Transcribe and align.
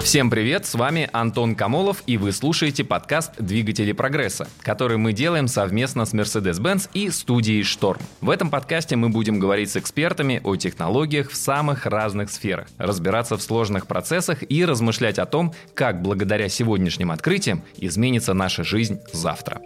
Всем 0.00 0.30
привет, 0.30 0.66
с 0.66 0.74
вами 0.74 1.08
Антон 1.12 1.54
Камолов, 1.54 2.02
и 2.06 2.16
вы 2.16 2.32
слушаете 2.32 2.82
подкаст 2.82 3.32
«Двигатели 3.38 3.92
прогресса», 3.92 4.48
который 4.62 4.96
мы 4.96 5.12
делаем 5.12 5.46
совместно 5.46 6.04
с 6.04 6.14
Mercedes-Benz 6.14 6.88
и 6.94 7.10
студией 7.10 7.62
«Шторм». 7.62 8.00
В 8.20 8.30
этом 8.30 8.50
подкасте 8.50 8.96
мы 8.96 9.10
будем 9.10 9.38
говорить 9.38 9.70
с 9.70 9.76
экспертами 9.76 10.40
о 10.42 10.56
технологиях 10.56 11.30
в 11.30 11.36
самых 11.36 11.86
разных 11.86 12.30
сферах, 12.30 12.66
разбираться 12.78 13.36
в 13.36 13.42
сложных 13.42 13.86
процессах 13.86 14.38
и 14.48 14.64
размышлять 14.64 15.18
о 15.18 15.26
том, 15.26 15.54
как 15.74 16.02
благодаря 16.02 16.48
сегодняшним 16.48 17.10
открытиям 17.10 17.62
изменится 17.76 18.34
наша 18.34 18.64
жизнь 18.64 19.00
завтра. 19.12 19.60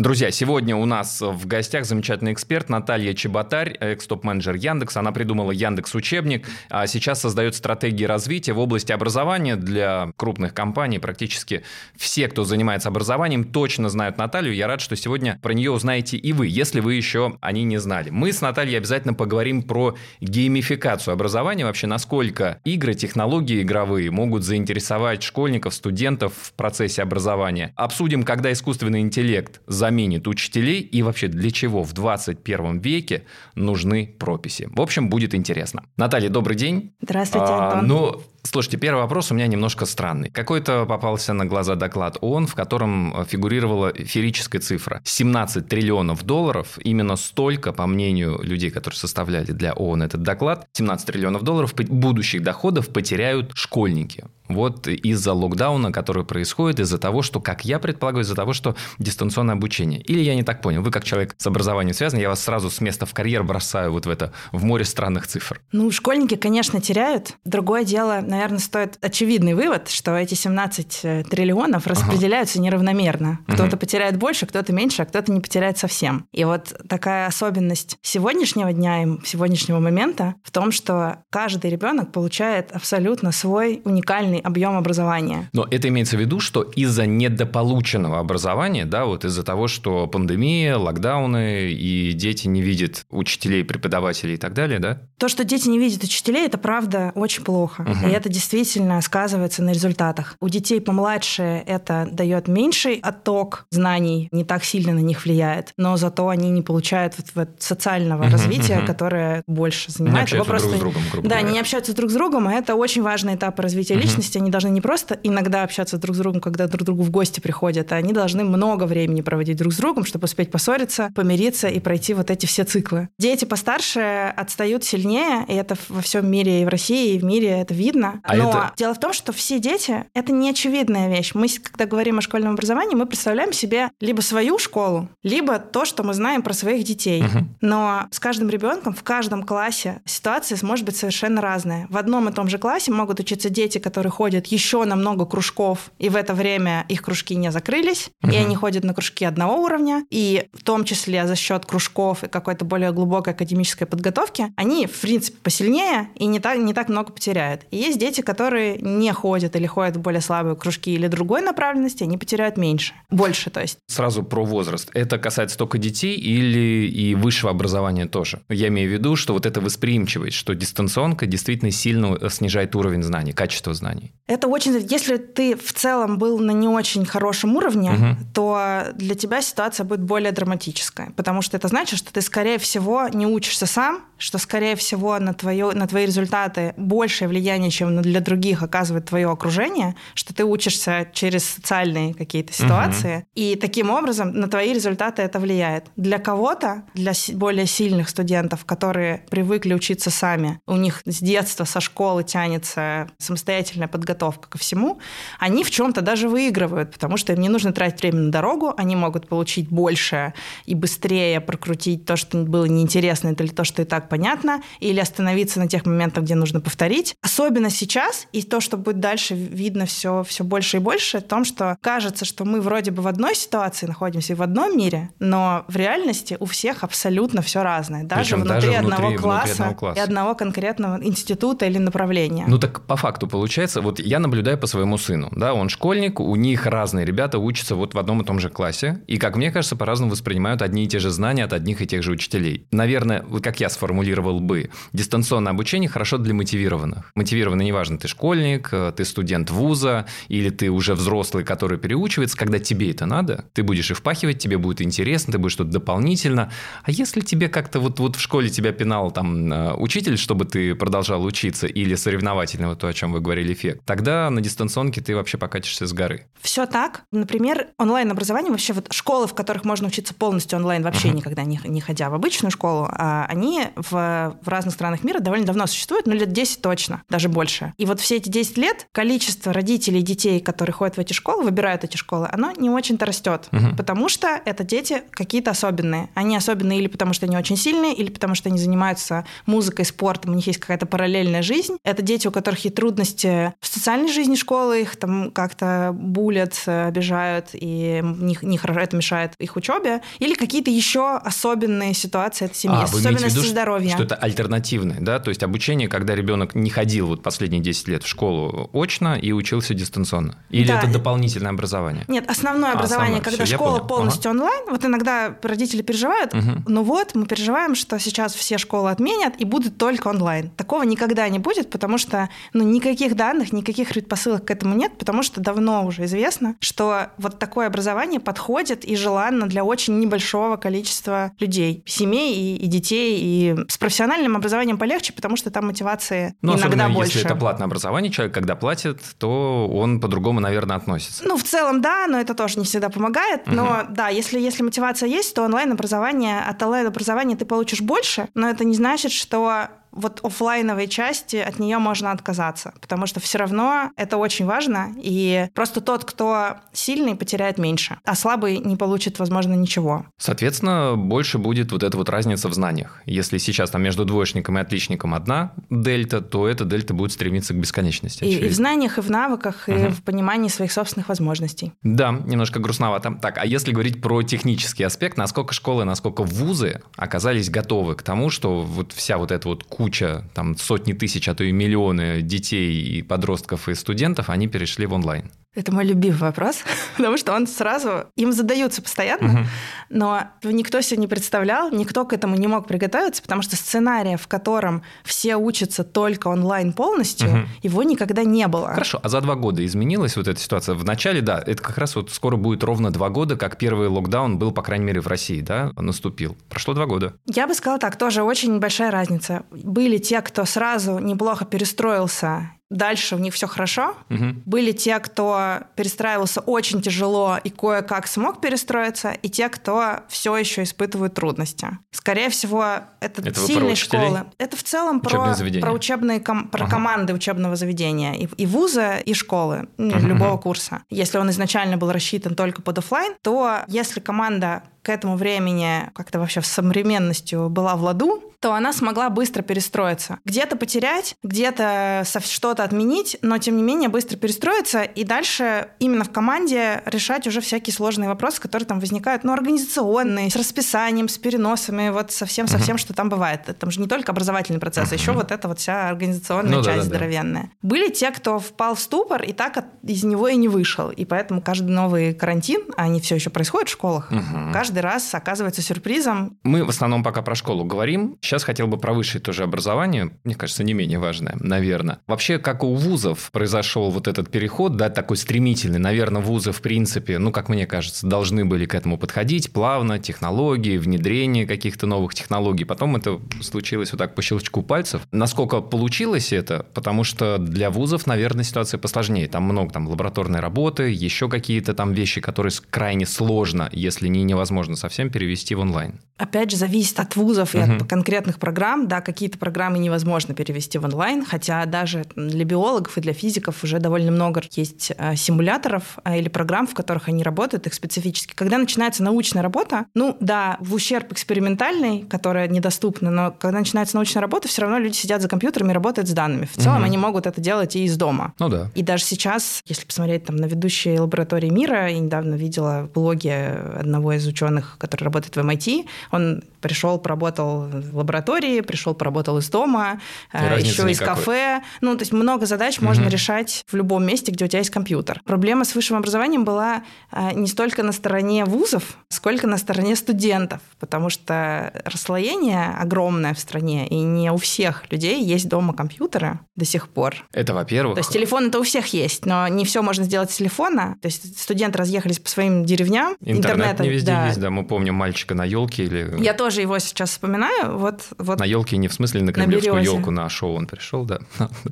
Друзья, 0.00 0.30
сегодня 0.30 0.74
у 0.76 0.86
нас 0.86 1.20
в 1.20 1.46
гостях 1.46 1.84
замечательный 1.84 2.32
эксперт 2.32 2.70
Наталья 2.70 3.12
Чеботарь, 3.12 3.76
экс-топ-менеджер 3.78 4.54
Яндекс. 4.54 4.96
Она 4.96 5.12
придумала 5.12 5.50
Яндекс 5.50 5.94
Учебник, 5.94 6.48
а 6.70 6.86
сейчас 6.86 7.20
создает 7.20 7.54
стратегии 7.54 8.04
развития 8.04 8.54
в 8.54 8.60
области 8.60 8.92
образования 8.92 9.56
для 9.56 10.10
крупных 10.16 10.54
компаний. 10.54 10.98
Практически 11.00 11.64
все, 11.96 12.28
кто 12.28 12.44
занимается 12.44 12.88
образованием, 12.88 13.44
точно 13.44 13.90
знают 13.90 14.16
Наталью. 14.16 14.54
Я 14.54 14.68
рад, 14.68 14.80
что 14.80 14.96
сегодня 14.96 15.38
про 15.42 15.52
нее 15.52 15.70
узнаете 15.70 16.16
и 16.16 16.32
вы, 16.32 16.46
если 16.46 16.80
вы 16.80 16.94
еще 16.94 17.36
о 17.38 17.52
ней 17.52 17.64
не 17.64 17.76
знали. 17.76 18.08
Мы 18.08 18.32
с 18.32 18.40
Натальей 18.40 18.78
обязательно 18.78 19.12
поговорим 19.12 19.62
про 19.62 19.98
геймификацию 20.22 21.12
образования, 21.12 21.66
вообще 21.66 21.86
насколько 21.86 22.58
игры, 22.64 22.94
технологии 22.94 23.60
игровые 23.60 24.10
могут 24.10 24.44
заинтересовать 24.44 25.22
школьников, 25.22 25.74
студентов 25.74 26.32
в 26.40 26.54
процессе 26.54 27.02
образования. 27.02 27.74
Обсудим, 27.76 28.22
когда 28.22 28.50
искусственный 28.50 29.00
интеллект 29.00 29.60
за 29.66 29.89
заменит 29.90 30.28
учителей 30.28 30.80
и 30.80 31.02
вообще 31.02 31.26
для 31.26 31.50
чего 31.50 31.82
в 31.82 31.92
21 31.92 32.78
веке 32.78 33.24
нужны 33.56 34.14
прописи. 34.18 34.68
В 34.70 34.80
общем, 34.80 35.10
будет 35.10 35.34
интересно. 35.34 35.82
Наталья, 35.96 36.28
добрый 36.28 36.56
день. 36.56 36.92
Здравствуйте, 37.00 37.46
а, 37.48 37.72
Антон. 37.72 37.78
А, 37.78 37.82
ну, 37.82 38.22
Слушайте, 38.42 38.78
первый 38.78 39.02
вопрос 39.02 39.30
у 39.30 39.34
меня 39.34 39.46
немножко 39.46 39.84
странный. 39.84 40.30
Какой-то 40.30 40.86
попался 40.86 41.34
на 41.34 41.44
глаза 41.44 41.74
доклад 41.74 42.16
ООН, 42.22 42.46
в 42.46 42.54
котором 42.54 43.14
фигурировала 43.26 43.92
ферическая 43.92 44.62
цифра. 44.62 45.02
17 45.04 45.68
триллионов 45.68 46.24
долларов, 46.24 46.78
именно 46.82 47.16
столько, 47.16 47.72
по 47.72 47.86
мнению 47.86 48.40
людей, 48.42 48.70
которые 48.70 48.98
составляли 48.98 49.52
для 49.52 49.74
ООН 49.74 50.04
этот 50.04 50.22
доклад, 50.22 50.66
17 50.72 51.06
триллионов 51.06 51.42
долларов 51.42 51.74
будущих 51.74 52.42
доходов 52.42 52.88
потеряют 52.88 53.52
школьники. 53.54 54.24
Вот 54.54 54.86
из-за 54.86 55.32
локдауна, 55.32 55.92
который 55.92 56.24
происходит, 56.24 56.80
из-за 56.80 56.98
того, 56.98 57.22
что, 57.22 57.40
как 57.40 57.64
я 57.64 57.78
предполагаю, 57.78 58.24
из-за 58.24 58.34
того, 58.34 58.52
что 58.52 58.76
дистанционное 58.98 59.54
обучение. 59.54 60.00
Или 60.00 60.20
я 60.20 60.34
не 60.34 60.42
так 60.42 60.62
понял? 60.62 60.82
Вы 60.82 60.90
как 60.90 61.04
человек 61.04 61.34
с 61.38 61.46
образованием 61.46 61.94
связан, 61.94 62.20
я 62.20 62.28
вас 62.28 62.42
сразу 62.42 62.70
с 62.70 62.80
места 62.80 63.06
в 63.06 63.14
карьер 63.14 63.42
бросаю 63.42 63.92
вот 63.92 64.06
в 64.06 64.10
это, 64.10 64.32
в 64.52 64.64
море 64.64 64.84
странных 64.84 65.26
цифр. 65.26 65.60
Ну, 65.72 65.90
школьники, 65.90 66.36
конечно, 66.36 66.80
теряют. 66.80 67.36
Другое 67.44 67.84
дело, 67.84 68.20
наверное, 68.22 68.58
стоит 68.58 68.98
очевидный 69.00 69.54
вывод, 69.54 69.88
что 69.88 70.16
эти 70.16 70.34
17 70.34 71.00
э, 71.02 71.24
триллионов 71.24 71.86
распределяются 71.86 72.58
ага. 72.58 72.66
неравномерно. 72.66 73.38
Кто-то 73.46 73.76
угу. 73.76 73.78
потеряет 73.78 74.16
больше, 74.16 74.46
кто-то 74.46 74.72
меньше, 74.72 75.02
а 75.02 75.06
кто-то 75.06 75.32
не 75.32 75.40
потеряет 75.40 75.78
совсем. 75.78 76.26
И 76.32 76.44
вот 76.44 76.74
такая 76.88 77.26
особенность 77.26 77.96
сегодняшнего 78.02 78.72
дня 78.72 79.02
и 79.02 79.06
сегодняшнего 79.24 79.78
момента 79.78 80.34
в 80.42 80.50
том, 80.50 80.72
что 80.72 81.22
каждый 81.30 81.70
ребенок 81.70 82.12
получает 82.12 82.72
абсолютно 82.72 83.32
свой 83.32 83.80
уникальный 83.84 84.39
объем 84.42 84.76
образования. 84.76 85.48
Но 85.52 85.66
это 85.70 85.88
имеется 85.88 86.16
в 86.16 86.20
виду, 86.20 86.40
что 86.40 86.62
из-за 86.62 87.06
недополученного 87.06 88.18
образования, 88.18 88.84
да, 88.84 89.04
вот 89.04 89.24
из-за 89.24 89.42
того, 89.42 89.68
что 89.68 90.06
пандемия, 90.06 90.76
локдауны, 90.76 91.70
и 91.70 92.12
дети 92.12 92.48
не 92.48 92.62
видят 92.62 93.04
учителей, 93.10 93.64
преподавателей 93.64 94.34
и 94.34 94.38
так 94.38 94.54
далее, 94.54 94.78
да? 94.78 95.02
То, 95.18 95.28
что 95.28 95.44
дети 95.44 95.68
не 95.68 95.78
видят 95.78 96.02
учителей, 96.04 96.46
это 96.46 96.58
правда 96.58 97.12
очень 97.14 97.44
плохо. 97.44 97.82
Угу. 97.82 98.08
И 98.08 98.10
это 98.10 98.28
действительно 98.28 99.00
сказывается 99.00 99.62
на 99.62 99.70
результатах. 99.70 100.36
У 100.40 100.48
детей 100.48 100.80
помладше 100.80 101.62
это 101.66 102.08
дает 102.10 102.48
меньший 102.48 103.00
отток 103.00 103.66
знаний, 103.70 104.28
не 104.32 104.44
так 104.44 104.64
сильно 104.64 104.92
на 104.92 105.00
них 105.00 105.24
влияет, 105.24 105.72
но 105.76 105.96
зато 105.96 106.28
они 106.28 106.50
не 106.50 106.62
получают 106.62 107.14
вот, 107.16 107.26
вот 107.34 107.48
социального 107.58 108.24
угу, 108.24 108.32
развития, 108.32 108.78
угу. 108.78 108.86
которое 108.86 109.42
больше 109.46 109.90
занимает. 109.90 110.32
Не 110.32 110.38
общаются 110.38 110.56
друг 110.56 110.76
с 110.76 110.78
другом, 110.78 111.02
грубо 111.12 111.28
Да, 111.28 111.36
говоря. 111.36 111.52
не 111.52 111.60
общаются 111.60 111.94
друг 111.94 112.10
с 112.10 112.14
другом, 112.14 112.48
а 112.48 112.52
это 112.52 112.74
очень 112.74 113.02
важный 113.02 113.34
этап 113.34 113.58
развития 113.60 113.94
угу. 113.94 114.02
личности 114.02 114.29
есть 114.30 114.36
они 114.36 114.50
должны 114.50 114.68
не 114.68 114.80
просто 114.80 115.18
иногда 115.22 115.64
общаться 115.64 115.98
друг 115.98 116.14
с 116.14 116.18
другом, 116.18 116.40
когда 116.40 116.66
друг 116.68 116.82
к 116.82 116.84
другу 116.84 117.02
в 117.02 117.10
гости 117.10 117.40
приходят, 117.40 117.92
а 117.92 117.96
они 117.96 118.12
должны 118.12 118.44
много 118.44 118.84
времени 118.84 119.20
проводить 119.22 119.56
друг 119.56 119.72
с 119.72 119.76
другом, 119.76 120.04
чтобы 120.04 120.24
успеть 120.24 120.50
поссориться, 120.50 121.10
помириться 121.14 121.68
и 121.68 121.80
пройти 121.80 122.14
вот 122.14 122.30
эти 122.30 122.46
все 122.46 122.64
циклы. 122.64 123.08
Дети 123.18 123.44
постарше 123.44 124.32
отстают 124.36 124.84
сильнее, 124.84 125.44
и 125.48 125.54
это 125.54 125.76
во 125.88 126.00
всем 126.00 126.30
мире, 126.30 126.62
и 126.62 126.64
в 126.64 126.68
России, 126.68 127.14
и 127.14 127.18
в 127.18 127.24
мире 127.24 127.48
это 127.48 127.74
видно. 127.74 128.20
А 128.24 128.36
Но 128.36 128.50
это... 128.50 128.72
дело 128.76 128.94
в 128.94 129.00
том, 129.00 129.12
что 129.12 129.32
все 129.32 129.58
дети— 129.58 130.04
это 130.14 130.32
не 130.32 130.50
очевидная 130.50 131.08
вещь. 131.08 131.32
Мы, 131.34 131.48
когда 131.48 131.86
говорим 131.86 132.18
о 132.18 132.20
школьном 132.20 132.52
образовании, 132.52 132.94
мы 132.94 133.06
представляем 133.06 133.52
себе 133.52 133.90
либо 134.00 134.20
свою 134.20 134.58
школу, 134.58 135.08
либо 135.22 135.58
то, 135.58 135.84
что 135.84 136.02
мы 136.02 136.14
знаем 136.14 136.42
про 136.42 136.52
своих 136.52 136.84
детей. 136.84 137.22
Угу. 137.22 137.46
Но 137.62 138.06
с 138.10 138.20
каждым 138.20 138.48
ребенком 138.50 138.94
в 138.94 139.02
каждом 139.02 139.42
классе 139.42 140.02
ситуация 140.04 140.58
может 140.62 140.84
быть 140.84 140.96
совершенно 140.96 141.40
разная. 141.40 141.86
В 141.90 141.96
одном 141.96 142.28
и 142.28 142.32
том 142.32 142.48
же 142.48 142.58
классе 142.58 142.92
могут 142.92 143.20
учиться 143.20 143.50
дети, 143.50 143.78
которые 143.78 144.10
ходят 144.20 144.48
еще 144.48 144.84
на 144.84 144.96
много 144.96 145.24
кружков, 145.24 145.92
и 145.98 146.10
в 146.10 146.14
это 146.14 146.34
время 146.34 146.84
их 146.90 147.00
кружки 147.00 147.34
не 147.36 147.50
закрылись, 147.50 148.10
угу. 148.22 148.30
и 148.30 148.36
они 148.36 148.54
ходят 148.54 148.84
на 148.84 148.92
кружки 148.92 149.24
одного 149.24 149.62
уровня, 149.62 150.04
и 150.10 150.50
в 150.52 150.62
том 150.62 150.84
числе 150.84 151.26
за 151.26 151.36
счет 151.36 151.64
кружков 151.64 152.22
и 152.22 152.28
какой-то 152.28 152.66
более 152.66 152.92
глубокой 152.92 153.32
академической 153.32 153.86
подготовки, 153.86 154.52
они, 154.56 154.86
в 154.86 155.00
принципе, 155.00 155.38
посильнее 155.42 156.10
и 156.16 156.26
не 156.26 156.38
так, 156.38 156.58
не 156.58 156.74
так 156.74 156.90
много 156.90 157.12
потеряют. 157.12 157.62
И 157.70 157.78
есть 157.78 157.98
дети, 157.98 158.20
которые 158.20 158.76
не 158.76 159.10
ходят 159.14 159.56
или 159.56 159.64
ходят 159.64 159.96
в 159.96 160.00
более 160.00 160.20
слабые 160.20 160.54
кружки 160.54 160.92
или 160.92 161.06
другой 161.06 161.40
направленности, 161.40 162.02
они 162.02 162.18
потеряют 162.18 162.58
меньше. 162.58 162.92
Больше, 163.08 163.48
то 163.48 163.62
есть. 163.62 163.78
Сразу 163.86 164.22
про 164.22 164.44
возраст. 164.44 164.90
Это 164.92 165.16
касается 165.16 165.56
только 165.56 165.78
детей 165.78 166.14
или 166.14 166.86
и 166.90 167.14
высшего 167.14 167.52
образования 167.52 168.04
тоже? 168.04 168.42
Я 168.50 168.68
имею 168.68 168.90
в 168.90 168.92
виду, 168.92 169.16
что 169.16 169.32
вот 169.32 169.46
эта 169.46 169.62
восприимчивость, 169.62 170.36
что 170.36 170.54
дистанционка 170.54 171.24
действительно 171.24 171.70
сильно 171.70 172.28
снижает 172.28 172.76
уровень 172.76 173.02
знаний, 173.02 173.32
качество 173.32 173.72
знаний. 173.72 174.09
Это 174.30 174.46
очень... 174.46 174.86
Если 174.88 175.16
ты 175.16 175.56
в 175.56 175.72
целом 175.72 176.16
был 176.16 176.38
на 176.38 176.52
не 176.52 176.68
очень 176.68 177.04
хорошем 177.04 177.56
уровне, 177.56 177.90
угу. 177.90 178.16
то 178.32 178.84
для 178.94 179.16
тебя 179.16 179.42
ситуация 179.42 179.82
будет 179.82 180.02
более 180.02 180.30
драматическая, 180.30 181.10
потому 181.16 181.42
что 181.42 181.56
это 181.56 181.66
значит, 181.66 181.98
что 181.98 182.12
ты, 182.12 182.20
скорее 182.20 182.58
всего, 182.58 183.08
не 183.08 183.26
учишься 183.26 183.66
сам, 183.66 184.02
что, 184.18 184.38
скорее 184.38 184.76
всего, 184.76 185.18
на, 185.18 185.34
твое, 185.34 185.72
на 185.72 185.88
твои 185.88 186.06
результаты 186.06 186.74
большее 186.76 187.26
влияние, 187.26 187.70
чем 187.70 188.00
для 188.02 188.20
других 188.20 188.62
оказывает 188.62 189.06
твое 189.06 189.28
окружение, 189.28 189.96
что 190.14 190.32
ты 190.32 190.44
учишься 190.44 191.08
через 191.12 191.44
социальные 191.44 192.14
какие-то 192.14 192.52
ситуации, 192.52 193.16
угу. 193.16 193.24
и 193.34 193.56
таким 193.56 193.90
образом 193.90 194.32
на 194.32 194.46
твои 194.48 194.72
результаты 194.72 195.22
это 195.22 195.40
влияет. 195.40 195.86
Для 195.96 196.18
кого-то, 196.18 196.84
для 196.94 197.12
более 197.32 197.66
сильных 197.66 198.08
студентов, 198.08 198.64
которые 198.64 199.24
привыкли 199.28 199.74
учиться 199.74 200.10
сами, 200.10 200.60
у 200.68 200.76
них 200.76 201.02
с 201.04 201.18
детства, 201.18 201.64
со 201.64 201.80
школы 201.80 202.22
тянется 202.22 203.08
самостоятельная 203.18 203.88
подготовка, 203.90 204.48
ко 204.48 204.58
всему, 204.58 204.98
они 205.38 205.64
в 205.64 205.70
чем-то 205.70 206.00
даже 206.00 206.28
выигрывают, 206.28 206.92
потому 206.92 207.16
что 207.16 207.32
им 207.32 207.40
не 207.40 207.48
нужно 207.48 207.72
тратить 207.72 208.00
время 208.00 208.20
на 208.20 208.30
дорогу, 208.30 208.72
они 208.76 208.96
могут 208.96 209.28
получить 209.28 209.68
больше 209.68 210.34
и 210.66 210.74
быстрее 210.74 211.40
прокрутить 211.40 212.04
то, 212.04 212.16
что 212.16 212.38
было 212.38 212.64
неинтересно, 212.64 213.28
или 213.28 213.48
то, 213.48 213.64
что 213.64 213.82
и 213.82 213.84
так 213.84 214.08
понятно, 214.08 214.62
или 214.80 215.00
остановиться 215.00 215.58
на 215.58 215.68
тех 215.68 215.86
моментах, 215.86 216.24
где 216.24 216.34
нужно 216.34 216.60
повторить. 216.60 217.14
Особенно 217.22 217.70
сейчас, 217.70 218.26
и 218.32 218.42
то, 218.42 218.60
что 218.60 218.76
будет 218.76 219.00
дальше 219.00 219.34
видно 219.34 219.86
все, 219.86 220.22
все 220.24 220.44
больше 220.44 220.78
и 220.78 220.80
больше, 220.80 221.18
в 221.18 221.24
том, 221.24 221.44
что 221.44 221.76
кажется, 221.80 222.24
что 222.24 222.44
мы 222.44 222.60
вроде 222.60 222.90
бы 222.90 223.02
в 223.02 223.08
одной 223.08 223.34
ситуации 223.34 223.86
находимся 223.86 224.32
и 224.32 224.36
в 224.36 224.42
одном 224.42 224.76
мире, 224.76 225.10
но 225.18 225.64
в 225.68 225.76
реальности 225.76 226.36
у 226.40 226.46
всех 226.46 226.84
абсолютно 226.84 227.42
все 227.42 227.62
разное. 227.62 228.04
Даже 228.04 228.36
внутри, 228.36 228.54
даже 228.54 228.74
одного, 228.74 229.08
внутри, 229.08 229.18
класса 229.18 229.40
внутри 229.44 229.52
одного 229.52 229.74
класса 229.74 230.00
и 230.00 230.02
одного 230.02 230.34
конкретного 230.34 231.04
института 231.04 231.66
или 231.66 231.78
направления. 231.78 232.44
Ну 232.46 232.58
так 232.58 232.80
по 232.82 232.96
факту 232.96 233.26
получается, 233.26 233.79
вот 233.80 234.00
я 234.00 234.18
наблюдаю 234.18 234.58
по 234.58 234.66
своему 234.66 234.98
сыну. 234.98 235.28
Да, 235.32 235.54
он 235.54 235.68
школьник, 235.68 236.20
у 236.20 236.36
них 236.36 236.66
разные 236.66 237.04
ребята 237.04 237.38
учатся 237.38 237.74
вот 237.74 237.94
в 237.94 237.98
одном 237.98 238.22
и 238.22 238.24
том 238.24 238.38
же 238.38 238.48
классе. 238.48 239.02
И, 239.06 239.18
как 239.18 239.36
мне 239.36 239.50
кажется, 239.50 239.76
по-разному 239.76 240.12
воспринимают 240.12 240.62
одни 240.62 240.84
и 240.84 240.88
те 240.88 240.98
же 240.98 241.10
знания 241.10 241.44
от 241.44 241.52
одних 241.52 241.82
и 241.82 241.86
тех 241.86 242.02
же 242.02 242.12
учителей. 242.12 242.66
Наверное, 242.70 243.24
как 243.42 243.60
я 243.60 243.68
сформулировал 243.68 244.40
бы, 244.40 244.70
дистанционное 244.92 245.52
обучение 245.52 245.88
хорошо 245.88 246.18
для 246.18 246.34
мотивированных. 246.34 247.12
Мотивированный, 247.14 247.64
неважно, 247.64 247.98
ты 247.98 248.08
школьник, 248.08 248.72
ты 248.96 249.04
студент 249.04 249.50
вуза, 249.50 250.06
или 250.28 250.50
ты 250.50 250.70
уже 250.70 250.94
взрослый, 250.94 251.44
который 251.44 251.78
переучивается, 251.78 252.36
когда 252.36 252.58
тебе 252.58 252.90
это 252.90 253.06
надо, 253.06 253.44
ты 253.52 253.62
будешь 253.62 253.90
и 253.90 253.94
впахивать, 253.94 254.38
тебе 254.38 254.58
будет 254.58 254.82
интересно, 254.82 255.32
ты 255.32 255.38
будешь 255.38 255.52
что-то 255.52 255.70
дополнительно. 255.70 256.50
А 256.82 256.90
если 256.90 257.20
тебе 257.20 257.48
как-то 257.48 257.80
вот, 257.80 257.98
вот 258.00 258.16
в 258.16 258.20
школе 258.20 258.48
тебя 258.48 258.72
пинал 258.72 259.10
там 259.10 259.52
э, 259.52 259.74
учитель, 259.74 260.16
чтобы 260.16 260.44
ты 260.44 260.74
продолжал 260.74 261.24
учиться, 261.24 261.66
или 261.66 261.94
соревновательно, 261.94 262.68
вот 262.68 262.78
то, 262.78 262.88
о 262.88 262.92
чем 262.92 263.12
вы 263.12 263.20
говорили, 263.20 263.54
Фер, 263.54 263.69
эффект. 263.70 263.84
Тогда 263.84 264.30
на 264.30 264.40
дистанционке 264.40 265.00
ты 265.00 265.14
вообще 265.14 265.38
покатишься 265.38 265.86
с 265.86 265.92
горы. 265.92 266.26
Все 266.40 266.66
так. 266.66 267.02
Например, 267.10 267.68
онлайн-образование, 267.78 268.50
вообще 268.50 268.72
вот 268.72 268.92
школы, 268.92 269.26
в 269.26 269.34
которых 269.34 269.64
можно 269.64 269.88
учиться 269.88 270.14
полностью 270.14 270.58
онлайн, 270.58 270.82
вообще 270.82 271.08
uh-huh. 271.08 271.16
никогда 271.16 271.44
не, 271.44 271.60
не 271.64 271.80
ходя 271.80 272.10
в 272.10 272.14
обычную 272.14 272.50
школу, 272.50 272.88
а 272.90 273.26
они 273.28 273.66
в, 273.76 274.36
в 274.40 274.48
разных 274.48 274.74
странах 274.74 275.04
мира 275.04 275.20
довольно 275.20 275.46
давно 275.46 275.66
существуют, 275.66 276.06
ну 276.06 276.14
лет 276.14 276.32
10 276.32 276.60
точно, 276.62 277.02
даже 277.08 277.28
больше. 277.28 277.74
И 277.76 277.86
вот 277.86 278.00
все 278.00 278.16
эти 278.16 278.28
10 278.28 278.58
лет 278.58 278.86
количество 278.92 279.52
родителей 279.52 280.00
и 280.00 280.02
детей, 280.02 280.40
которые 280.40 280.74
ходят 280.74 280.96
в 280.96 281.00
эти 281.00 281.12
школы, 281.12 281.44
выбирают 281.44 281.84
эти 281.84 281.96
школы, 281.96 282.28
оно 282.30 282.52
не 282.52 282.70
очень-то 282.70 283.06
растет, 283.06 283.48
uh-huh. 283.50 283.76
потому 283.76 284.08
что 284.08 284.40
это 284.44 284.64
дети 284.64 285.02
какие-то 285.10 285.50
особенные. 285.50 286.08
Они 286.14 286.36
особенные 286.36 286.78
или 286.78 286.88
потому 286.88 287.12
что 287.12 287.26
они 287.26 287.36
очень 287.36 287.56
сильные, 287.56 287.94
или 287.94 288.10
потому 288.10 288.34
что 288.34 288.48
они 288.48 288.58
занимаются 288.58 289.26
музыкой, 289.46 289.84
спортом, 289.84 290.32
у 290.32 290.34
них 290.34 290.46
есть 290.46 290.58
какая-то 290.58 290.86
параллельная 290.86 291.42
жизнь. 291.42 291.76
Это 291.84 292.02
дети, 292.02 292.26
у 292.26 292.30
которых 292.30 292.64
есть 292.64 292.74
трудности 292.74 293.54
в 293.60 293.66
социальной 293.66 294.10
жизни 294.10 294.36
школы, 294.36 294.80
их 294.82 294.96
там 294.96 295.30
как-то 295.30 295.90
булят, 295.94 296.62
обижают, 296.66 297.50
и 297.52 298.00
не, 298.02 298.38
не 298.40 298.56
хорошо, 298.56 298.80
это 298.80 298.96
мешает 298.96 299.34
их 299.38 299.54
учебе. 299.56 300.00
Или 300.18 300.34
какие-то 300.34 300.70
еще 300.70 301.16
особенные 301.16 301.92
ситуации 301.92 302.46
от 302.46 302.56
семьи, 302.56 302.78
а, 302.78 302.84
особенности 302.84 303.38
виду, 303.38 303.48
здоровья. 303.48 303.90
Что 303.90 304.04
это 304.04 304.14
альтернативное, 304.14 304.98
да? 305.00 305.18
То 305.18 305.28
есть 305.28 305.42
обучение, 305.42 305.88
когда 305.88 306.14
ребенок 306.14 306.54
не 306.54 306.70
ходил 306.70 307.08
вот 307.08 307.22
последние 307.22 307.60
10 307.60 307.88
лет 307.88 308.02
в 308.02 308.06
школу 308.06 308.70
очно 308.72 309.18
и 309.18 309.32
учился 309.32 309.74
дистанционно? 309.74 310.36
Или 310.48 310.68
да. 310.68 310.78
это 310.78 310.90
дополнительное 310.90 311.50
образование? 311.50 312.04
Нет, 312.08 312.30
основное 312.30 312.72
а, 312.72 312.74
образование, 312.74 313.18
основное. 313.18 313.24
когда 313.30 313.44
Все, 313.44 313.54
школа 313.56 313.80
полностью 313.80 314.30
ага. 314.30 314.40
онлайн. 314.40 314.64
Вот 314.70 314.84
иногда 314.86 315.36
родители 315.42 315.82
переживают, 315.82 316.32
угу. 316.32 316.62
ну 316.66 316.82
вот, 316.82 317.14
мы 317.14 317.26
переживаем, 317.26 317.74
что 317.74 317.98
сейчас 317.98 318.34
все 318.34 318.56
школы 318.56 318.90
отменят 318.90 319.34
и 319.38 319.44
будет 319.44 319.76
только 319.76 320.08
онлайн. 320.08 320.48
Такого 320.50 320.82
никогда 320.84 321.28
не 321.28 321.38
будет, 321.38 321.68
потому 321.68 321.98
что 321.98 322.30
ну, 322.54 322.64
никаких 322.64 323.16
данных, 323.16 323.49
никаких 323.52 323.88
предпосылок 323.90 324.44
к 324.46 324.50
этому 324.50 324.74
нет, 324.74 324.98
потому 324.98 325.22
что 325.22 325.40
давно 325.40 325.84
уже 325.86 326.04
известно, 326.04 326.56
что 326.60 327.08
вот 327.18 327.38
такое 327.38 327.66
образование 327.66 328.20
подходит 328.20 328.84
и 328.84 328.96
желанно 328.96 329.46
для 329.46 329.64
очень 329.64 329.98
небольшого 329.98 330.56
количества 330.56 331.32
людей, 331.38 331.82
семей 331.86 332.34
и, 332.34 332.56
и 332.56 332.66
детей. 332.66 333.18
И 333.20 333.56
с 333.68 333.78
профессиональным 333.78 334.36
образованием 334.36 334.78
полегче, 334.78 335.12
потому 335.12 335.36
что 335.36 335.50
там 335.50 335.66
мотивации 335.66 336.34
ну, 336.42 336.56
иногда 336.56 336.88
больше. 336.88 337.18
если 337.18 337.26
это 337.26 337.36
платное 337.36 337.66
образование, 337.66 338.10
человек, 338.10 338.34
когда 338.34 338.56
платит, 338.56 339.00
то 339.18 339.68
он 339.68 340.00
по-другому, 340.00 340.40
наверное, 340.40 340.76
относится. 340.76 341.24
Ну, 341.26 341.36
в 341.36 341.44
целом, 341.44 341.80
да, 341.80 342.06
но 342.06 342.20
это 342.20 342.34
тоже 342.34 342.58
не 342.58 342.64
всегда 342.64 342.88
помогает. 342.88 343.46
Угу. 343.46 343.54
Но 343.54 343.82
да, 343.88 344.08
если, 344.08 344.40
если 344.40 344.62
мотивация 344.62 345.08
есть, 345.08 345.34
то 345.34 345.42
онлайн-образование, 345.42 346.40
от 346.40 346.62
онлайн-образования 346.62 347.36
ты 347.36 347.44
получишь 347.44 347.80
больше, 347.80 348.28
но 348.34 348.48
это 348.48 348.64
не 348.64 348.74
значит, 348.74 349.12
что 349.12 349.68
вот 349.92 350.20
офлайновой 350.24 350.88
части 350.88 351.36
от 351.36 351.58
нее 351.58 351.78
можно 351.78 352.12
отказаться, 352.12 352.72
потому 352.80 353.06
что 353.06 353.20
все 353.20 353.38
равно 353.38 353.90
это 353.96 354.16
очень 354.16 354.46
важно, 354.46 354.92
и 354.96 355.48
просто 355.54 355.80
тот, 355.80 356.04
кто 356.04 356.56
сильный, 356.72 357.14
потеряет 357.14 357.58
меньше, 357.58 357.98
а 358.04 358.14
слабый 358.14 358.58
не 358.58 358.76
получит, 358.76 359.18
возможно, 359.18 359.54
ничего. 359.54 360.06
Соответственно, 360.18 360.94
больше 360.96 361.38
будет 361.38 361.72
вот 361.72 361.82
эта 361.82 361.96
вот 361.96 362.08
разница 362.08 362.48
в 362.48 362.54
знаниях. 362.54 363.02
Если 363.06 363.38
сейчас 363.38 363.70
там 363.70 363.82
между 363.82 364.04
двоечником 364.04 364.58
и 364.58 364.60
отличником 364.60 365.14
одна 365.14 365.52
дельта, 365.70 366.20
то 366.20 366.46
эта 366.46 366.64
дельта 366.64 366.94
будет 366.94 367.12
стремиться 367.12 367.54
к 367.54 367.56
бесконечности. 367.56 368.24
И, 368.24 368.46
и 368.46 368.48
в 368.48 368.54
знаниях, 368.54 368.98
и 368.98 369.00
в 369.00 369.10
навыках, 369.10 369.64
угу. 369.66 369.76
и 369.76 369.88
в 369.88 370.02
понимании 370.02 370.48
своих 370.48 370.72
собственных 370.72 371.08
возможностей. 371.08 371.72
Да, 371.82 372.12
немножко 372.12 372.60
грустновато. 372.60 373.18
Так, 373.20 373.38
а 373.38 373.46
если 373.46 373.72
говорить 373.72 374.00
про 374.00 374.22
технический 374.22 374.84
аспект, 374.84 375.16
насколько 375.16 375.52
школы, 375.52 375.84
насколько 375.84 376.22
вузы 376.22 376.82
оказались 376.96 377.50
готовы 377.50 377.94
к 377.94 378.02
тому, 378.02 378.30
что 378.30 378.60
вот 378.60 378.92
вся 378.92 379.18
вот 379.18 379.32
эта 379.32 379.48
вот 379.48 379.64
куча, 379.80 380.24
там 380.34 380.58
сотни 380.58 380.92
тысяч, 380.92 381.26
а 381.26 381.34
то 381.34 381.42
и 381.42 381.52
миллионы 381.52 382.20
детей 382.20 382.82
и 382.82 383.00
подростков 383.00 383.66
и 383.66 383.74
студентов, 383.74 384.28
они 384.28 384.46
перешли 384.46 384.84
в 384.84 384.92
онлайн? 384.92 385.30
Это 385.54 385.72
мой 385.72 385.84
любимый 385.84 386.18
вопрос, 386.18 386.58
потому 386.96 387.16
что 387.16 387.32
он 387.34 387.48
сразу 387.48 388.04
им 388.14 388.32
задаются 388.32 388.82
постоянно, 388.82 389.40
угу. 389.40 389.48
но 389.88 390.22
никто 390.44 390.80
себе 390.80 391.00
не 391.00 391.08
представлял, 391.08 391.72
никто 391.72 392.04
к 392.04 392.12
этому 392.12 392.36
не 392.36 392.46
мог 392.46 392.68
приготовиться, 392.68 393.20
потому 393.20 393.42
что 393.42 393.56
сценария, 393.56 394.16
в 394.16 394.28
котором 394.28 394.82
все 395.02 395.34
учатся 395.34 395.82
только 395.82 396.28
онлайн 396.28 396.72
полностью, 396.72 397.28
угу. 397.28 397.38
его 397.62 397.82
никогда 397.82 398.22
не 398.22 398.46
было. 398.46 398.68
Хорошо, 398.68 399.00
а 399.02 399.08
за 399.08 399.20
два 399.20 399.34
года 399.34 399.66
изменилась 399.66 400.16
вот 400.16 400.28
эта 400.28 400.38
ситуация? 400.38 400.76
В 400.76 400.84
начале, 400.84 401.20
да, 401.20 401.42
это 401.44 401.60
как 401.60 401.78
раз 401.78 401.96
вот 401.96 402.10
скоро 402.10 402.36
будет 402.36 402.62
ровно 402.62 402.92
два 402.92 403.08
года, 403.08 403.36
как 403.36 403.58
первый 403.58 403.88
локдаун 403.88 404.38
был, 404.38 404.52
по 404.52 404.62
крайней 404.62 404.84
мере, 404.84 405.00
в 405.00 405.08
России, 405.08 405.40
да, 405.40 405.72
наступил. 405.76 406.36
Прошло 406.48 406.74
два 406.74 406.86
года. 406.86 407.14
Я 407.26 407.48
бы 407.48 407.54
сказала 407.54 407.80
так, 407.80 407.96
тоже 407.96 408.22
очень 408.22 408.60
большая 408.60 408.92
разница. 408.92 409.42
Были 409.50 409.98
те, 409.98 410.20
кто 410.20 410.44
сразу 410.44 411.00
неплохо 411.00 411.44
перестроился 411.44 412.52
дальше 412.70 413.16
у 413.16 413.18
них 413.18 413.34
все 413.34 413.46
хорошо. 413.46 413.96
Угу. 414.08 414.42
Были 414.46 414.72
те, 414.72 414.98
кто 415.00 415.58
перестраивался 415.74 416.40
очень 416.40 416.80
тяжело 416.80 417.38
и 417.42 417.50
кое-как 417.50 418.06
смог 418.06 418.40
перестроиться, 418.40 419.10
и 419.10 419.28
те, 419.28 419.48
кто 419.48 420.00
все 420.08 420.36
еще 420.36 420.62
испытывают 420.62 421.14
трудности. 421.14 421.68
Скорее 421.90 422.30
всего, 422.30 422.64
это, 423.00 423.22
это 423.22 423.40
сильные 423.40 423.74
школы. 423.74 424.24
Это 424.38 424.56
в 424.56 424.62
целом 424.62 425.00
про, 425.00 425.34
про 425.60 425.72
учебные 425.72 426.20
ком, 426.20 426.48
про 426.48 426.64
ага. 426.64 426.70
команды 426.70 427.12
учебного 427.12 427.56
заведения 427.56 428.14
и, 428.14 428.28
и 428.36 428.46
вуза, 428.46 428.98
и 428.98 429.14
школы 429.14 429.68
угу. 429.76 429.98
любого 429.98 430.38
курса. 430.38 430.82
Если 430.88 431.18
он 431.18 431.30
изначально 431.30 431.76
был 431.76 431.90
рассчитан 431.90 432.36
только 432.36 432.62
под 432.62 432.78
офлайн, 432.78 433.14
то 433.22 433.60
если 433.66 434.00
команда 434.00 434.62
к 434.82 434.88
этому 434.88 435.16
времени 435.16 435.90
как-то 435.94 436.18
вообще 436.18 436.40
в 436.40 436.46
современностью 436.46 437.48
была 437.48 437.76
в 437.76 437.82
ладу, 437.82 438.22
то 438.40 438.54
она 438.54 438.72
смогла 438.72 439.10
быстро 439.10 439.42
перестроиться. 439.42 440.18
Где-то 440.24 440.56
потерять, 440.56 441.14
где-то 441.22 442.04
что-то 442.24 442.64
отменить, 442.64 443.18
но 443.20 443.36
тем 443.36 443.56
не 443.56 443.62
менее 443.62 443.90
быстро 443.90 444.16
перестроиться 444.16 444.82
и 444.82 445.04
дальше 445.04 445.68
именно 445.78 446.04
в 446.04 446.10
команде 446.10 446.82
решать 446.86 447.26
уже 447.26 447.42
всякие 447.42 447.74
сложные 447.74 448.08
вопросы, 448.08 448.40
которые 448.40 448.66
там 448.66 448.80
возникают, 448.80 449.24
ну, 449.24 449.34
организационные, 449.34 450.30
с 450.30 450.36
расписанием, 450.36 451.08
с 451.08 451.18
переносами, 451.18 451.90
вот 451.90 452.12
совсем 452.12 452.48
со 452.48 452.58
всем, 452.58 452.76
uh-huh. 452.76 452.80
что 452.80 452.94
там 452.94 453.10
бывает. 453.10 453.42
Там 453.58 453.70
же 453.70 453.80
не 453.80 453.86
только 453.86 454.12
образовательный 454.12 454.58
процесс, 454.58 454.88
uh-huh. 454.88 454.92
а 454.92 454.94
еще 454.94 455.12
вот 455.12 455.32
эта 455.32 455.46
вот 455.46 455.58
вся 455.58 455.88
организационная 455.88 456.58
ну, 456.58 456.64
часть 456.64 456.76
да, 456.76 456.82
да, 456.82 456.82
здоровенная. 456.82 457.42
Да. 457.42 457.68
Были 457.68 457.90
те, 457.90 458.10
кто 458.10 458.38
впал 458.38 458.74
в 458.74 458.80
ступор 458.80 459.22
и 459.22 459.34
так 459.34 459.58
от, 459.58 459.66
из 459.82 460.02
него 460.02 460.28
и 460.28 460.36
не 460.36 460.48
вышел. 460.48 460.90
И 460.90 461.04
поэтому 461.04 461.42
каждый 461.42 461.70
новый 461.70 462.14
карантин, 462.14 462.62
а 462.76 462.84
они 462.84 463.00
все 463.02 463.16
еще 463.16 463.28
происходят 463.28 463.68
в 463.68 463.72
школах, 463.72 464.10
uh-huh. 464.10 464.52
каждый 464.54 464.69
раз 464.78 465.14
оказывается 465.14 465.62
сюрпризом. 465.62 466.38
Мы 466.44 466.64
в 466.64 466.68
основном 466.68 467.02
пока 467.02 467.22
про 467.22 467.34
школу 467.34 467.64
говорим. 467.64 468.16
Сейчас 468.20 468.44
хотел 468.44 468.68
бы 468.68 468.78
про 468.78 468.92
высшее 468.92 469.20
тоже 469.20 469.42
образование. 469.42 470.12
Мне 470.22 470.36
кажется, 470.36 470.62
не 470.62 470.72
менее 470.72 471.00
важное, 471.00 471.36
наверное. 471.40 471.98
Вообще, 472.06 472.38
как 472.38 472.62
у 472.62 472.74
вузов 472.74 473.30
произошел 473.32 473.90
вот 473.90 474.06
этот 474.06 474.30
переход, 474.30 474.76
да, 474.76 474.88
такой 474.88 475.16
стремительный. 475.16 475.80
Наверное, 475.80 476.22
вузы, 476.22 476.52
в 476.52 476.62
принципе, 476.62 477.18
ну, 477.18 477.32
как 477.32 477.48
мне 477.48 477.66
кажется, 477.66 478.06
должны 478.06 478.44
были 478.44 478.66
к 478.66 478.74
этому 478.74 478.96
подходить 478.96 479.52
плавно, 479.52 479.98
технологии, 479.98 480.78
внедрение 480.78 481.46
каких-то 481.46 481.86
новых 481.86 482.14
технологий. 482.14 482.64
Потом 482.64 482.96
это 482.96 483.20
случилось 483.40 483.92
вот 483.92 483.98
так 483.98 484.14
по 484.14 484.22
щелчку 484.22 484.62
пальцев. 484.62 485.02
Насколько 485.10 485.60
получилось 485.60 486.32
это? 486.32 486.66
Потому 486.74 487.02
что 487.02 487.38
для 487.38 487.70
вузов, 487.70 488.06
наверное, 488.06 488.44
ситуация 488.44 488.78
посложнее. 488.78 489.26
Там 489.26 489.42
много 489.44 489.72
там 489.72 489.88
лабораторной 489.88 490.40
работы, 490.40 490.90
еще 490.90 491.28
какие-то 491.28 491.74
там 491.74 491.92
вещи, 491.92 492.20
которые 492.20 492.52
крайне 492.70 493.06
сложно, 493.06 493.68
если 493.72 494.08
не 494.08 494.22
невозможно 494.22 494.59
совсем 494.76 495.10
перевести 495.10 495.54
в 495.54 495.60
онлайн 495.60 496.00
опять 496.20 496.50
же, 496.50 496.56
зависит 496.56 497.00
от 497.00 497.16
вузов 497.16 497.54
и 497.54 497.58
угу. 497.58 497.72
от 497.72 497.84
конкретных 497.84 498.38
программ. 498.38 498.86
Да, 498.86 499.00
какие-то 499.00 499.38
программы 499.38 499.78
невозможно 499.78 500.34
перевести 500.34 500.78
в 500.78 500.84
онлайн, 500.84 501.24
хотя 501.24 501.64
даже 501.64 502.04
для 502.14 502.44
биологов 502.44 502.96
и 502.98 503.00
для 503.00 503.12
физиков 503.12 503.64
уже 503.64 503.78
довольно 503.78 504.12
много 504.12 504.42
есть 504.52 504.92
э, 504.96 505.16
симуляторов 505.16 505.98
э, 506.04 506.18
или 506.18 506.28
программ, 506.28 506.66
в 506.66 506.74
которых 506.74 507.08
они 507.08 507.22
работают, 507.22 507.66
их 507.66 507.74
специфически. 507.74 508.34
Когда 508.34 508.58
начинается 508.58 509.02
научная 509.02 509.42
работа, 509.42 509.86
ну 509.94 510.16
да, 510.20 510.58
в 510.60 510.74
ущерб 510.74 511.12
экспериментальной, 511.12 512.02
которая 512.02 512.48
недоступна, 512.48 513.10
но 513.10 513.30
когда 513.30 513.58
начинается 513.58 513.96
научная 513.96 514.20
работа, 514.20 514.48
все 514.48 514.62
равно 514.62 514.78
люди 514.78 514.94
сидят 514.94 515.22
за 515.22 515.28
компьютерами 515.28 515.70
и 515.70 515.74
работают 515.74 516.08
с 516.08 516.12
данными. 516.12 516.46
В 516.46 516.56
целом 516.56 516.78
угу. 516.78 516.84
они 516.84 516.98
могут 516.98 517.26
это 517.26 517.40
делать 517.40 517.76
и 517.76 517.84
из 517.84 517.96
дома. 517.96 518.34
Ну 518.38 518.48
да. 518.48 518.70
И 518.74 518.82
даже 518.82 519.04
сейчас, 519.04 519.62
если 519.64 519.86
посмотреть 519.86 520.26
там 520.26 520.36
на 520.36 520.44
ведущие 520.44 521.00
лаборатории 521.00 521.48
мира, 521.48 521.88
я 521.88 521.98
недавно 521.98 522.34
видела 522.34 522.82
в 522.82 522.92
блоге 522.92 523.62
одного 523.78 524.12
из 524.12 524.26
ученых, 524.26 524.49
который 524.78 525.04
работает 525.04 525.36
в 525.36 525.38
MIT, 525.38 525.86
он 526.10 526.42
пришел, 526.60 526.98
поработал 526.98 527.68
в 527.68 527.96
лаборатории, 527.96 528.60
пришел, 528.60 528.94
поработал 528.94 529.38
из 529.38 529.48
дома, 529.48 530.00
э, 530.32 530.58
еще 530.60 530.90
из 530.90 530.98
кафе. 530.98 531.62
Ну, 531.80 531.94
то 531.96 532.02
есть 532.02 532.12
много 532.12 532.46
задач 532.46 532.78
угу. 532.78 532.86
можно 532.86 533.08
решать 533.08 533.64
в 533.66 533.76
любом 533.76 534.04
месте, 534.04 534.32
где 534.32 534.44
у 534.44 534.48
тебя 534.48 534.58
есть 534.58 534.70
компьютер. 534.70 535.20
Проблема 535.24 535.64
с 535.64 535.74
высшим 535.74 535.96
образованием 535.96 536.44
была 536.44 536.82
э, 537.12 537.32
не 537.34 537.46
столько 537.46 537.82
на 537.82 537.92
стороне 537.92 538.44
вузов, 538.44 538.98
сколько 539.08 539.46
на 539.46 539.56
стороне 539.56 539.96
студентов, 539.96 540.60
потому 540.78 541.10
что 541.10 541.72
расслоение 541.84 542.74
огромное 542.78 543.34
в 543.34 543.38
стране, 543.38 543.86
и 543.88 543.96
не 544.00 544.30
у 544.30 544.36
всех 544.36 544.90
людей 544.90 545.22
есть 545.22 545.48
дома 545.48 545.72
компьютеры 545.74 546.40
до 546.56 546.64
сих 546.64 546.88
пор. 546.88 547.16
Это 547.32 547.54
во-первых. 547.54 547.94
То 547.94 548.00
есть 548.00 548.12
телефон 548.12 548.48
это 548.48 548.58
у 548.58 548.62
всех 548.62 548.86
есть, 548.88 549.26
но 549.26 549.48
не 549.48 549.64
все 549.64 549.82
можно 549.82 550.04
сделать 550.04 550.30
с 550.30 550.36
телефона. 550.36 550.96
То 551.00 551.06
есть 551.06 551.38
студенты 551.38 551.78
разъехались 551.78 552.18
по 552.18 552.28
своим 552.28 552.64
деревням. 552.64 553.16
Интернет, 553.20 553.38
Интернет 553.38 553.80
не 553.80 553.88
везде 553.88 554.12
да. 554.12 554.26
есть, 554.26 554.39
да. 554.40 554.50
Мы 554.50 554.64
помним 554.64 554.94
мальчика 554.94 555.34
на 555.34 555.44
елке 555.44 555.84
или 555.84 556.14
я 556.18 556.34
тоже 556.34 556.62
его 556.62 556.78
сейчас 556.78 557.10
вспоминаю. 557.10 557.78
Вот 557.78 558.02
вот, 558.18 558.38
на 558.38 558.44
елке 558.44 558.76
не 558.76 558.88
в 558.88 558.92
смысле 558.92 559.22
на 559.22 559.32
кремлевскую 559.32 559.82
елку, 559.82 560.10
на 560.10 560.28
шоу 560.28 560.54
он 560.54 560.66
пришел, 560.66 561.04
да, 561.04 561.20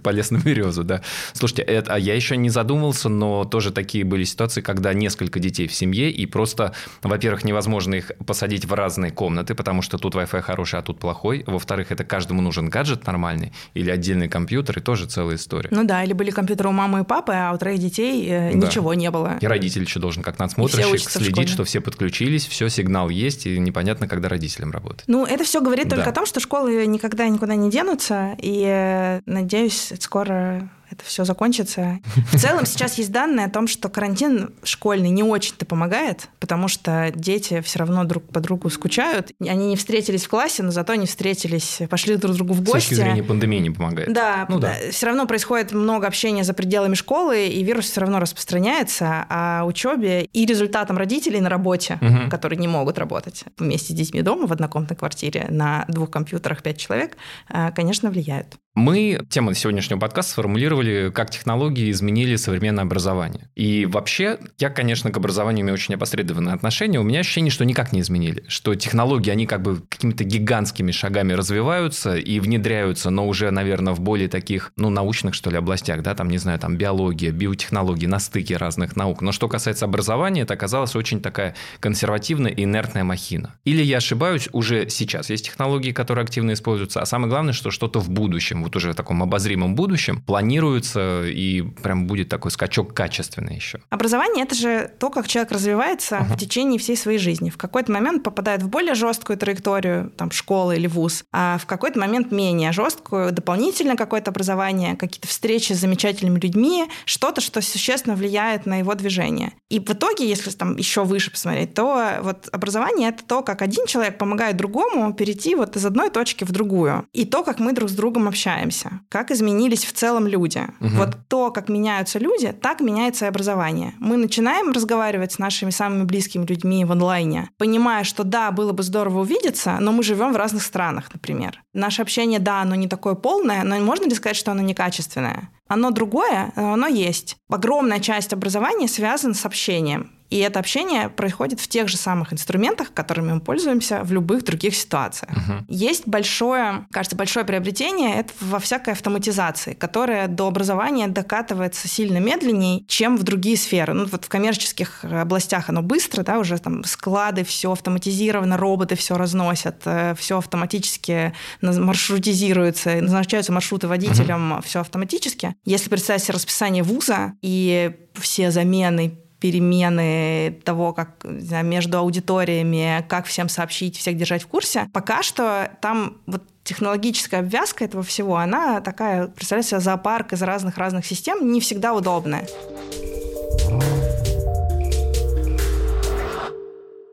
полез 0.03 0.31
на 0.31 0.39
березу, 0.39 0.85
да. 0.85 1.03
Слушайте, 1.33 1.63
это, 1.63 1.95
а 1.95 1.99
я 1.99 2.15
еще 2.15 2.37
не 2.37 2.51
задумывался, 2.51 3.09
но 3.09 3.45
тоже 3.45 3.73
такие 3.73 4.05
были 4.05 4.25
ситуации, 4.25 4.61
когда 4.61 4.93
несколько 4.93 5.41
детей 5.41 5.67
в 5.67 5.75
семье, 5.75 6.11
и 6.11 6.27
просто, 6.27 6.75
во-первых, 7.03 7.45
невозможно 7.45 7.95
их 7.95 8.13
посадить 8.27 8.65
в 8.65 8.73
разные 8.73 9.11
комнаты, 9.11 9.55
потому 9.55 9.83
что 9.83 9.99
тут 9.99 10.15
Wi-Fi 10.15 10.41
хороший, 10.43 10.79
а 10.79 10.83
тут 10.83 10.99
плохой. 10.99 11.45
Во-вторых, 11.47 11.91
это 11.93 12.05
каждому 12.05 12.43
нужен 12.43 12.69
гаджет 12.69 13.07
нормальный 13.07 13.53
или 13.75 13.91
отдельный 13.91 14.29
компьютер, 14.29 14.79
и 14.79 14.81
тоже 14.81 15.07
целая 15.07 15.37
история. 15.37 15.69
Ну 15.71 15.85
да, 15.85 16.05
или 16.05 16.13
были 16.13 16.31
компьютеры 16.31 16.69
у 16.69 16.73
мамы 16.73 17.01
и 17.01 17.05
папы, 17.05 17.33
а 17.35 17.53
у 17.53 17.59
троих 17.59 17.79
детей 17.79 18.27
э, 18.29 18.53
да. 18.53 18.67
ничего 18.67 18.95
не 18.95 19.11
было. 19.11 19.39
И 19.41 19.47
родитель 19.47 19.83
еще 19.83 20.01
должен 20.01 20.23
как 20.23 20.39
надсмотрщик 20.39 21.09
следить, 21.09 21.49
что 21.49 21.65
все 21.65 21.81
подключились, 21.81 22.47
все, 22.59 22.69
сигнал 22.69 23.09
есть, 23.09 23.47
и 23.47 23.57
непонятно, 23.57 24.09
когда 24.09 24.29
родителям 24.29 24.73
работать. 24.73 25.05
Ну, 25.07 25.25
это 25.25 25.45
все 25.45 25.61
говорит 25.61 25.89
только 25.89 26.07
да. 26.07 26.11
о 26.11 26.13
том, 26.13 26.27
что 26.27 26.41
школы 26.41 26.87
никогда 26.87 27.29
никуда 27.29 27.55
не 27.55 27.71
денутся, 27.71 28.35
и, 28.39 28.65
э, 28.67 29.21
надеюсь, 29.27 29.93
скоро 30.01 30.69
это 30.91 31.05
все 31.05 31.25
закончится. 31.25 31.99
В 32.33 32.39
целом 32.39 32.67
сейчас 32.67 32.99
есть 32.99 33.13
данные 33.13 33.47
о 33.47 33.51
том, 33.51 33.69
что 33.69 33.89
карантин 33.89 34.51
школьный 34.63 35.11
не 35.11 35.23
очень-то 35.23 35.67
помогает, 35.67 36.29
потому 36.41 36.69
что 36.69 37.13
дети 37.15 37.61
все 37.61 37.81
равно 37.81 38.05
друг 38.05 38.25
по 38.25 38.41
другу 38.41 38.71
скучают. 38.71 39.33
Они 39.41 39.67
не 39.67 39.77
встретились 39.77 40.25
в 40.25 40.29
классе, 40.29 40.63
но 40.63 40.71
зато 40.71 40.95
они 40.95 41.07
встретились, 41.07 41.81
пошли 41.91 42.17
друг 42.17 42.35
другу 42.35 42.55
в 42.55 42.63
гости. 42.63 42.87
С 42.87 42.89
точки 42.89 42.95
зрения 42.95 43.23
пандемии 43.23 43.59
не 43.59 43.71
помогает. 43.71 44.13
Да, 44.13 44.47
ну, 44.49 44.59
да. 44.59 44.75
все 44.91 45.07
равно 45.07 45.27
происходит 45.27 45.73
много 45.73 46.07
общения 46.07 46.45
за 46.45 46.55
пределами 46.55 46.95
школы, 46.95 47.47
и 47.49 47.63
вирус 47.63 47.91
все 47.91 48.01
равно 48.01 48.19
распространяется, 48.19 49.27
а 49.29 49.65
учебе 49.65 50.25
и 50.25 50.47
результатам 50.47 50.97
родителей 50.97 51.41
на 51.41 51.49
работе, 51.49 51.99
угу. 52.01 52.31
которые 52.31 52.59
не 52.59 52.69
могут 52.69 52.99
работать 52.99 53.45
вместе 53.59 53.93
с 53.93 53.97
детьми 53.97 54.23
дома 54.23 54.47
в 54.47 54.53
однокомнатной 54.53 54.97
квартире 54.97 55.47
на 55.51 55.85
двух 55.89 56.11
компьютерах 56.11 56.63
пять 56.63 56.79
человек, 56.79 57.17
э, 57.51 57.71
конечно, 57.75 58.11
влияют. 58.11 58.57
Мы 58.79 59.19
тему 59.29 59.55
сегодняшнего 59.55 59.99
подкаста 59.99 60.35
сформулировали, 60.35 61.11
как 61.13 61.31
технологии 61.31 61.91
изменили 61.91 62.37
современное 62.37 62.85
образование. 62.85 63.51
И 63.57 63.87
вообще, 63.87 64.39
я, 64.59 64.71
конечно, 64.71 65.11
к 65.11 65.17
образованию 65.17 65.65
имею 65.65 65.75
очень 65.75 65.97
опосредованное 65.97 66.55
отношение. 66.55 67.01
У 67.01 67.03
меня 67.03 67.19
ощущение, 67.19 67.51
что 67.51 67.65
никак 67.65 67.93
не 67.93 68.03
изменили. 68.03 68.45
Что 68.47 68.77
технологии, 68.77 69.33
они 69.33 69.47
как 69.47 69.63
бы 69.63 69.83
какими-то 69.89 70.23
гигантскими 70.23 70.93
шагами 70.93 71.33
развиваются 71.33 72.15
и 72.15 72.39
внедряются, 72.39 73.11
но 73.11 73.27
уже, 73.27 73.51
наверное, 73.51 73.95
в 73.95 74.01
более 74.01 74.29
таких, 74.29 74.73
ну, 74.77 74.91
научных, 74.91 75.35
что 75.35 75.51
ли, 75.51 75.57
областях, 75.57 76.03
да, 76.03 76.15
там, 76.15 76.29
не 76.31 76.39
знаю, 76.39 76.61
там, 76.61 76.77
биология, 76.77 77.33
биотехнологии, 77.33 78.07
на 78.07 78.21
стыке 78.21 78.59
разных 78.59 78.95
наук. 78.95 79.23
Но 79.23 79.33
что 79.33 79.49
касается 79.49 79.87
образования, 79.87 80.43
это 80.43 80.55
оказалась 80.55 80.95
очень 80.95 81.21
такая 81.21 81.57
консервативная 81.81 82.53
инертная 82.53 83.03
махина. 83.03 83.57
Или 83.65 83.83
я 83.83 83.97
ошибаюсь, 83.97 84.49
уже 84.53 84.89
сейчас 84.89 85.31
есть 85.31 85.47
технологии, 85.47 85.91
которые 85.91 86.23
активно 86.23 86.53
используются, 86.53 87.01
а 87.03 87.07
самое 87.07 87.29
главное, 87.29 87.53
что 87.53 87.73
что-то 87.73 87.99
в 87.99 88.09
будущем 88.09 88.68
вот 88.69 88.77
уже 88.77 88.93
в 88.93 88.95
таком 88.95 89.23
обозримом 89.23 89.75
будущем 89.75 90.21
планируется 90.21 91.25
и 91.25 91.63
прям 91.63 92.07
будет 92.07 92.29
такой 92.29 92.51
скачок 92.51 92.95
качественный 92.95 93.57
еще. 93.57 93.81
Образование– 93.89 94.45
это 94.47 94.55
же 94.55 94.91
то, 94.99 95.11
как 95.11 95.27
человек 95.27 95.53
развивается 95.53 96.17
uh-huh. 96.17 96.35
в 96.35 96.39
течение 96.39 96.79
всей 96.79 96.97
своей 96.97 97.19
жизни. 97.19 97.51
В 97.51 97.57
какой-то 97.57 97.91
момент 97.91 98.23
попадает 98.23 98.63
в 98.63 98.69
более 98.69 98.95
жесткую 98.95 99.39
траекторию, 99.39 100.13
там, 100.17 100.31
школы 100.31 100.77
или 100.77 100.87
вуз, 100.87 101.25
а 101.33 101.59
в 101.59 101.67
какой-то 101.67 101.99
момент 101.99 102.31
менее 102.31 102.73
жесткую, 102.73 103.33
дополнительно 103.33 103.97
какое-то 103.97 104.31
образование, 104.31 104.97
какие-то 104.97 105.29
встречи 105.29 105.73
с 105.73 105.79
замечательными 105.79 106.39
людьми, 106.39 106.87
что-то, 107.07 107.41
что 107.41 107.63
существенно 107.63 108.17
влияет 108.17 108.67
на 108.67 108.81
его 108.81 108.95
движение. 108.95 109.53
И 109.71 109.81
в 109.81 109.89
итоге, 109.91 110.29
если 110.29 110.51
там 110.51 110.77
еще 110.77 111.05
выше 111.05 111.31
посмотреть, 111.31 111.73
то 111.73 112.19
вот 112.21 112.49
образование– 112.53 113.09
это 113.11 113.25
то, 113.25 113.43
как 113.43 113.63
один 113.63 113.87
человек 113.87 114.19
помогает 114.19 114.57
другому 114.57 115.15
перейти 115.15 115.55
вот 115.55 115.77
из 115.77 115.87
одной 115.87 116.11
точки 116.11 116.45
в 116.45 116.53
другую. 116.53 117.07
И 117.15 117.25
то, 117.25 117.43
как 117.43 117.61
мы 117.61 117.73
друг 117.73 117.89
с 117.89 117.95
другом 117.95 118.29
общаемся 118.29 118.58
общаемся, 118.59 119.01
как 119.09 119.31
изменились 119.31 119.85
в 119.85 119.93
целом 119.93 120.27
люди. 120.27 120.63
Угу. 120.81 120.91
Вот 120.91 121.17
то, 121.29 121.51
как 121.51 121.69
меняются 121.69 122.19
люди, 122.19 122.53
так 122.53 122.81
меняется 122.81 123.27
и 123.27 123.29
образование. 123.29 123.95
Мы 123.99 124.17
начинаем 124.17 124.73
разговаривать 124.73 125.33
с 125.33 125.39
нашими 125.39 125.71
самыми 125.71 126.05
близкими 126.05 126.45
людьми 126.45 126.85
в 126.85 126.93
онлайне, 126.93 127.51
понимая, 127.59 128.05
что 128.05 128.25
да, 128.25 128.51
было 128.51 128.73
бы 128.73 128.83
здорово 128.83 129.21
увидеться, 129.21 129.79
но 129.81 129.93
мы 129.93 130.03
живем 130.03 130.33
в 130.33 130.37
разных 130.37 130.63
странах, 130.63 131.11
например. 131.13 131.63
Наше 131.73 132.03
общение, 132.03 132.39
да, 132.39 132.63
оно 132.63 132.75
не 132.75 132.89
такое 132.89 133.15
полное, 133.15 133.63
но 133.65 133.79
можно 133.81 134.05
ли 134.05 134.15
сказать, 134.15 134.37
что 134.37 134.53
оно 134.53 134.63
некачественное? 134.63 135.51
Оно 135.69 135.91
другое, 135.91 136.53
но 136.57 136.73
оно 136.73 136.87
есть. 136.87 137.37
Огромная 137.49 138.01
часть 138.01 138.33
образования 138.33 138.89
связана 138.89 139.35
с 139.35 139.45
общением. 139.45 140.11
И 140.31 140.39
это 140.39 140.59
общение 140.59 141.09
происходит 141.09 141.61
в 141.61 141.69
тех 141.69 141.89
же 141.89 141.97
самых 141.97 142.33
инструментах, 142.33 142.93
которыми 142.93 143.33
мы 143.35 143.41
пользуемся 143.41 144.03
в 144.05 144.13
любых 144.13 144.45
других 144.45 144.77
ситуациях. 144.77 145.33
Uh-huh. 145.33 145.65
Есть 145.69 146.07
большое, 146.07 146.87
кажется, 146.91 147.17
большое 147.17 147.45
приобретение 147.45 148.17
это 148.17 148.33
во 148.41 148.59
всякой 148.59 148.93
автоматизации, 148.93 149.75
которая 149.75 150.29
до 150.29 150.49
образования 150.49 151.09
докатывается 151.09 151.89
сильно 151.89 152.19
медленнее, 152.19 152.85
чем 152.87 153.17
в 153.17 153.23
другие 153.23 153.57
сферы. 153.57 153.95
Ну, 153.95 154.07
вот 154.07 154.25
в 154.27 154.29
коммерческих 154.29 155.05
областях 155.05 155.69
оно 155.69 155.83
быстро, 155.83 156.23
да, 156.23 156.39
уже 156.39 156.59
там 156.59 156.85
склады, 156.85 157.45
все 157.45 157.73
автоматизировано, 157.73 158.57
роботы 158.57 158.97
все 158.97 159.17
разносят, 159.17 159.83
э, 159.87 160.15
все 160.19 160.39
автоматически 160.39 161.33
маршрутизируется, 161.63 163.01
назначаются 163.01 163.53
маршруты 163.53 163.89
водителям, 163.89 164.55
uh-huh. 164.55 164.65
все 164.65 164.81
автоматически. 164.81 165.55
Если 165.65 165.89
представить 165.89 166.23
себе 166.23 166.35
расписание 166.35 166.83
вуза 166.83 167.33
и 167.41 167.93
все 168.15 168.51
замены 168.51 169.19
перемены 169.41 170.61
того, 170.65 170.93
как 170.93 171.11
знаю, 171.25 171.65
между 171.65 171.99
аудиториями, 171.99 173.05
как 173.09 173.27
всем 173.27 173.49
сообщить, 173.49 173.97
всех 173.97 174.17
держать 174.17 174.43
в 174.43 174.47
курсе. 174.47 174.89
Пока 174.93 175.23
что 175.23 175.71
там 175.81 176.19
вот 176.27 176.43
технологическая 176.65 177.39
обвязка 177.39 177.85
этого 177.85 178.03
всего, 178.03 178.37
она 178.37 178.81
такая, 178.81 179.29
представляете, 179.29 179.71
себе 179.71 179.81
зоопарк 179.81 180.33
из 180.33 180.43
разных-разных 180.43 181.07
систем, 181.07 181.51
не 181.53 181.61
всегда 181.61 181.95
удобная. 181.95 182.47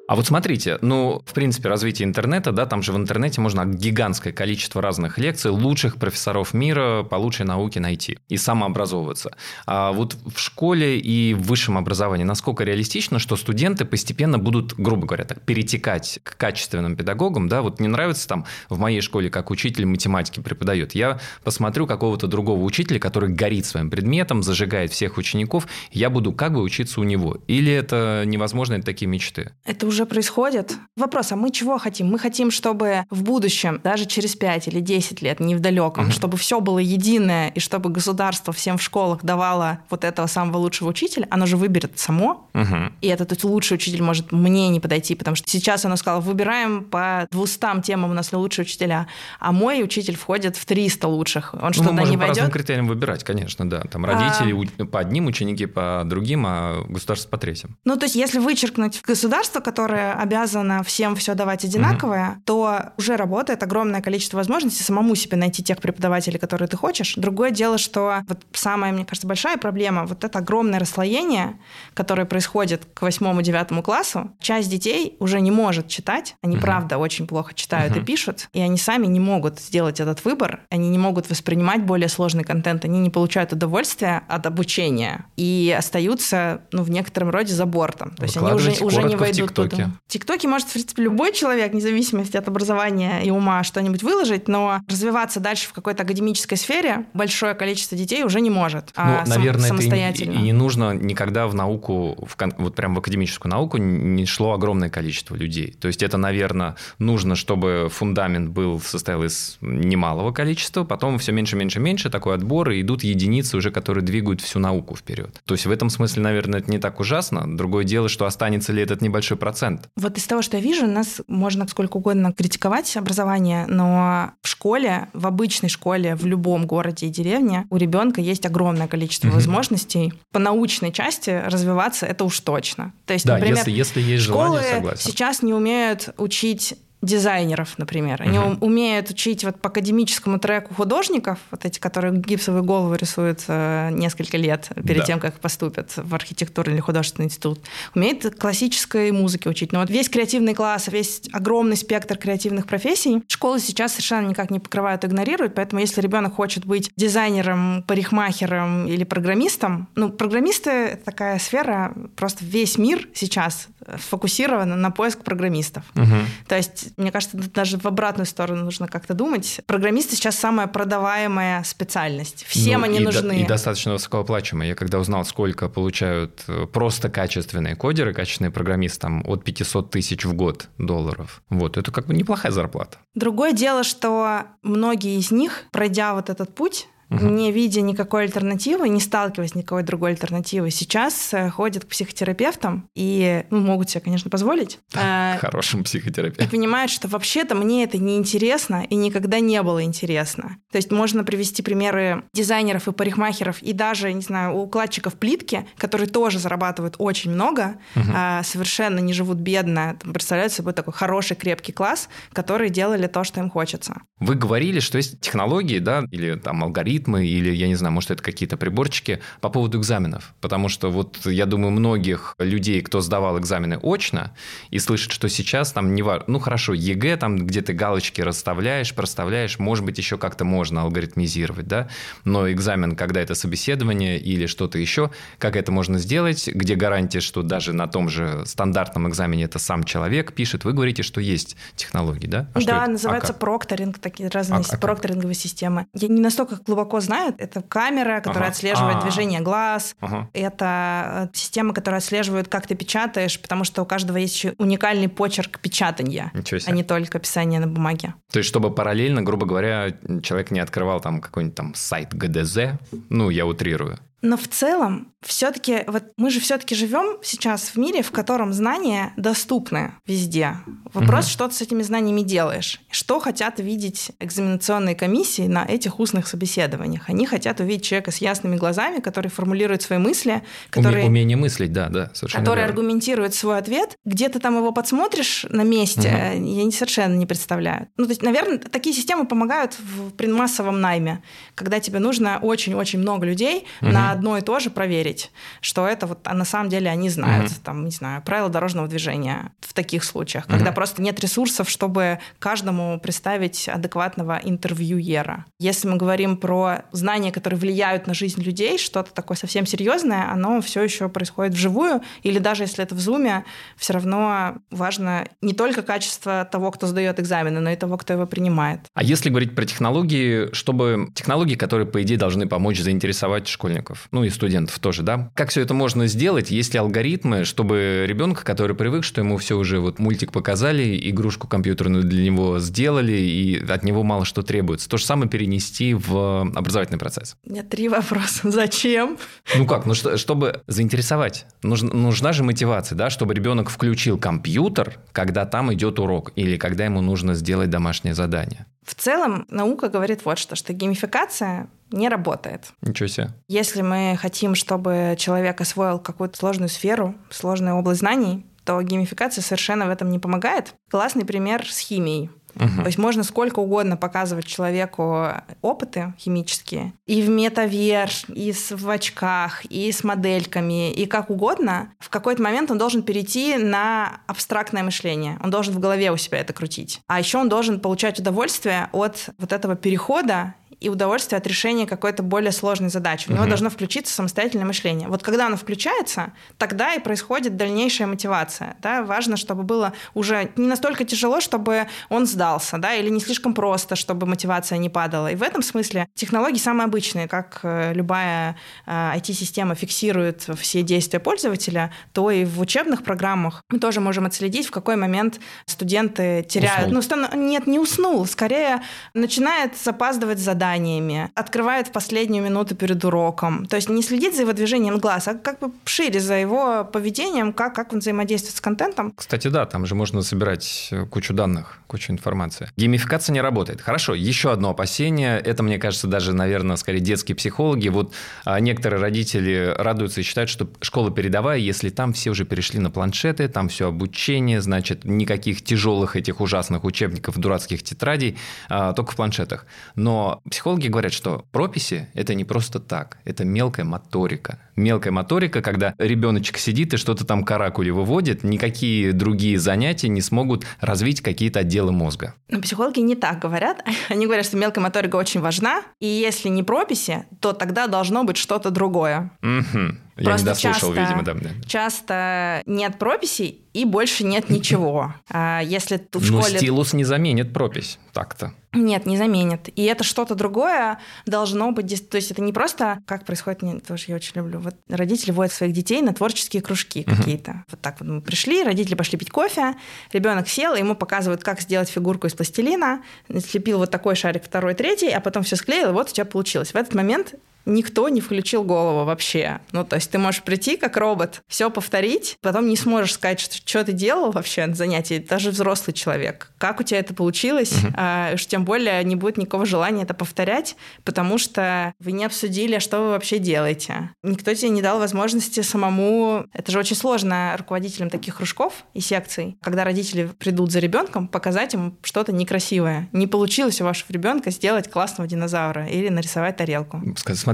А 0.08 0.16
вот 0.16 0.28
смотрите, 0.28 0.78
ну, 0.82 1.24
в 1.26 1.34
принципе, 1.34 1.68
развитие 1.68 2.08
интернета, 2.08 2.52
да, 2.52 2.68
там 2.68 2.84
же 2.84 2.94
в 2.94 2.98
интернете 2.98 3.42
можно 3.42 3.66
гигантское 3.66 4.32
количество 4.32 4.80
разных 4.80 5.18
лекций 5.18 5.50
лучших 5.50 5.96
профессоров 5.96 6.54
мира 6.54 7.02
по 7.02 7.16
лучшей 7.16 7.48
науке 7.48 7.80
найти 7.80 8.20
и 8.30 8.38
самообразовываться. 8.38 9.36
А 9.66 9.92
вот 9.94 10.16
в 10.26 10.40
школе 10.40 11.00
и 11.00 11.34
в 11.34 11.42
высшем 11.42 11.78
образовании 11.78 12.24
насколько 12.24 12.64
реалистично, 12.64 13.18
что 13.18 13.36
студенты 13.36 13.84
постепенно 13.84 14.38
будут, 14.38 14.76
грубо 14.76 15.08
говоря, 15.08 15.24
так, 15.24 15.42
перетекать 15.42 16.20
к 16.22 16.38
качественным 16.38 16.96
педагогам, 16.96 17.48
да, 17.48 17.64
вот 17.64 17.80
не 17.80 17.88
нравится 17.88 18.28
там 18.28 18.46
в 18.70 18.78
моей 18.78 19.02
школе, 19.02 19.32
как 19.32 19.50
учитель 19.50 19.88
математики 19.88 20.40
преподает, 20.40 20.94
я 20.94 21.20
посмотрю 21.44 21.88
какого-то 21.88 22.28
другого 22.28 22.62
учителя, 22.62 23.00
который 23.00 23.30
горит 23.30 23.66
своим 23.66 23.90
предметом, 23.90 24.44
зажигает 24.44 24.92
всех 24.92 25.18
учеников, 25.18 25.68
я 25.92 26.12
буду 26.12 26.32
как 26.32 26.54
бы 26.54 26.62
учиться 26.62 27.02
у 27.02 27.04
него. 27.04 27.40
Или 27.48 27.72
это 27.74 28.24
невозможно, 28.28 28.76
это 28.76 28.86
такие 28.86 29.08
мечты? 29.08 29.52
Это 29.66 29.88
уже 29.88 29.95
уже 29.96 30.06
происходит. 30.06 30.76
Вопрос, 30.98 31.32
а 31.32 31.36
мы 31.36 31.52
чего 31.52 31.78
хотим? 31.78 32.08
Мы 32.08 32.20
хотим, 32.20 32.52
чтобы 32.52 33.06
в 33.10 33.24
будущем, 33.24 33.80
даже 33.84 34.06
через 34.06 34.36
5 34.36 34.68
или 34.68 34.82
10 34.82 35.22
лет, 35.22 35.40
не 35.40 35.56
в 35.56 35.60
далеком, 35.60 36.06
угу. 36.06 36.12
чтобы 36.12 36.38
все 36.38 36.60
было 36.60 36.80
единое, 36.80 37.50
и 37.50 37.60
чтобы 37.60 37.90
государство 37.90 38.52
всем 38.54 38.78
в 38.78 38.82
школах 38.82 39.24
давало 39.24 39.80
вот 39.90 40.04
этого 40.04 40.28
самого 40.28 40.58
лучшего 40.58 40.90
учителя, 40.90 41.28
оно 41.30 41.46
же 41.46 41.56
выберет 41.58 41.98
само, 41.98 42.48
угу. 42.54 42.92
и 43.02 43.08
этот 43.08 43.44
лучший 43.44 43.76
учитель 43.76 44.04
может 44.04 44.32
мне 44.32 44.68
не 44.70 44.80
подойти, 44.80 45.16
потому 45.16 45.36
что 45.36 45.50
сейчас 45.50 45.86
оно 45.86 45.96
сказало, 45.96 46.22
выбираем 46.22 46.84
по 46.84 47.28
200 47.32 47.82
темам 47.84 48.12
у 48.12 48.14
нас 48.14 48.34
лучшие 48.34 48.64
учителя, 48.64 49.08
а 49.40 49.52
мой 49.52 49.82
учитель 49.82 50.18
входит 50.18 50.58
в 50.58 50.66
300 50.66 51.08
лучших. 51.08 51.54
Он 51.54 51.60
ну, 51.62 51.74
что, 51.74 51.84
туда 51.84 52.04
не 52.04 52.18
войдет? 52.18 52.20
по 52.20 52.28
разным 52.28 52.52
критериям 52.52 52.88
выбирать, 52.88 53.24
конечно, 53.24 53.70
да. 53.70 53.82
Там 53.82 54.06
родители 54.06 54.70
а... 54.78 54.86
по 54.86 55.00
одним, 55.00 55.28
ученики 55.28 55.66
по 55.66 56.04
другим, 56.06 56.46
а 56.46 56.84
государство 56.90 57.30
по 57.30 57.38
третьим. 57.38 57.78
Ну, 57.86 57.96
то 57.96 58.06
есть, 58.06 58.16
если 58.16 58.40
вычеркнуть 58.40 59.02
государство, 59.02 59.62
которое 59.62 59.85
которая 59.86 60.14
обязана 60.14 60.82
всем 60.82 61.16
все 61.16 61.36
давать 61.36 61.64
одинаковое, 61.64 62.30
mm-hmm. 62.30 62.42
то 62.46 62.80
уже 62.98 63.18
работает 63.18 63.62
огромное 63.62 64.02
количество 64.02 64.38
возможностей 64.38 64.84
самому 64.84 65.14
себе 65.14 65.38
найти 65.38 65.64
тех 65.64 65.78
преподавателей, 65.78 66.40
которые 66.40 66.68
ты 66.68 66.76
хочешь. 66.76 67.14
Другое 67.18 67.52
дело, 67.52 67.78
что 67.78 68.22
вот 68.28 68.40
самая, 68.54 68.92
мне 68.92 69.06
кажется, 69.06 69.28
большая 69.28 69.58
проблема, 69.58 70.08
вот 70.08 70.24
это 70.24 70.40
огромное 70.40 70.80
расслоение, 70.80 71.60
которое 71.94 72.26
происходит 72.26 72.88
к 72.96 73.04
восьмому-девятому 73.04 73.84
классу. 73.84 74.32
Часть 74.40 74.72
детей 74.72 75.18
уже 75.20 75.40
не 75.40 75.52
может 75.52 75.88
читать, 75.88 76.36
они 76.42 76.56
mm-hmm. 76.56 76.62
правда 76.62 76.98
очень 76.98 77.28
плохо 77.28 77.54
читают 77.54 77.96
mm-hmm. 77.96 78.02
и 78.02 78.06
пишут, 78.06 78.50
и 78.54 78.62
они 78.62 78.80
сами 78.80 79.06
не 79.06 79.20
могут 79.20 79.60
сделать 79.60 80.00
этот 80.00 80.26
выбор, 80.26 80.62
они 80.72 80.90
не 80.90 80.98
могут 80.98 81.30
воспринимать 81.30 81.84
более 81.84 82.10
сложный 82.10 82.44
контент, 82.44 82.86
они 82.86 83.00
не 83.00 83.12
получают 83.12 83.54
удовольствия 83.54 84.24
от 84.30 84.48
обучения 84.48 85.26
и 85.38 85.76
остаются, 85.78 86.62
ну, 86.72 86.82
в 86.82 86.90
некотором 86.90 87.30
роде 87.30 87.54
за 87.54 87.68
бортом. 87.68 88.16
То 88.16 88.24
есть 88.24 88.38
они 88.38 88.52
уже, 88.52 88.72
уже 88.84 89.04
не 89.04 89.16
войдут 89.16 89.54
туда 89.54 89.75
ТикТоке? 89.76 89.92
В 90.08 90.12
ТикТоке 90.12 90.48
может, 90.48 90.68
в 90.68 90.74
принципе, 90.74 91.04
любой 91.04 91.34
человек, 91.34 91.72
вне 91.72 91.82
зависимости 91.82 92.38
от 92.38 92.48
образования 92.48 93.22
и 93.24 93.32
ума, 93.32 93.64
что-нибудь 93.64 94.04
выложить, 94.04 94.48
но 94.48 94.80
развиваться 94.88 95.40
дальше 95.40 95.68
в 95.68 95.74
какой-то 95.74 96.04
академической 96.04 96.56
сфере 96.56 97.06
большое 97.14 97.54
количество 97.54 97.98
детей 97.98 98.24
уже 98.24 98.42
не 98.42 98.50
может 98.50 98.94
ну, 98.96 99.04
а, 99.04 99.24
наверное, 99.26 99.68
самостоятельно. 99.68 100.32
Это 100.32 100.40
и, 100.40 100.44
и 100.44 100.46
не 100.46 100.54
нужно 100.54 100.94
никогда 100.94 101.48
в 101.48 101.56
науку, 101.56 102.16
в, 102.26 102.36
вот 102.58 102.76
прям 102.76 102.96
в 102.96 103.00
академическую 103.00 103.52
науку 103.52 103.78
не 103.78 104.26
шло 104.26 104.54
огромное 104.54 104.90
количество 104.90 105.36
людей. 105.36 105.76
То 105.80 105.88
есть 105.88 106.04
это, 106.04 106.18
наверное, 106.18 106.76
нужно, 107.00 107.36
чтобы 107.36 107.90
фундамент 107.92 108.50
был, 108.50 108.80
состоял 108.80 109.24
из 109.24 109.58
немалого 109.62 110.32
количества, 110.32 110.84
потом 110.84 111.18
все 111.20 111.32
меньше, 111.32 111.56
меньше, 111.56 111.80
меньше, 111.80 112.10
такой 112.10 112.36
отбор, 112.36 112.70
и 112.72 112.82
идут 112.82 113.04
единицы 113.04 113.58
уже, 113.58 113.72
которые 113.72 114.04
двигают 114.04 114.42
всю 114.42 114.60
науку 114.60 114.96
вперед. 114.96 115.42
То 115.46 115.54
есть 115.54 115.66
в 115.66 115.72
этом 115.72 115.90
смысле, 115.90 116.24
наверное, 116.24 116.60
это 116.60 116.72
не 116.72 116.80
так 116.80 117.00
ужасно. 117.00 117.58
Другое 117.58 117.84
дело, 117.84 118.10
что 118.10 118.26
останется 118.26 118.74
ли 118.74 118.82
этот 118.82 119.02
небольшой 119.02 119.38
процент. 119.38 119.65
Вот 119.96 120.18
из 120.18 120.26
того, 120.26 120.42
что 120.42 120.58
я 120.58 120.64
вижу, 120.64 120.88
нас 120.88 121.22
можно 121.28 121.68
сколько 121.68 121.98
угодно 121.98 122.34
критиковать 122.34 122.96
образование, 122.98 123.66
но 123.68 124.32
в 124.42 124.48
школе, 124.48 125.10
в 125.14 125.28
обычной 125.28 125.70
школе, 125.70 126.16
в 126.16 126.26
любом 126.26 126.66
городе 126.66 127.08
и 127.08 127.10
деревне 127.10 127.68
у 127.70 127.78
ребенка 127.78 128.22
есть 128.22 128.46
огромное 128.46 128.88
количество 128.88 129.28
угу. 129.28 129.36
возможностей 129.36 130.14
по 130.32 130.40
научной 130.40 130.92
части 130.92 131.42
развиваться, 131.46 132.06
это 132.06 132.24
уж 132.24 132.40
точно. 132.40 132.94
То 133.06 133.14
есть, 133.14 133.26
да, 133.26 133.34
например, 133.34 133.58
если, 133.58 133.72
если 133.72 134.02
есть 134.02 134.24
школы 134.26 134.58
желание, 134.58 134.76
согласен. 134.76 135.12
сейчас 135.12 135.42
не 135.42 135.54
умеют 135.54 136.10
учить 136.18 136.76
дизайнеров, 137.02 137.78
например. 137.78 138.22
Они 138.22 138.38
uh-huh. 138.38 138.58
умеют 138.62 139.10
учить 139.10 139.44
вот 139.44 139.60
по 139.60 139.70
академическому 139.70 140.40
треку 140.40 140.74
художников, 140.74 141.40
вот 141.52 141.66
эти, 141.66 141.80
которые 141.80 142.16
гипсовые 142.16 142.64
головы 142.64 142.98
рисуют 142.98 143.44
э, 143.48 143.90
несколько 143.92 144.38
лет 144.38 144.70
перед 144.76 145.00
да. 145.00 145.06
тем, 145.06 145.20
как 145.20 145.40
поступят 145.40 145.92
в 145.96 146.16
архитектурный 146.16 146.74
или 146.74 146.82
художественный 146.82 147.26
институт. 147.26 147.60
Умеют 147.94 148.36
классической 148.40 149.12
музыке 149.12 149.50
учить. 149.50 149.72
Но 149.72 149.80
вот 149.80 149.90
весь 149.90 150.10
креативный 150.10 150.54
класс, 150.54 150.88
весь 150.88 151.22
огромный 151.32 151.76
спектр 151.76 152.18
креативных 152.18 152.66
профессий 152.66 153.24
школы 153.28 153.60
сейчас 153.60 153.92
совершенно 153.92 154.28
никак 154.28 154.50
не 154.50 154.60
покрывают, 154.60 155.06
игнорируют. 155.06 155.56
Поэтому 155.56 155.82
если 155.82 156.02
ребенок 156.02 156.36
хочет 156.36 156.66
быть 156.66 156.92
дизайнером, 156.96 157.84
парикмахером 157.88 158.88
или 158.88 159.04
программистом, 159.04 159.88
ну, 159.96 160.10
программисты— 160.10 160.70
это 160.72 161.06
такая 161.06 161.40
сфера, 161.40 161.94
просто 162.16 162.44
весь 162.44 162.78
мир 162.78 163.08
сейчас 163.14 163.68
сфокусирован 164.00 164.82
на 164.82 164.92
поиск 164.92 165.24
программистов. 165.24 165.84
Uh-huh. 165.94 166.24
То 166.48 166.56
есть 166.56 166.85
мне 166.98 167.12
кажется, 167.12 167.38
даже 167.38 167.78
в 167.78 167.86
обратную 167.86 168.26
сторону 168.26 168.64
нужно 168.64 168.88
как-то 168.88 169.14
думать. 169.14 169.62
Программисты 169.66 170.16
сейчас 170.16 170.38
самая 170.38 170.68
продаваемая 170.68 171.64
специальность. 171.64 172.46
Всем 172.48 172.82
ну, 172.82 172.86
они 172.88 173.00
и 173.00 173.04
нужны. 173.04 173.36
До, 173.36 173.36
и 173.36 173.46
достаточно 173.46 173.94
высокооплачиваемые. 173.94 174.70
Я 174.70 174.76
когда 174.76 175.00
узнал, 175.00 175.26
сколько 175.26 175.70
получают 175.70 176.44
э, 176.48 176.66
просто 176.72 177.10
качественные 177.10 177.76
кодеры, 177.76 178.14
качественные 178.14 178.52
программисты, 178.52 179.00
там 179.00 179.24
от 179.26 179.44
500 179.44 179.92
тысяч 179.92 180.26
в 180.26 180.34
год 180.34 180.68
долларов. 180.78 181.42
Вот, 181.50 181.78
это 181.78 181.92
как 181.92 182.08
бы 182.08 182.14
неплохая 182.14 182.52
зарплата. 182.52 182.98
Другое 183.14 183.54
дело, 183.54 183.84
что 183.84 184.44
многие 184.64 185.18
из 185.18 185.32
них, 185.32 185.64
пройдя 185.72 186.14
вот 186.14 186.30
этот 186.30 186.54
путь, 186.54 186.88
угу. 187.10 187.26
не 187.26 187.52
видя 187.52 187.82
никакой 187.82 188.24
альтернативы, 188.24 188.90
не 188.90 189.00
сталкиваясь 189.00 189.52
с 189.52 189.56
никакой 189.56 189.84
другой 189.84 190.12
альтернативой, 190.12 190.72
сейчас 190.72 191.34
э, 191.34 191.50
ходят 191.50 191.86
к 191.86 191.88
психотерапевтам 191.88 192.90
и 192.96 193.44
ну, 193.50 193.60
могут 193.60 193.90
себе, 193.90 194.02
конечно, 194.02 194.30
позволить. 194.30 194.80
Э, 194.96 195.38
хорошим 195.40 195.84
психотерапевтом. 195.84 196.48
И 196.48 196.50
понимают, 196.50 196.90
что 196.90 197.08
вообще-то 197.08 197.54
мне 197.54 197.84
это 197.84 197.98
не 197.98 198.18
интересно 198.18 198.86
и 198.90 198.96
никогда 198.96 199.40
не 199.40 199.62
было 199.62 199.84
интересно. 199.84 200.58
То 200.72 200.78
есть 200.78 200.92
можно 200.92 201.24
привести 201.24 201.62
примеры 201.62 202.24
дизайнеров 202.34 202.88
и 202.88 202.92
парикмахеров 202.92 203.62
и 203.62 203.74
даже, 203.74 204.12
не 204.14 204.22
знаю, 204.22 204.54
укладчиков 204.54 205.16
плитки, 205.16 205.68
которые 205.78 206.08
тоже 206.08 206.40
зарабатывают 206.40 206.96
очень 206.98 207.32
много, 207.32 207.78
угу. 207.96 208.12
совершенно 208.44 209.00
не 209.00 209.14
живут 209.14 209.38
бедно, 209.38 209.98
представляют 210.02 210.54
собой 210.54 210.74
такой 210.74 210.94
хороший 210.94 211.36
крепкий 211.36 211.72
класс, 211.72 212.10
которые 212.34 212.70
делали 212.70 213.08
то, 213.08 213.24
что 213.24 213.40
им 213.40 213.50
хочется. 213.50 214.02
Вы 214.20 214.36
говорили, 214.36 214.80
что 214.80 214.98
есть 214.98 215.20
технологии, 215.20 215.80
да, 215.80 216.04
или 216.12 216.36
там 216.36 216.64
алгоритмы, 216.64 216.95
алгоритмы 216.96 217.26
или, 217.26 217.54
я 217.54 217.68
не 217.68 217.76
знаю, 217.76 217.94
может, 217.94 218.12
это 218.12 218.24
какие-то 218.24 218.58
приборчики 218.58 219.20
по 219.42 219.50
поводу 219.50 219.80
экзаменов. 219.80 220.34
Потому 220.42 220.70
что 220.70 220.90
вот 220.90 221.26
я 221.26 221.46
думаю, 221.46 221.72
многих 221.72 222.36
людей, 222.40 222.82
кто 222.82 223.02
сдавал 223.02 223.38
экзамены 223.40 223.80
очно 223.84 224.34
и 224.72 224.80
слышит, 224.80 225.12
что 225.12 225.30
сейчас 225.30 225.72
там 225.72 225.94
не 225.96 226.04
важно, 226.04 226.26
ну 226.28 226.40
хорошо, 226.40 226.74
ЕГЭ, 226.74 227.18
там 227.18 227.38
где 227.38 227.62
ты 227.62 227.74
галочки 227.74 228.22
расставляешь, 228.22 228.94
проставляешь, 228.94 229.60
может 229.60 229.86
быть, 229.86 229.98
еще 229.98 230.18
как-то 230.18 230.46
можно 230.46 230.82
алгоритмизировать, 230.82 231.68
да, 231.68 231.88
но 232.24 232.50
экзамен, 232.52 232.96
когда 232.96 233.22
это 233.22 233.36
собеседование 233.36 234.18
или 234.18 234.48
что-то 234.48 234.78
еще, 234.78 235.10
как 235.38 235.56
это 235.56 235.72
можно 235.72 236.00
сделать, 236.00 236.48
где 236.48 236.76
гарантия, 236.76 237.20
что 237.20 237.42
даже 237.42 237.74
на 237.74 237.88
том 237.88 238.10
же 238.10 238.44
стандартном 238.46 239.08
экзамене 239.10 239.46
это 239.46 239.60
сам 239.60 239.84
человек 239.84 240.34
пишет, 240.34 240.66
вы 240.66 240.74
говорите, 240.74 241.04
что 241.04 241.22
есть 241.22 241.58
технологии, 241.76 242.28
да? 242.28 242.48
А 242.54 242.62
да, 242.62 242.88
называется 242.88 243.34
а 243.34 243.36
прокторинг, 243.36 244.00
такие 244.00 244.30
разные 244.30 244.62
а, 244.62 244.76
а 244.76 244.78
прокторинговые 244.78 245.36
системы. 245.36 245.88
Я 245.94 246.08
не 246.08 246.22
настолько 246.22 246.58
глубоко 246.66 246.85
глубоко 246.86 247.00
знают. 247.00 247.36
Это 247.40 247.62
камера, 247.62 248.22
которая 248.22 248.50
ага. 248.50 248.52
отслеживает 248.52 248.96
А-а-а. 248.98 249.04
движение 249.04 249.42
глаз. 249.42 249.96
Ага. 250.00 250.30
Это 250.34 251.30
э, 251.34 251.38
система, 251.38 251.74
которая 251.74 252.00
отслеживает, 252.00 252.48
как 252.48 252.68
ты 252.68 252.76
печатаешь, 252.76 253.40
потому 253.40 253.64
что 253.64 253.82
у 253.82 253.86
каждого 253.86 254.18
есть 254.18 254.36
еще 254.36 254.54
уникальный 254.58 255.10
почерк 255.10 255.60
печатания, 255.60 256.32
а 256.68 256.72
не 256.72 256.84
только 256.84 257.20
писание 257.20 257.60
на 257.60 257.68
бумаге. 257.68 258.14
То 258.32 258.40
есть, 258.40 258.50
чтобы 258.50 258.72
параллельно, 258.74 259.22
грубо 259.22 259.46
говоря, 259.46 259.96
человек 260.22 260.52
не 260.52 260.60
открывал 260.60 261.02
там 261.02 261.22
какой-нибудь 261.22 261.56
там 261.56 261.74
сайт 261.76 262.14
ГДЗ, 262.14 262.80
ну, 263.10 263.30
я 263.30 263.46
утрирую, 263.46 263.98
но 264.22 264.38
в 264.38 264.48
целом, 264.48 265.14
все-таки, 265.22 265.84
вот 265.88 266.04
мы 266.18 266.30
же 266.30 266.40
все-таки 266.40 266.76
живем 266.76 267.20
сейчас 267.22 267.70
в 267.70 267.78
мире, 267.78 268.02
в 268.02 268.12
котором 268.12 268.54
знания 268.54 269.14
доступны 269.18 269.94
везде. 270.06 270.58
Вопрос, 270.94 271.26
угу. 271.26 271.32
что 271.32 271.48
ты 271.48 271.56
с 271.56 271.62
этими 271.62 271.84
знаниями 271.84 272.22
делаешь? 272.22 272.82
Что 272.90 273.20
хотят 273.20 273.60
видеть 273.60 274.12
экзаменационные 274.20 274.96
комиссии 274.96 275.48
на 275.48 275.66
этих 275.66 276.00
устных 276.00 276.28
собеседованиях? 276.28 277.10
Они 277.10 277.26
хотят 277.26 277.60
увидеть 277.60 277.86
человека 277.86 278.12
с 278.12 278.18
ясными 278.18 278.56
глазами, 278.56 279.00
который 279.00 279.30
формулирует 279.30 279.82
свои 279.82 280.00
мысли, 280.00 280.44
который... 280.70 281.06
Умение 281.06 281.38
мыслить, 281.38 281.72
да, 281.72 281.90
да, 281.90 282.12
совершенно 282.14 282.44
Который 282.44 282.60
верно. 282.60 282.74
аргументирует 282.74 283.36
свой 283.36 283.58
ответ. 283.58 283.98
Где 284.06 284.30
ты 284.30 284.40
там 284.40 284.58
его 284.58 284.72
подсмотришь 284.72 285.46
на 285.50 285.64
месте, 285.64 286.34
угу. 286.36 286.46
я 286.46 286.72
совершенно 286.72 287.16
не 287.16 287.26
представляю. 287.26 287.90
Ну, 287.98 288.06
то 288.06 288.12
есть, 288.12 288.22
наверное, 288.22 288.58
такие 288.58 288.96
системы 288.96 289.28
помогают 289.28 289.78
в 289.80 290.28
массовом 290.28 290.82
найме, 290.82 291.24
когда 291.54 291.80
тебе 291.80 292.00
нужно 292.00 292.40
очень-очень 292.42 293.00
много 293.00 293.26
людей 293.26 293.66
угу. 293.82 293.92
на 293.92 294.05
одно 294.12 294.38
и 294.38 294.42
то 294.42 294.60
же 294.60 294.70
проверить, 294.70 295.32
что 295.62 295.88
это 295.88 296.08
вот 296.08 296.20
а 296.26 296.34
на 296.34 296.46
самом 296.46 296.70
деле 296.70 296.90
они 296.90 297.10
знают, 297.10 297.52
mm-hmm. 297.52 297.62
там, 297.64 297.86
не 297.86 297.92
знаю, 297.92 298.22
правила 298.22 298.50
дорожного 298.50 298.88
движения 298.88 299.52
в 299.62 299.74
таких 299.74 300.04
случаях, 300.04 300.48
когда 300.48 300.72
просто 300.72 301.02
нет 301.02 301.20
ресурсов, 301.20 301.70
чтобы 301.70 302.20
каждому 302.40 303.00
представить 303.00 303.68
адекватного 303.68 304.40
интервьюера. 304.44 305.46
Если 305.60 305.88
мы 305.88 305.98
говорим 305.98 306.38
про 306.38 306.84
знания, 306.92 307.32
которые 307.32 307.60
влияют 307.60 308.08
на 308.08 308.14
жизнь 308.14 308.42
людей, 308.42 308.78
что-то 308.78 309.14
такое 309.14 309.38
совсем 309.38 309.66
серьезное, 309.66 310.30
оно 310.32 310.62
все 310.62 310.84
еще 310.84 311.10
происходит 311.10 311.54
вживую, 311.54 312.02
или 312.24 312.40
даже 312.40 312.64
если 312.64 312.84
это 312.84 312.96
в 312.96 313.00
зуме, 313.00 313.46
все 313.78 313.94
равно 313.94 314.58
важно 314.72 315.28
не 315.42 315.54
только 315.54 315.82
качество 315.82 316.48
того, 316.52 316.72
кто 316.72 316.88
сдает 316.88 317.20
экзамены, 317.20 317.60
но 317.60 317.70
и 317.72 317.76
того, 317.76 317.98
кто 317.98 318.14
его 318.14 318.26
принимает. 318.26 318.82
А 318.94 319.04
если 319.04 319.30
говорить 319.30 319.56
про 319.56 319.66
технологии, 319.66 320.54
чтобы 320.54 321.10
технологии, 321.16 321.56
которые, 321.56 321.88
по 321.88 322.02
идее, 322.02 322.18
должны 322.18 322.48
помочь 322.48 322.80
заинтересовать 322.80 323.48
школьников, 323.48 323.95
ну 324.12 324.24
и 324.24 324.30
студентов 324.30 324.80
тоже, 324.80 325.04
да. 325.04 325.32
Как 325.34 325.50
все 325.50 325.62
это 325.62 325.74
можно 325.74 326.08
сделать? 326.08 326.52
Есть 326.52 326.74
ли 326.74 326.80
алгоритмы, 326.80 327.46
чтобы 327.46 328.06
ребенка, 328.08 328.44
который 328.44 328.76
привык, 328.76 329.04
что 329.04 329.22
ему 329.22 329.38
все 329.38 329.58
уже 329.58 329.80
вот 329.80 330.00
мультик 330.00 330.32
показали, 330.32 331.10
игрушку 331.10 331.48
компьютерную 331.48 332.04
для 332.04 332.24
него 332.24 332.60
сделали, 332.60 333.14
и 333.14 333.64
от 333.66 333.84
него 333.84 334.04
мало 334.04 334.26
что 334.26 334.42
требуется. 334.42 334.90
То 334.90 334.98
же 334.98 335.06
самое 335.06 335.30
перенести 335.30 335.94
в 335.94 336.42
образовательный 336.56 337.00
процесс. 337.00 337.36
У 337.46 337.52
меня 337.52 337.64
три 337.64 337.90
вопроса. 337.90 338.42
Зачем? 338.52 339.18
Ну 339.56 339.66
как? 339.66 339.86
Ну 339.86 339.94
что, 339.94 340.18
чтобы 340.18 340.62
заинтересовать. 340.68 341.46
Нужна, 341.64 341.94
нужна 341.94 342.34
же 342.34 342.44
мотивация, 342.44 342.96
да, 342.96 343.10
чтобы 343.10 343.34
ребенок 343.34 343.70
включил 343.70 344.18
компьютер, 344.18 345.00
когда 345.12 345.46
там 345.46 345.74
идет 345.74 346.00
урок, 346.00 346.32
или 346.36 346.58
когда 346.58 346.86
ему 346.86 347.02
нужно 347.02 347.34
сделать 347.36 347.70
домашнее 347.70 348.14
задание. 348.14 348.66
В 348.86 348.94
целом 348.94 349.48
наука 349.50 349.90
говорит 349.90 350.22
вот 350.26 350.38
что, 350.38 350.56
что 350.56 350.72
геймификация 350.74 351.68
не 351.96 352.10
работает. 352.10 352.66
Ничего 352.82 353.08
себе. 353.08 353.30
Если 353.48 353.82
мы 353.82 354.18
хотим, 354.20 354.56
чтобы 354.56 355.16
человек 355.18 355.62
освоил 355.62 356.00
какую-то 356.00 356.38
сложную 356.38 356.70
сферу, 356.70 357.16
сложную 357.30 357.76
область 357.76 358.02
знаний, 358.02 358.46
то 358.66 358.82
геймификация 358.82 359.42
совершенно 359.42 359.86
в 359.86 359.90
этом 359.90 360.10
не 360.10 360.20
помогает. 360.20 360.76
Классный 360.90 361.26
пример 361.26 361.66
с 361.70 361.80
химией. 361.80 362.30
Угу. 362.56 362.82
То 362.82 362.86
есть 362.86 362.98
можно 362.98 363.24
сколько 363.24 363.60
угодно 363.60 363.98
показывать 363.98 364.46
человеку 364.46 365.28
опыты 365.62 366.14
химические. 366.18 366.94
И 367.06 367.22
в 367.22 367.30
метаверс, 367.30 368.26
и 368.30 368.54
в 368.54 368.90
очках, 368.90 369.66
и 369.66 369.92
с 369.92 370.04
модельками, 370.04 370.92
и 370.92 371.06
как 371.06 371.30
угодно. 371.30 371.94
В 372.00 372.10
какой-то 372.10 372.42
момент 372.42 372.72
он 372.72 372.78
должен 372.78 373.04
перейти 373.04 373.58
на 373.58 374.22
абстрактное 374.28 374.84
мышление. 374.84 375.38
Он 375.44 375.50
должен 375.50 375.74
в 375.74 375.80
голове 375.80 376.12
у 376.12 376.18
себя 376.18 376.40
это 376.40 376.54
крутить. 376.54 377.02
А 377.08 377.20
еще 377.20 377.38
он 377.38 377.50
должен 377.50 377.80
получать 377.80 378.20
удовольствие 378.20 378.90
от 378.94 379.30
вот 379.38 379.52
этого 379.52 379.76
перехода 379.76 380.56
и 380.86 380.90
удовольствие 380.90 381.40
от 381.40 381.48
решения 381.48 381.88
какой-то 381.88 382.22
более 382.22 382.52
сложной 382.52 382.90
задачи. 382.90 383.28
У 383.28 383.32
него 383.32 383.42
угу. 383.42 383.50
должно 383.50 383.72
включиться 383.72 384.14
самостоятельное 384.14 384.68
мышление. 384.68 385.08
Вот 385.08 385.24
когда 385.24 385.48
оно 385.48 385.58
включается, 385.58 386.32
тогда 386.60 386.94
и 386.94 387.00
происходит 387.00 387.58
дальнейшая 387.58 388.08
мотивация. 388.08 388.76
Да? 388.84 389.02
Важно, 389.02 389.36
чтобы 389.36 389.64
было 389.64 389.94
уже 390.14 390.52
не 390.56 390.68
настолько 390.68 391.04
тяжело, 391.04 391.42
чтобы 391.42 391.88
он 392.10 392.28
сдался, 392.28 392.78
да, 392.78 392.94
или 392.94 393.10
не 393.10 393.20
слишком 393.20 393.56
просто, 393.56 393.96
чтобы 393.96 394.28
мотивация 394.28 394.78
не 394.78 394.90
падала. 394.90 395.32
И 395.32 395.36
в 395.36 395.42
этом 395.42 395.64
смысле 395.64 396.08
технологии 396.14 396.60
самые 396.60 396.86
обычные, 396.86 397.28
как 397.28 397.62
э, 397.64 397.94
любая 397.96 398.56
IT-система 398.86 399.74
э, 399.74 399.76
фиксирует 399.76 400.48
все 400.56 400.84
действия 400.84 401.20
пользователя, 401.20 401.92
то 402.14 402.30
и 402.30 402.46
в 402.46 402.62
учебных 402.62 403.04
программах 403.04 403.64
мы 403.72 403.80
тоже 403.80 404.02
можем 404.02 404.28
отследить, 404.28 404.68
в 404.68 404.72
какой 404.72 404.98
момент 404.98 405.40
студенты 405.66 406.46
теряют. 406.48 406.96
Уснул. 406.96 407.28
Ну, 407.34 407.42
нет, 407.42 407.66
не 407.66 407.80
уснул, 407.80 408.24
скорее 408.28 408.84
начинает 409.16 409.76
запаздывать 409.78 410.38
заданиями, 410.76 411.32
открывает 411.36 411.88
в 411.88 411.92
последнюю 411.92 412.44
минуту 412.44 412.76
перед 412.76 413.04
уроком. 413.06 413.66
То 413.66 413.76
есть 413.76 413.90
не 413.90 414.04
следит 414.04 414.36
за 414.36 414.42
его 414.42 414.54
движением 414.54 415.00
глаз, 415.00 415.28
а 415.28 415.34
как 415.34 415.60
бы 415.60 415.72
шире 415.86 416.20
за 416.20 416.36
его 416.36 416.86
поведением, 416.86 417.54
как, 417.54 417.76
как 417.76 417.94
он 417.94 418.00
взаимодействует 418.00 418.56
с 418.56 418.62
контентом. 418.62 419.14
Кстати, 419.16 419.48
да, 419.48 419.66
там 419.66 419.86
же 419.86 419.96
можно 419.96 420.22
собирать 420.22 420.90
э, 420.92 421.06
кучу 421.06 421.34
данных, 421.34 421.80
кучу 421.88 422.12
информации. 422.12 422.70
Геймификация 422.78 423.34
не 423.34 423.42
работает. 423.42 423.82
Хорошо, 423.82 424.14
еще 424.14 424.52
одно 424.52 424.70
опасение. 424.70 425.40
Это, 425.40 425.64
мне 425.64 425.78
кажется, 425.78 426.08
даже, 426.08 426.34
наверное, 426.34 426.76
скорее 426.76 427.00
детские 427.00 427.36
психологи. 427.36 427.90
Вот 427.90 428.14
а, 428.46 428.60
некоторые 428.60 429.00
родители 429.00 429.74
радуются 429.78 430.22
и 430.22 430.24
считают, 430.24 430.50
что 430.50 430.68
школа 430.82 431.12
передовая, 431.12 431.58
если 431.58 431.90
там 431.90 432.14
все 432.14 432.32
уже 432.32 432.46
перешли 432.46 432.80
на 432.80 432.92
планшеты, 432.92 433.48
там 433.48 433.70
все 433.70 433.88
обучение, 433.88 434.62
значит, 434.62 435.06
никаких 435.06 435.64
тяжелых 435.64 436.16
этих 436.16 436.42
ужасных 436.42 436.84
учебников, 436.84 437.38
дурацких 437.38 437.84
тетрадей, 437.84 438.38
а, 438.70 438.94
только 438.94 439.12
в 439.12 439.16
планшетах. 439.16 439.66
Но 439.96 440.42
психологи 440.56 440.88
говорят, 440.88 441.12
что 441.12 441.44
прописи– 441.52 442.08
это 442.14 442.34
не 442.34 442.46
просто 442.46 442.80
так, 442.80 443.18
это 443.26 443.44
мелкая 443.44 443.86
моторика. 443.86 444.58
Мелкая 444.78 445.12
моторика, 445.12 445.62
когда 445.62 445.94
ребеночек 445.98 446.58
сидит 446.58 446.94
и 446.94 446.98
что-то 446.98 447.26
там 447.26 447.44
каракули 447.44 447.90
выводит, 447.90 448.46
никакие 448.46 449.12
другие 449.12 449.60
занятия 449.60 450.08
не 450.08 450.22
смогут 450.22 450.66
развить 450.80 451.20
какие-то 451.20 451.60
отделы 451.60 451.92
мозга. 451.92 452.36
Но 452.48 452.62
психологи 452.62 453.02
не 453.02 453.16
так 453.16 453.40
говорят. 453.40 453.84
Они 454.10 454.28
говорят, 454.28 454.46
что 454.46 454.56
мелкая 454.56 454.82
моторика 454.82 455.18
очень 455.18 455.42
важна, 455.42 455.82
и 456.00 456.08
если 456.08 456.48
не 456.48 456.64
прописи, 456.64 457.26
то 457.42 457.52
тогда 457.52 457.88
должно 457.88 458.24
быть 458.24 458.38
что-то 458.38 458.70
другое. 458.70 459.32
Угу. 459.44 459.98
Я 460.18 460.24
Просто 460.24 460.48
не 460.48 460.54
дослушал, 460.54 460.94
часто, 460.94 461.02
видимо, 461.02 461.24
да. 461.24 461.50
Часто 461.68 462.64
нет 462.66 462.98
прописей 462.98 463.66
и 463.74 463.84
больше 463.84 464.24
нет 464.24 464.50
ничего. 464.50 465.14
А 465.30 465.60
если 465.62 465.98
в 465.98 466.24
школе... 466.24 466.32
Но 466.32 466.42
стилус 466.42 466.94
не 466.94 467.04
заменит 467.04 467.52
пропись, 467.52 468.00
так-то. 468.14 468.54
Нет, 468.72 469.06
не 469.06 469.18
заменит. 469.18 469.68
И 469.76 469.84
это 469.84 470.06
что-то 470.06 470.36
другое 470.36 471.00
должно 471.26 471.72
быть. 471.72 472.10
То 472.10 472.16
есть 472.16 472.32
это 472.32 472.42
не 472.42 472.54
просто, 472.54 473.00
как 473.06 473.26
происходит, 473.26 473.62
мне 473.62 473.80
тоже 473.80 474.06
я 474.08 474.16
очень 474.16 474.32
люблю. 474.36 474.60
Вот 474.60 474.76
родители 474.88 475.32
водят 475.32 475.52
своих 475.52 475.74
детей 475.74 476.02
на 476.02 476.14
творческие 476.14 476.62
кружки 476.62 477.02
uh-huh. 477.02 477.18
какие-то. 477.18 477.66
Вот 477.70 477.82
так 477.82 478.00
вот 478.00 478.08
мы 478.08 478.22
пришли, 478.22 478.64
родители 478.64 478.96
пошли 478.96 479.18
пить 479.18 479.32
кофе, 479.32 479.76
ребенок 480.14 480.48
сел, 480.48 480.76
ему 480.76 480.96
показывают, 480.96 481.44
как 481.44 481.60
сделать 481.60 481.90
фигурку 481.90 482.28
из 482.28 482.34
пластилина, 482.34 483.02
слепил 483.46 483.80
вот 483.80 483.92
такой 483.92 484.16
шарик, 484.16 484.46
второй, 484.46 484.76
третий, 484.76 485.10
а 485.10 485.20
потом 485.20 485.44
все 485.44 485.58
склеил, 485.58 485.90
и 485.90 485.94
вот 485.94 486.10
у 486.10 486.14
тебя 486.14 486.26
получилось. 486.26 486.72
В 486.72 486.76
этот 486.76 486.94
момент 486.94 487.36
никто 487.66 488.10
не 488.10 488.22
включил 488.22 488.64
голову 488.64 489.06
вообще. 489.06 489.60
Ну, 489.72 489.84
то 489.84 489.96
есть 489.96 490.12
ты 490.12 490.18
можешь 490.18 490.44
прийти 490.44 490.78
как 490.78 490.98
робот, 490.98 491.42
все 491.48 491.70
повторить, 491.70 492.38
потом 492.42 492.68
не 492.68 492.78
сможешь 492.78 493.14
сказать, 493.14 493.40
что, 493.40 493.56
что 493.56 493.84
ты 493.84 493.92
делал 493.92 494.32
вообще 494.32 494.66
на 494.66 494.76
занятии, 494.76 495.26
даже 495.28 495.52
взрослый 495.52 495.94
человек. 495.94 496.52
Как 496.58 496.80
у 496.80 496.84
тебя 496.84 497.00
это 497.00 497.14
получилось? 497.14 497.74
Uh-huh. 497.74 497.94
А, 497.96 498.32
уж 498.34 498.46
тем 498.46 498.66
более 498.66 499.04
не 499.04 499.16
будет 499.16 499.38
никакого 499.38 499.66
желания 499.66 500.04
это 500.04 500.14
повторять, 500.14 500.76
потому 501.04 501.38
что 501.38 501.94
вы 502.00 502.12
не 502.12 502.26
обсудили, 502.26 502.80
что 502.80 503.00
вы 503.00 503.10
вообще 503.10 503.40
делаете. 503.40 504.12
Никто 504.24 504.54
тебе 504.54 504.70
не 504.70 504.82
дал 504.82 505.00
возможности 505.00 505.62
самому... 505.62 506.46
Это 506.54 506.72
же 506.72 506.80
очень 506.80 506.96
сложно 506.96 507.56
руководителям 507.58 508.10
таких 508.10 508.38
кружков 508.38 508.86
и 508.94 509.02
секций, 509.02 509.58
когда 509.62 509.84
родители 509.84 510.30
придут 510.38 510.72
за 510.72 510.80
ребенком, 510.80 511.28
показать 511.28 511.74
им 511.74 511.98
что-то 512.04 512.32
некрасивое. 512.32 513.10
Не 513.12 513.28
получилось 513.28 513.82
у 513.82 513.86
вашего 513.86 514.12
ребенка 514.12 514.52
сделать 514.52 514.90
классного 514.90 515.28
динозавра 515.28 515.88
или 515.88 516.10
нарисовать 516.10 516.58
тарелку 516.58 517.02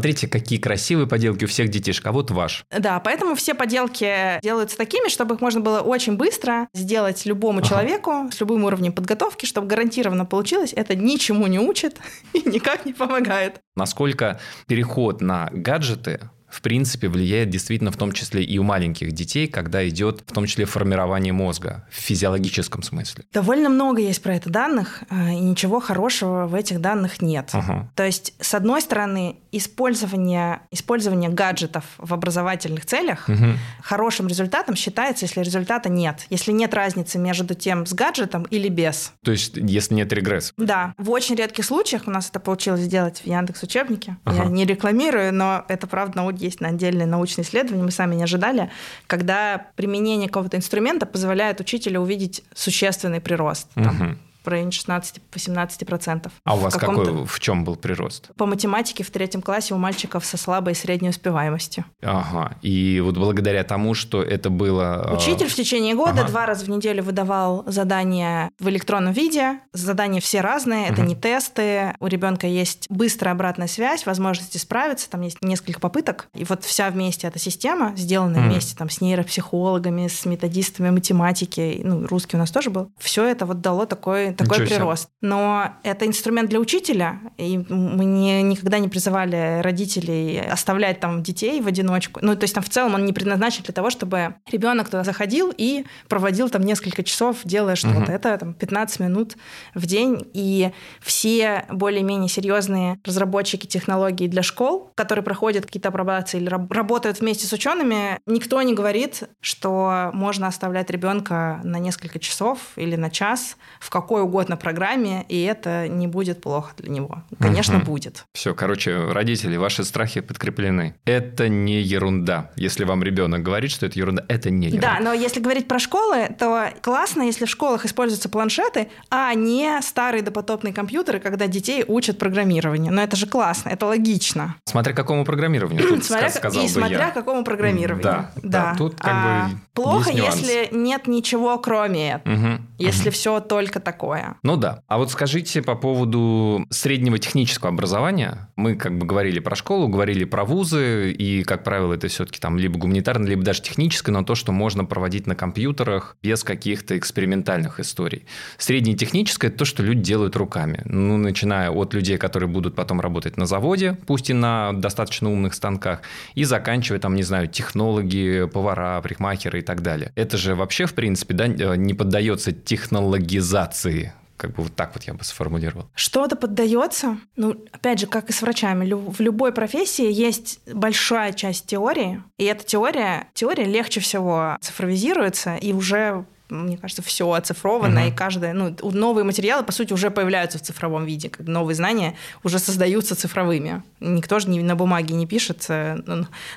смотрите, 0.01 0.27
какие 0.27 0.57
красивые 0.57 1.05
поделки 1.05 1.45
у 1.45 1.47
всех 1.47 1.69
детишек, 1.69 2.07
а 2.07 2.11
вот 2.11 2.31
ваш. 2.31 2.65
Да, 2.75 2.99
поэтому 2.99 3.35
все 3.35 3.53
поделки 3.53 4.39
делаются 4.41 4.75
такими, 4.75 5.09
чтобы 5.09 5.35
их 5.35 5.41
можно 5.41 5.61
было 5.61 5.81
очень 5.81 6.17
быстро 6.17 6.69
сделать 6.73 7.23
любому 7.27 7.59
ага. 7.59 7.67
человеку 7.67 8.31
с 8.33 8.39
любым 8.39 8.63
уровнем 8.63 8.93
подготовки, 8.93 9.45
чтобы 9.45 9.67
гарантированно 9.67 10.25
получилось. 10.25 10.73
Это 10.75 10.95
ничему 10.95 11.45
не 11.45 11.59
учит 11.59 11.97
и 12.33 12.41
никак 12.49 12.87
не 12.87 12.93
помогает. 12.93 13.61
Насколько 13.75 14.39
переход 14.65 15.21
на 15.21 15.51
гаджеты 15.53 16.19
в 16.51 16.61
принципе, 16.61 17.07
влияет 17.07 17.49
действительно 17.49 17.91
в 17.91 17.97
том 17.97 18.11
числе 18.11 18.43
и 18.43 18.57
у 18.57 18.63
маленьких 18.63 19.11
детей, 19.13 19.47
когда 19.47 19.87
идет 19.87 20.23
в 20.27 20.33
том 20.33 20.45
числе 20.45 20.65
формирование 20.65 21.33
мозга 21.33 21.87
в 21.89 21.95
физиологическом 21.95 22.83
смысле. 22.83 23.23
Довольно 23.33 23.69
много 23.69 24.01
есть 24.01 24.21
про 24.21 24.35
это 24.35 24.49
данных, 24.49 25.03
э, 25.09 25.31
и 25.31 25.39
ничего 25.39 25.79
хорошего 25.79 26.47
в 26.47 26.55
этих 26.55 26.81
данных 26.81 27.21
нет. 27.21 27.49
Ага. 27.53 27.89
То 27.95 28.05
есть, 28.05 28.33
с 28.39 28.53
одной 28.53 28.81
стороны, 28.81 29.37
использование, 29.51 30.61
использование 30.71 31.29
гаджетов 31.29 31.85
в 31.97 32.13
образовательных 32.13 32.85
целях 32.85 33.27
угу. 33.27 33.45
хорошим 33.81 34.27
результатом 34.27 34.75
считается, 34.75 35.25
если 35.25 35.41
результата 35.41 35.89
нет. 35.89 36.25
Если 36.29 36.51
нет 36.51 36.73
разницы 36.73 37.17
между 37.17 37.53
тем 37.53 37.85
с 37.85 37.93
гаджетом 37.93 38.43
или 38.43 38.67
без. 38.67 39.13
То 39.23 39.31
есть, 39.31 39.57
если 39.57 39.95
нет 39.95 40.11
регресса. 40.13 40.53
Да. 40.57 40.93
В 40.97 41.09
очень 41.11 41.35
редких 41.35 41.65
случаях 41.65 42.03
у 42.07 42.11
нас 42.11 42.29
это 42.29 42.39
получилось 42.39 42.81
сделать 42.81 43.21
в 43.21 43.27
Яндекс 43.27 43.63
учебнике. 43.63 44.17
Ага. 44.25 44.43
Я 44.43 44.49
не 44.49 44.65
рекламирую, 44.65 45.33
но 45.33 45.65
это 45.67 45.87
правда 45.87 46.17
есть 46.41 46.61
на 46.61 46.69
отдельные 46.69 47.07
научные 47.07 47.45
исследования, 47.45 47.83
мы 47.83 47.91
сами 47.91 48.15
не 48.15 48.23
ожидали, 48.23 48.69
когда 49.07 49.67
применение 49.75 50.27
какого-то 50.27 50.57
инструмента 50.57 51.05
позволяет 51.05 51.59
учителю 51.59 52.01
увидеть 52.01 52.43
существенный 52.53 53.21
прирост. 53.21 53.69
Там, 53.75 54.17
в 54.43 54.47
районе 54.47 54.71
16-18%. 54.71 56.31
А 56.43 56.55
у 56.55 56.59
вас 56.59 56.75
какой, 56.75 57.25
в 57.25 57.39
чем 57.39 57.63
был 57.63 57.75
прирост? 57.75 58.31
По 58.35 58.45
математике 58.45 59.03
в 59.03 59.11
третьем 59.11 59.41
классе 59.41 59.73
у 59.73 59.77
мальчиков 59.77 60.25
со 60.25 60.37
слабой 60.37 60.73
и 60.73 60.75
средней 60.75 61.09
успеваемостью. 61.09 61.85
Ага, 62.01 62.57
и 62.61 63.01
вот 63.03 63.17
благодаря 63.17 63.63
тому, 63.63 63.93
что 63.93 64.21
это 64.21 64.49
было... 64.49 65.03
А, 65.03 65.15
Учитель 65.15 65.47
в 65.47 65.55
течение 65.55 65.95
года 65.95 66.21
ага. 66.21 66.27
два 66.27 66.45
раза 66.45 66.65
в 66.65 66.69
неделю 66.69 67.03
выдавал 67.03 67.63
задания 67.67 68.51
в 68.59 68.69
электронном 68.69 69.13
виде. 69.13 69.59
Задания 69.73 70.21
все 70.21 70.41
разные, 70.41 70.87
это 70.87 71.01
угу. 71.01 71.09
не 71.09 71.15
тесты. 71.15 71.93
У 71.99 72.07
ребенка 72.07 72.47
есть 72.47 72.87
быстрая 72.89 73.33
обратная 73.33 73.67
связь, 73.67 74.05
возможности 74.05 74.57
справиться, 74.57 75.09
там 75.09 75.21
есть 75.21 75.37
несколько 75.41 75.79
попыток. 75.79 76.27
И 76.33 76.43
вот 76.45 76.63
вся 76.63 76.89
вместе 76.89 77.27
эта 77.27 77.39
система, 77.39 77.93
сделанная 77.95 78.41
угу. 78.41 78.51
вместе 78.51 78.75
там, 78.75 78.89
с 78.89 79.01
нейропсихологами, 79.01 80.07
с 80.07 80.25
методистами 80.25 80.89
математики, 80.89 81.81
ну, 81.83 82.05
русский 82.07 82.37
у 82.37 82.39
нас 82.39 82.51
тоже 82.51 82.69
был, 82.69 82.91
все 82.97 83.25
это 83.25 83.45
вот 83.45 83.61
дало 83.61 83.85
такой 83.85 84.30
такой, 84.33 84.59
такой 84.59 84.67
прирост. 84.67 85.09
Но 85.21 85.75
это 85.83 86.05
инструмент 86.05 86.49
для 86.49 86.59
учителя, 86.59 87.19
и 87.37 87.57
мы 87.57 88.05
не, 88.05 88.41
никогда 88.41 88.79
не 88.79 88.87
призывали 88.87 89.61
родителей 89.61 90.39
оставлять 90.39 90.99
там 90.99 91.23
детей 91.23 91.61
в 91.61 91.67
одиночку. 91.67 92.19
Ну, 92.23 92.35
то 92.35 92.43
есть 92.43 92.53
там 92.53 92.63
в 92.63 92.69
целом 92.69 92.95
он 92.95 93.05
не 93.05 93.13
предназначен 93.13 93.63
для 93.63 93.73
того, 93.73 93.89
чтобы 93.89 94.35
ребенок 94.51 94.87
туда 94.87 95.03
заходил 95.03 95.53
и 95.55 95.85
проводил 96.07 96.49
там 96.49 96.61
несколько 96.63 97.03
часов, 97.03 97.37
делая 97.43 97.75
что-то. 97.75 98.01
Угу. 98.01 98.11
Это 98.11 98.37
там 98.37 98.53
15 98.53 98.99
минут 98.99 99.37
в 99.73 99.85
день, 99.85 100.29
и 100.33 100.71
все 101.01 101.65
более-менее 101.69 102.29
серьезные 102.29 102.99
разработчики 103.05 103.65
технологий 103.65 104.27
для 104.27 104.43
школ, 104.43 104.91
которые 104.95 105.23
проходят 105.23 105.65
какие-то 105.65 105.89
апробации 105.89 106.39
или 106.39 106.49
работают 106.49 107.19
вместе 107.19 107.47
с 107.47 107.53
учеными, 107.53 108.19
никто 108.25 108.61
не 108.61 108.73
говорит, 108.73 109.23
что 109.39 110.11
можно 110.13 110.47
оставлять 110.47 110.89
ребенка 110.89 111.59
на 111.63 111.77
несколько 111.77 112.19
часов 112.19 112.59
или 112.75 112.95
на 112.95 113.09
час 113.09 113.57
в 113.79 113.89
какой 113.89 114.20
какой 114.21 114.23
угодно 114.23 114.57
программе, 114.57 115.25
и 115.29 115.43
это 115.43 115.87
не 115.87 116.07
будет 116.07 116.41
плохо 116.41 116.73
для 116.77 116.91
него. 116.91 117.23
Конечно, 117.39 117.77
угу. 117.77 117.85
будет. 117.85 118.25
Все, 118.33 118.53
короче, 118.53 119.11
родители, 119.11 119.57
ваши 119.57 119.83
страхи 119.83 120.21
подкреплены. 120.21 120.95
Это 121.05 121.49
не 121.49 121.81
ерунда. 121.81 122.51
Если 122.55 122.85
вам 122.85 123.03
ребенок 123.03 123.41
говорит, 123.41 123.71
что 123.71 123.85
это 123.85 123.99
ерунда, 123.99 124.23
это 124.27 124.49
не 124.49 124.67
ерунда. 124.67 124.97
Да, 124.97 125.03
но 125.03 125.13
если 125.13 125.39
говорить 125.39 125.67
про 125.67 125.79
школы, 125.79 126.29
то 126.37 126.69
классно, 126.81 127.23
если 127.23 127.45
в 127.45 127.49
школах 127.49 127.85
используются 127.85 128.29
планшеты, 128.29 128.87
а 129.09 129.33
не 129.33 129.81
старые 129.81 130.21
допотопные 130.21 130.73
компьютеры, 130.73 131.19
когда 131.19 131.47
детей 131.47 131.83
учат 131.87 132.17
программированию. 132.17 132.93
Но 132.93 133.01
это 133.01 133.15
же 133.15 133.27
классно, 133.27 133.69
это 133.69 133.85
логично. 133.85 134.55
Смотря 134.65 134.93
какому 134.93 135.25
программированию, 135.25 135.87
тут 135.87 136.05
смотря, 136.05 136.29
сказал 136.29 136.63
И 136.63 136.67
бы 136.67 136.71
смотря 136.71 137.07
я. 137.07 137.11
какому 137.11 137.43
программированию. 137.43 138.03
Да, 138.03 138.31
да. 138.35 138.49
да 138.71 138.75
тут 138.77 138.95
как 138.95 139.13
а, 139.13 139.49
бы 139.49 139.55
Плохо, 139.73 140.11
если 140.11 140.69
нет 140.71 141.07
ничего 141.07 141.57
кроме 141.57 142.15
этого. 142.15 142.35
Угу. 142.35 142.61
если 142.77 143.09
угу. 143.09 143.13
все 143.13 143.39
только 143.39 143.79
такое. 143.79 144.10
Ну 144.43 144.57
да. 144.57 144.83
А 144.87 144.97
вот 144.97 145.11
скажите 145.11 145.61
по 145.61 145.75
поводу 145.75 146.65
среднего 146.69 147.19
технического 147.19 147.69
образования. 147.69 148.49
Мы 148.55 148.75
как 148.75 148.97
бы 148.97 149.05
говорили 149.05 149.39
про 149.39 149.55
школу, 149.55 149.87
говорили 149.87 150.25
про 150.25 150.43
вузы, 150.43 151.11
и, 151.11 151.43
как 151.43 151.63
правило, 151.63 151.93
это 151.93 152.07
все-таки 152.07 152.39
там 152.39 152.57
либо 152.57 152.77
гуманитарное, 152.77 153.29
либо 153.29 153.43
даже 153.43 153.61
техническое, 153.61 154.11
но 154.11 154.23
то, 154.23 154.35
что 154.35 154.51
можно 154.51 154.85
проводить 154.85 155.27
на 155.27 155.35
компьютерах 155.35 156.17
без 156.21 156.43
каких-то 156.43 156.97
экспериментальных 156.97 157.79
историй. 157.79 158.25
Среднее 158.57 158.95
техническое– 158.95 159.47
это 159.49 159.59
то, 159.59 159.65
что 159.65 159.83
люди 159.83 160.01
делают 160.01 160.35
руками. 160.35 160.81
Ну, 160.85 161.17
начиная 161.17 161.69
от 161.71 161.93
людей, 161.93 162.17
которые 162.17 162.49
будут 162.49 162.75
потом 162.75 163.01
работать 163.01 163.37
на 163.37 163.45
заводе, 163.45 163.97
пусть 164.07 164.29
и 164.29 164.33
на 164.33 164.73
достаточно 164.73 165.31
умных 165.31 165.53
станках, 165.53 166.01
и 166.35 166.43
заканчивая 166.43 166.99
там, 166.99 167.15
не 167.15 167.23
знаю, 167.23 167.47
технологи, 167.47 168.49
повара, 168.51 168.99
парикмахеры 169.01 169.59
и 169.59 169.61
так 169.61 169.81
далее. 169.81 170.11
Это 170.15 170.37
же 170.37 170.55
вообще, 170.55 170.85
в 170.85 170.93
принципе, 170.93 171.33
да, 171.33 171.47
не 171.47 171.93
поддается 171.93 172.51
технологизации 172.51 174.00
как 174.41 174.55
бы 174.55 174.63
вот 174.63 174.75
так 174.75 174.95
вот 174.95 175.03
я 175.03 175.13
бы 175.13 175.23
сформулировал. 175.23 175.85
Что-то 175.93 176.35
поддается. 176.35 177.19
Ну, 177.35 177.63
опять 177.71 177.99
же, 177.99 178.07
как 178.07 178.31
и 178.31 178.33
с 178.33 178.41
врачами. 178.41 178.91
В 178.91 179.19
любой 179.19 179.51
профессии 179.51 180.11
есть 180.11 180.59
большая 180.65 181.31
часть 181.33 181.67
теории, 181.67 182.23
и 182.39 182.45
эта 182.45 182.65
теория, 182.65 183.27
теория 183.35 183.65
легче 183.65 183.99
всего 183.99 184.57
цифровизируется 184.59 185.57
и 185.57 185.73
уже 185.73 186.25
мне 186.51 186.77
кажется, 186.77 187.01
все 187.01 187.31
оцифровано, 187.31 187.99
uh-huh. 187.99 188.09
и 188.09 188.11
каждое, 188.11 188.53
ну, 188.53 188.75
новые 188.83 189.23
материалы, 189.23 189.63
по 189.63 189.71
сути, 189.71 189.93
уже 189.93 190.11
появляются 190.11 190.57
в 190.57 190.61
цифровом 190.61 191.05
виде, 191.05 191.31
новые 191.39 191.75
знания 191.75 192.15
уже 192.43 192.59
создаются 192.59 193.15
цифровыми. 193.15 193.83
Никто 193.99 194.39
же 194.39 194.49
не, 194.49 194.61
на 194.61 194.75
бумаге 194.75 195.15
не 195.15 195.25
пишет 195.25 195.65
э, 195.69 195.97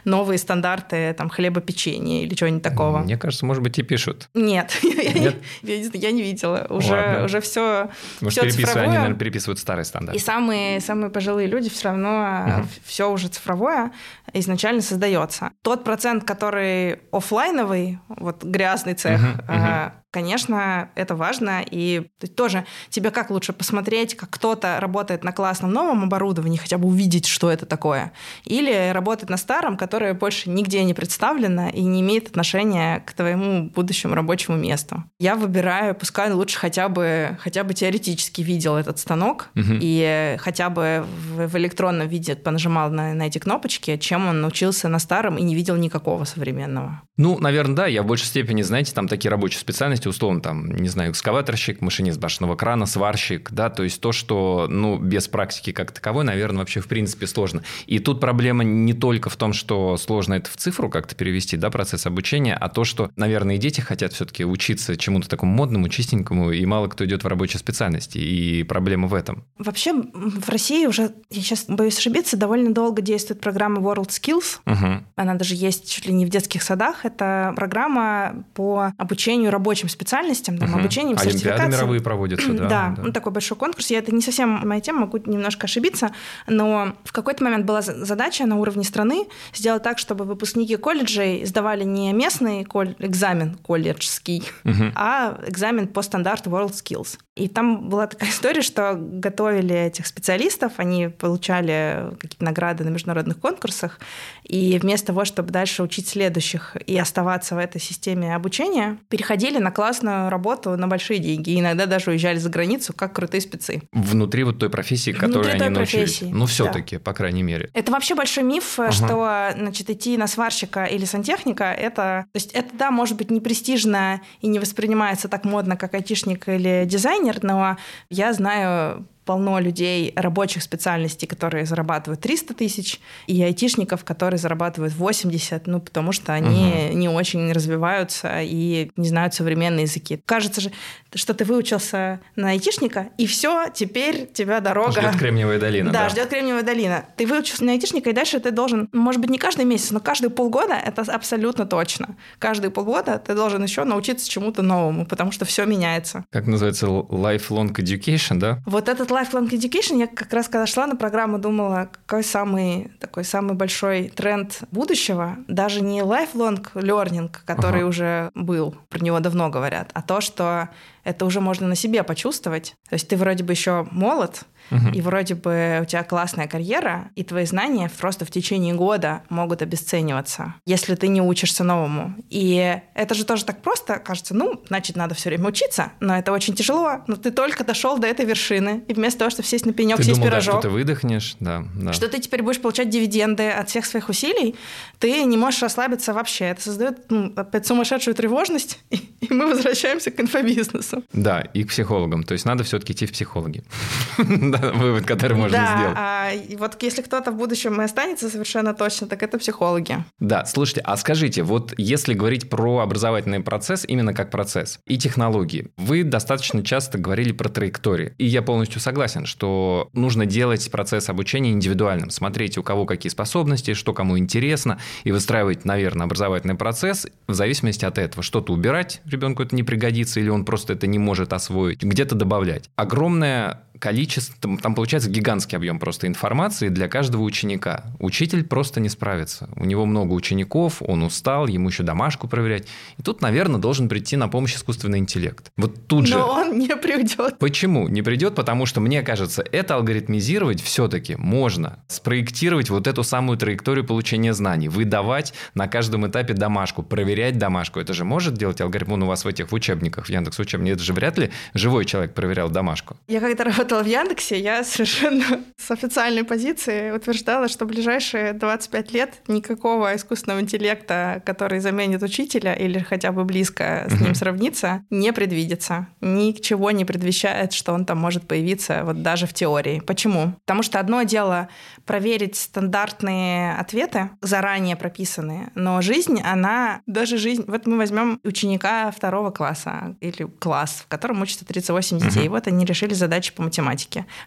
новые 0.05 0.39
стандарты 0.39 1.15
там 1.17 1.29
хлебопечения 1.29 2.25
или 2.25 2.35
чего-нибудь 2.35 2.63
такого. 2.63 2.99
Мне 2.99 3.17
кажется, 3.17 3.47
может 3.47 3.63
быть, 3.63 3.79
и 3.79 3.83
пишут. 3.83 4.29
Нет, 4.35 4.73
Нет? 4.83 5.37
Я, 5.63 5.77
я, 5.77 5.91
я 5.93 6.11
не 6.11 6.23
видела. 6.23 6.67
Уже, 6.71 7.23
уже 7.25 7.41
все, 7.41 7.91
Может, 8.21 8.39
все 8.39 8.51
цифровое. 8.51 8.85
Они, 8.85 8.95
наверное, 8.95 9.19
переписывают 9.19 9.59
старые 9.59 9.85
стандарты. 9.85 10.19
И 10.19 10.23
самые, 10.23 10.81
самые 10.81 11.11
пожилые 11.11 11.49
люди 11.49 11.71
все 11.71 11.89
равно 11.89 12.09
uh-huh. 12.09 12.67
все 12.85 13.11
уже 13.11 13.29
цифровое 13.29 13.93
изначально 14.33 14.83
создается. 14.83 15.51
Тот 15.63 15.85
процент, 15.85 16.25
который 16.25 17.01
офлайновый, 17.13 17.99
вот 18.09 18.43
грязный 18.43 18.95
цех, 18.95 19.21
uh-huh, 19.21 19.84
uh-huh 19.85 20.04
конечно, 20.15 20.91
это 20.95 21.17
важно. 21.17 21.65
И 21.69 22.07
тоже 22.37 22.65
тебе 22.89 23.11
как 23.11 23.31
лучше 23.31 23.53
посмотреть, 23.53 24.15
как 24.15 24.31
кто-то 24.31 24.79
работает 24.81 25.25
на 25.25 25.33
классном 25.33 25.73
новом 25.73 26.05
оборудовании, 26.05 26.57
хотя 26.57 26.79
бы 26.79 26.87
увидеть, 26.87 27.27
что 27.27 27.51
это 27.51 27.67
такое, 27.67 28.13
или 28.45 28.93
работать 28.93 29.29
на 29.29 29.37
старом, 29.37 29.77
которое 29.77 30.15
больше 30.15 30.51
нигде 30.51 30.85
не 30.85 30.95
представлено 30.95 31.69
и 31.69 31.83
не 31.83 32.01
имеет 32.01 32.29
отношения 32.29 33.01
к 33.01 33.13
твоему 33.13 33.71
будущему 33.71 34.15
рабочему 34.15 34.57
месту. 34.57 35.03
Я 35.19 35.35
выбираю, 35.35 35.97
пускай 35.97 36.31
лучше 36.31 36.59
хотя 36.59 36.89
бы, 36.89 37.37
хотя 37.41 37.65
бы 37.65 37.75
теоретически 37.75 38.41
видел 38.43 38.77
этот 38.77 39.01
станок 39.01 39.49
угу. 39.57 39.79
и 39.81 40.37
хотя 40.39 40.71
бы 40.71 41.05
в, 41.05 41.49
в 41.49 41.57
электронном 41.57 42.07
виде 42.07 42.37
понажимал 42.37 42.91
на, 42.91 43.15
на 43.15 43.27
эти 43.27 43.39
кнопочки, 43.39 43.97
чем 43.97 44.29
он 44.29 44.41
научился 44.41 44.89
на 44.89 45.01
старом 45.01 45.39
и 45.39 45.43
не 45.43 45.57
видел 45.57 45.75
никакого 45.75 46.23
современного. 46.25 47.03
Ну, 47.17 47.39
наверное, 47.41 47.77
да. 47.77 47.87
Я 47.87 48.03
в 48.03 48.07
большей 48.07 48.27
степени, 48.27 48.63
знаете, 48.63 48.93
там 48.93 49.09
такие 49.09 49.31
рабочие 49.31 49.61
специальности, 49.61 50.04
условно, 50.09 50.41
там, 50.41 50.71
не 50.71 50.89
знаю, 50.89 51.13
экскаваторщик, 51.13 51.81
машинист 51.81 52.19
башенного 52.19 52.57
крана, 52.57 52.87
сварщик, 52.87 53.51
да, 53.51 53.71
то 53.71 53.83
есть 53.83 54.01
то, 54.01 54.13
что, 54.13 54.67
ну, 54.69 54.99
без 54.99 55.29
практики 55.29 55.73
как 55.73 55.93
таковой, 55.93 56.25
наверное, 56.25 56.61
вообще 56.61 56.81
в 56.81 56.87
принципе 56.87 57.27
сложно. 57.27 57.63
И 57.87 57.99
тут 57.99 58.21
проблема 58.21 58.65
не 58.65 58.95
только 58.95 59.31
в 59.31 59.37
том, 59.37 59.53
что 59.53 59.97
сложно 59.97 60.35
это 60.35 60.51
в 60.51 60.57
цифру 60.57 60.89
как-то 60.89 61.15
перевести, 61.15 61.57
да, 61.57 61.71
процесс 61.71 62.07
обучения, 62.07 62.55
а 62.55 62.69
то, 62.69 62.85
что, 62.85 63.11
наверное, 63.17 63.57
и 63.57 63.59
дети 63.59 63.81
хотят 63.81 64.13
все-таки 64.13 64.45
учиться 64.45 64.97
чему-то 64.97 65.29
такому 65.29 65.55
модному, 65.55 65.89
чистенькому, 65.89 66.53
и 66.53 66.65
мало 66.67 66.89
кто 66.89 67.05
идет 67.05 67.25
в 67.25 67.27
рабочей 67.27 67.59
специальности, 67.59 68.19
и 68.19 68.63
проблема 68.63 69.09
в 69.09 69.15
этом. 69.15 69.45
Вообще 69.59 69.93
в 69.93 70.49
России 70.49 70.87
уже, 70.87 71.13
я 71.31 71.43
сейчас 71.43 71.65
боюсь 71.69 71.99
ошибиться, 71.99 72.37
довольно 72.37 72.73
долго 72.73 73.03
действует 73.03 73.41
программа 73.41 73.81
World 73.81 74.09
Skills. 74.09 74.61
Угу. 74.67 75.05
Она 75.17 75.35
даже 75.35 75.55
есть 75.55 75.91
чуть 75.91 76.07
ли 76.07 76.13
не 76.13 76.27
в 76.27 76.29
детских 76.29 76.63
садах. 76.63 77.05
Это 77.05 77.53
программа 77.57 78.45
по 78.55 78.93
обучению 78.97 79.51
рабочим 79.51 79.89
специальностям, 79.95 80.59
там, 80.59 80.71
угу. 80.71 80.81
обучением, 80.81 81.17
Олимпиады 81.19 81.69
мировые 81.69 82.01
проводятся, 82.01 82.53
да. 82.53 82.69
Да, 82.69 82.95
да. 82.97 83.03
Ну, 83.03 83.13
такой 83.13 83.33
большой 83.33 83.57
конкурс. 83.57 83.91
Я, 83.91 83.99
это 83.99 84.15
не 84.15 84.21
совсем 84.21 84.61
моя 84.69 84.81
тема, 84.81 85.01
могу 85.01 85.19
немножко 85.19 85.65
ошибиться, 85.65 86.11
но 86.47 86.95
в 87.05 87.13
какой-то 87.13 87.43
момент 87.45 87.65
была 87.65 87.83
задача 87.83 88.47
на 88.47 88.57
уровне 88.57 88.85
страны 88.85 89.27
сделать 89.53 89.83
так, 89.83 89.99
чтобы 89.99 90.25
выпускники 90.25 90.77
колледжей 90.77 91.45
сдавали 91.45 91.85
не 91.85 92.13
местный 92.13 92.65
коль... 92.65 92.95
экзамен 92.99 93.55
колледжский, 93.57 94.45
угу. 94.65 94.93
а 94.95 95.39
экзамен 95.47 95.89
по 95.89 96.03
стандарту 96.03 96.51
World 96.51 96.73
Skills. 96.73 97.19
И 97.35 97.49
там 97.49 97.89
была 97.89 98.07
такая 98.07 98.31
история, 98.31 98.63
что 98.63 98.95
готовили 98.97 99.75
этих 99.75 100.07
специалистов, 100.07 100.75
они 100.77 101.09
получали 101.09 102.15
какие-то 102.21 102.45
награды 102.45 102.85
на 102.85 102.91
международных 102.91 103.39
конкурсах, 103.39 103.99
и 104.45 104.79
вместо 104.79 105.09
того, 105.09 105.25
чтобы 105.25 105.51
дальше 105.51 105.83
учить 105.83 106.09
следующих 106.09 106.77
и 106.87 106.97
оставаться 106.97 107.55
в 107.55 107.59
этой 107.59 107.81
системе 107.81 108.35
обучения, 108.35 108.99
переходили 109.09 109.59
на 109.59 109.71
классную 109.85 110.31
работу 110.31 110.79
на 110.79 110.89
большие 110.89 111.19
деньги. 111.19 111.51
И 111.51 111.61
иногда 111.61 111.85
даже 111.85 112.11
уезжали 112.11 112.39
за 112.39 112.49
границу, 112.49 112.95
как 112.95 113.13
крутые 113.13 113.43
спецы. 113.43 113.83
Внутри 113.93 114.43
вот 114.43 114.59
той 114.59 114.71
профессии, 114.71 115.11
которой 115.13 115.53
они 115.53 115.69
научились. 115.69 116.19
Профессии, 116.21 116.33
ну, 116.33 116.47
все-таки, 116.47 116.97
да. 116.97 117.03
по 117.03 117.13
крайней 117.13 117.43
мере. 117.43 117.69
Это 117.75 117.93
вообще 117.93 118.15
большой 118.15 118.45
миф, 118.45 118.79
ага. 118.79 118.93
что 118.93 119.51
значит, 119.55 119.91
идти 119.91 120.17
на 120.17 120.27
сварщика 120.27 120.85
или 120.85 121.05
сантехника, 121.05 121.65
это, 121.65 122.25
то 122.33 122.37
есть 122.37 122.53
это, 122.53 122.71
да, 122.73 122.91
может 122.91 123.19
быть, 123.19 123.31
не 123.31 123.43
престижно 123.43 124.23
и 124.41 124.47
не 124.47 124.59
воспринимается 124.59 125.29
так 125.29 125.45
модно, 125.45 125.77
как 125.77 125.93
айтишник 125.93 126.49
или 126.49 126.85
дизайнер, 126.87 127.41
но 127.43 127.77
я 128.09 128.33
знаю 128.33 129.07
полно 129.25 129.59
людей 129.59 130.13
рабочих 130.17 130.63
специальностей, 130.63 131.27
которые 131.27 131.67
зарабатывают 131.67 132.21
300 132.21 132.55
тысяч, 132.55 133.01
и 133.27 133.43
айтишников, 133.43 134.05
которые 134.05 134.39
зарабатывают 134.39 134.95
80, 134.95 135.67
ну, 135.67 135.81
потому 135.81 136.13
что 136.13 136.33
они 136.33 136.89
угу. 136.89 136.97
не 136.97 137.09
очень 137.09 137.51
развиваются 137.53 138.41
и 138.43 138.91
не 138.97 139.09
знают 139.09 139.35
современные 139.35 139.83
языки. 139.83 140.21
Кажется 140.25 140.61
же, 140.61 140.73
что 141.15 141.35
ты 141.35 141.45
выучился 141.45 142.21
на 142.37 142.51
айтишника, 142.51 143.09
и 143.19 143.27
все, 143.27 143.67
теперь 143.73 144.27
тебя 144.33 144.61
дорога... 144.61 144.93
Ждет 144.93 145.17
Кремниевая 145.17 145.59
долина. 145.59 145.93
Да, 145.93 146.05
да. 146.05 146.09
ждет 146.09 146.29
Кремниевая 146.29 146.63
долина. 146.63 147.07
Ты 147.17 147.27
выучился 147.27 147.65
на 147.65 147.73
айтишника, 147.73 148.11
и 148.11 148.13
дальше 148.13 148.41
ты 148.41 148.51
должен, 148.51 148.89
может 148.93 149.21
быть, 149.21 149.31
не 149.31 149.39
каждый 149.39 149.65
месяц, 149.65 149.91
но 149.91 150.01
каждые 150.01 150.31
полгода, 150.31 150.75
это 150.75 151.03
абсолютно 151.03 151.67
точно. 151.67 152.17
Каждые 152.39 152.71
полгода 152.71 153.19
ты 153.19 153.35
должен 153.35 153.63
еще 153.63 153.85
научиться 153.85 154.29
чему-то 154.29 154.63
новому, 154.63 155.07
потому 155.07 155.33
что 155.33 155.45
все 155.45 155.65
меняется. 155.65 156.25
Как 156.31 156.47
называется 156.47 156.87
lifelong 156.87 157.73
education, 157.75 158.37
да? 158.37 158.61
Вот 158.67 158.89
этот 158.89 159.11
lifelong 159.15 159.49
education, 159.49 159.99
я 159.99 160.07
как 160.07 160.33
раз 160.33 160.49
когда 160.49 160.67
шла 160.67 160.87
на 160.87 160.97
программу, 160.97 161.39
думала, 161.39 161.89
какой 162.07 162.25
самый 162.25 162.91
такой 163.01 163.25
самый 163.25 163.55
большой 163.55 164.09
тренд 164.09 164.63
будущего, 164.71 165.37
даже 165.49 165.81
не 165.81 166.01
lifelong 166.01 166.67
learning, 166.75 167.31
который 167.45 167.81
ага. 167.81 167.89
уже 167.89 168.31
был, 168.35 168.75
про 168.89 168.99
него 168.99 169.21
давно 169.21 169.51
говорят, 169.51 169.91
а 169.95 170.03
то, 170.03 170.21
что 170.21 170.69
это 171.05 171.25
уже 171.25 171.41
можно 171.41 171.69
на 171.69 171.77
себе 171.77 172.03
почувствовать. 172.03 172.75
То 172.89 172.95
есть 172.95 173.09
ты 173.09 173.17
вроде 173.17 173.45
бы 173.45 173.53
еще 173.53 173.87
молод, 173.91 174.45
угу. 174.71 174.89
и 174.93 175.01
вроде 175.01 175.35
бы 175.35 175.81
у 175.83 175.85
тебя 175.85 176.03
классная 176.03 176.47
карьера, 176.47 177.11
и 177.15 177.25
твои 177.25 177.45
знания 177.45 177.91
просто 177.99 178.25
в 178.25 178.31
течение 178.31 178.75
года 178.75 179.23
могут 179.29 179.63
обесцениваться, 179.63 180.55
если 180.67 180.95
ты 180.95 181.09
не 181.09 181.21
учишься 181.21 181.65
новому. 181.65 182.15
И 182.31 182.81
это 182.95 183.15
же 183.15 183.25
тоже 183.25 183.45
так 183.45 183.63
просто, 183.63 183.99
кажется, 183.99 184.35
ну, 184.35 184.63
значит, 184.69 184.97
надо 184.97 185.15
все 185.15 185.31
время 185.31 185.49
учиться, 185.49 185.93
но 186.01 186.17
это 186.17 186.33
очень 186.33 186.55
тяжело. 186.55 187.03
Но 187.07 187.17
ты 187.17 187.31
только 187.31 187.65
дошел 187.65 187.99
до 187.99 188.07
этой 188.07 188.25
вершины, 188.25 188.85
и 188.89 188.95
вместо 188.95 189.21
того, 189.21 189.31
чтобы 189.31 189.47
сесть 189.47 189.67
на 189.67 189.73
пенек, 189.73 189.99
ты 189.99 190.05
сесть 190.05 190.17
думал, 190.17 190.31
пирожок, 190.31 190.55
да, 190.55 190.61
что 190.61 190.69
ты 190.69 190.75
выдохнешь, 190.75 191.37
да, 191.41 191.65
да. 191.75 191.93
что 191.93 192.09
ты 192.09 192.21
теперь 192.21 192.43
будешь 192.43 192.61
получать 192.61 192.91
дивиденды 192.91 193.51
от 193.51 193.69
всех 193.69 193.87
своих 193.87 194.09
усилий, 194.09 194.55
ты 194.99 195.25
не 195.25 195.37
можешь 195.37 195.63
расслабиться 195.63 196.13
вообще. 196.13 196.47
Это 196.47 196.63
создает 196.63 197.11
ну, 197.11 197.33
опять 197.37 197.67
сумасшедшую 197.67 198.15
тревожность, 198.15 198.79
и 198.91 199.27
мы 199.31 199.47
возвращаемся 199.47 200.11
к 200.11 200.21
инфобизнесу. 200.21 200.94
Да, 201.13 201.41
и 201.41 201.65
к 201.65 201.69
психологам. 201.69 202.23
То 202.23 202.33
есть 202.33 202.45
надо 202.45 202.65
все-таки 202.65 202.93
идти 202.93 203.07
в 203.07 203.13
психологи. 203.13 203.63
да, 204.19 204.73
вывод, 204.73 205.05
который 205.05 205.37
можно 205.37 205.59
да, 205.59 205.77
сделать. 205.77 205.97
А, 205.97 206.31
вот 206.59 206.83
если 206.83 207.03
кто-то 207.03 207.33
в 207.33 207.37
будущем 207.37 207.81
и 207.81 207.85
останется 207.85 208.29
совершенно 208.29 208.75
точно, 208.75 209.07
так 209.07 209.23
это 209.23 209.39
психологи. 209.39 210.05
Да, 210.19 210.45
слушайте, 210.45 210.81
а 210.83 210.97
скажите, 210.97 211.43
вот 211.43 211.75
если 211.77 212.15
говорить 212.15 212.49
про 212.49 212.79
образовательный 212.79 213.41
процесс 213.41 213.85
именно 213.87 214.15
как 214.15 214.31
процесс 214.31 214.81
и 214.87 214.99
технологии, 214.99 215.69
вы 215.77 216.05
достаточно 216.05 216.63
часто 216.63 216.99
говорили 216.99 217.33
про 217.33 217.49
траектории. 217.49 218.15
И 218.19 218.27
я 218.27 218.43
полностью 218.43 218.81
согласен, 218.81 219.27
что 219.27 219.89
нужно 219.93 220.27
делать 220.27 220.71
процесс 220.71 221.09
обучения 221.09 221.51
индивидуальным, 221.51 222.11
смотреть, 222.11 222.59
у 222.59 222.63
кого 222.63 222.87
какие 222.87 223.11
способности, 223.11 223.75
что 223.75 223.93
кому 223.93 224.19
интересно, 224.19 224.79
и 225.05 225.13
выстраивать, 225.13 225.65
наверное, 225.65 226.05
образовательный 226.05 226.55
процесс 226.55 227.07
в 227.27 227.35
зависимости 227.35 227.85
от 227.85 227.99
этого. 227.99 228.23
Что-то 228.23 228.53
убирать 228.53 229.01
ребенку 229.07 229.43
это 229.43 229.55
не 229.55 229.63
пригодится, 229.63 230.21
или 230.21 230.29
он 230.29 230.45
просто 230.45 230.75
это 230.75 230.84
не 230.87 230.99
может 230.99 231.33
освоить, 231.33 231.83
где-то 231.83 232.15
добавлять. 232.15 232.71
Огромное 232.77 233.63
количество, 233.85 234.35
там, 234.41 234.57
там 234.57 234.75
получается 234.75 235.11
гигантский 235.11 235.59
объем 235.59 235.79
просто 235.79 236.07
информации 236.07 236.71
для 236.71 236.89
каждого 236.89 237.21
ученика. 237.21 237.85
Учитель 237.99 238.43
просто 238.43 238.81
не 238.81 238.89
справится. 238.89 239.51
У 239.57 239.67
него 239.67 239.85
много 239.85 240.15
учеников, 240.15 240.81
он 240.81 241.03
устал, 241.03 241.47
ему 241.47 241.69
еще 241.69 241.83
домашку 241.83 242.27
проверять. 242.27 242.67
И 242.97 243.03
тут, 243.03 243.21
наверное, 243.21 243.61
должен 243.61 243.91
прийти 243.91 244.17
на 244.17 244.29
помощь 244.29 244.55
искусственный 244.57 245.01
интеллект. 245.01 245.53
Вот 245.59 245.87
тут 245.87 246.07
же... 246.07 246.15
Но 246.17 246.29
он 246.31 246.59
не 246.59 246.75
придет. 246.75 247.39
Почему? 247.39 247.89
Не 247.89 248.01
придет, 248.01 248.35
потому 248.35 248.65
что, 248.65 248.81
мне 248.81 249.03
кажется, 249.03 249.45
это 249.53 249.75
алгоритмизировать 249.75 250.63
все-таки 250.63 251.17
можно. 251.17 251.85
Спроектировать 251.89 252.71
вот 252.71 252.87
эту 252.87 253.05
самую 253.05 253.37
траекторию 253.37 253.85
получения 253.85 254.33
знаний, 254.33 254.71
выдавать 254.71 255.35
на 255.53 255.69
каждом 255.69 256.07
этапе 256.07 256.33
домашку, 256.33 256.83
проверять 256.83 257.37
домашку. 257.37 257.81
Это 257.81 257.93
же 257.93 258.05
может 258.05 258.33
делать 258.33 258.63
алгоритм 258.63 258.93
он 258.93 259.03
у 259.03 259.07
вас 259.07 259.27
в 259.27 259.29
этих 259.29 259.53
в 259.53 259.55
учебниках, 259.55 260.07
в 260.07 260.09
Яндекс 260.09 260.39
учебниках. 260.39 260.77
Это 260.77 260.85
же 260.85 260.95
вряд 260.95 261.19
ли 261.19 261.31
живой 261.53 261.85
человек 261.85 262.15
проверял 262.15 262.49
домашку. 262.49 262.97
Я 263.09 263.21
когда 263.21 263.45
работала 263.45 263.74
в 263.83 263.87
Яндексе, 263.87 264.39
я 264.39 264.63
совершенно 264.63 265.25
с 265.57 265.71
официальной 265.71 266.25
позиции 266.25 266.91
утверждала, 266.91 267.49
что 267.49 267.65
в 267.65 267.69
ближайшие 267.69 268.33
25 268.33 268.93
лет 268.93 269.15
никакого 269.27 269.97
искусственного 269.97 270.41
интеллекта, 270.41 271.23
который 271.25 271.61
заменит 271.61 272.03
учителя 272.03 272.53
или 272.55 272.79
хотя 272.79 273.13
бы 273.13 273.25
близко 273.25 273.87
с 273.89 274.01
ним 274.01 274.15
сравнится, 274.15 274.85
не 274.91 275.13
предвидится. 275.13 275.89
Ничего 276.01 276.71
не 276.71 276.85
предвещает, 276.85 277.53
что 277.53 277.73
он 277.73 277.85
там 277.85 277.99
может 277.99 278.29
появиться 278.29 278.83
вот 278.85 279.03
даже 279.03 279.27
в 279.27 279.33
теории. 279.33 279.81
Почему? 279.81 280.35
Потому 280.45 280.63
что 280.63 280.79
одно 280.79 281.03
дело 281.03 281.49
проверить 281.87 282.37
стандартные 282.37 283.55
ответы, 283.55 284.11
заранее 284.21 284.77
прописанные, 284.77 285.51
но 285.55 285.81
жизнь, 285.81 286.21
она, 286.23 286.83
даже 286.87 287.17
жизнь, 287.17 287.45
вот 287.47 287.67
мы 287.67 287.79
возьмем 287.79 288.21
ученика 288.25 288.91
второго 288.91 289.31
класса 289.31 289.97
или 290.01 290.25
класс, 290.39 290.83
в 290.85 290.89
котором 290.89 291.23
учатся 291.23 291.45
38 291.45 291.99
детей, 291.99 292.29
вот 292.29 292.47
они 292.47 292.65
решили 292.65 292.95
задачи 292.95 293.33
по 293.35 293.43
математике. 293.43 293.54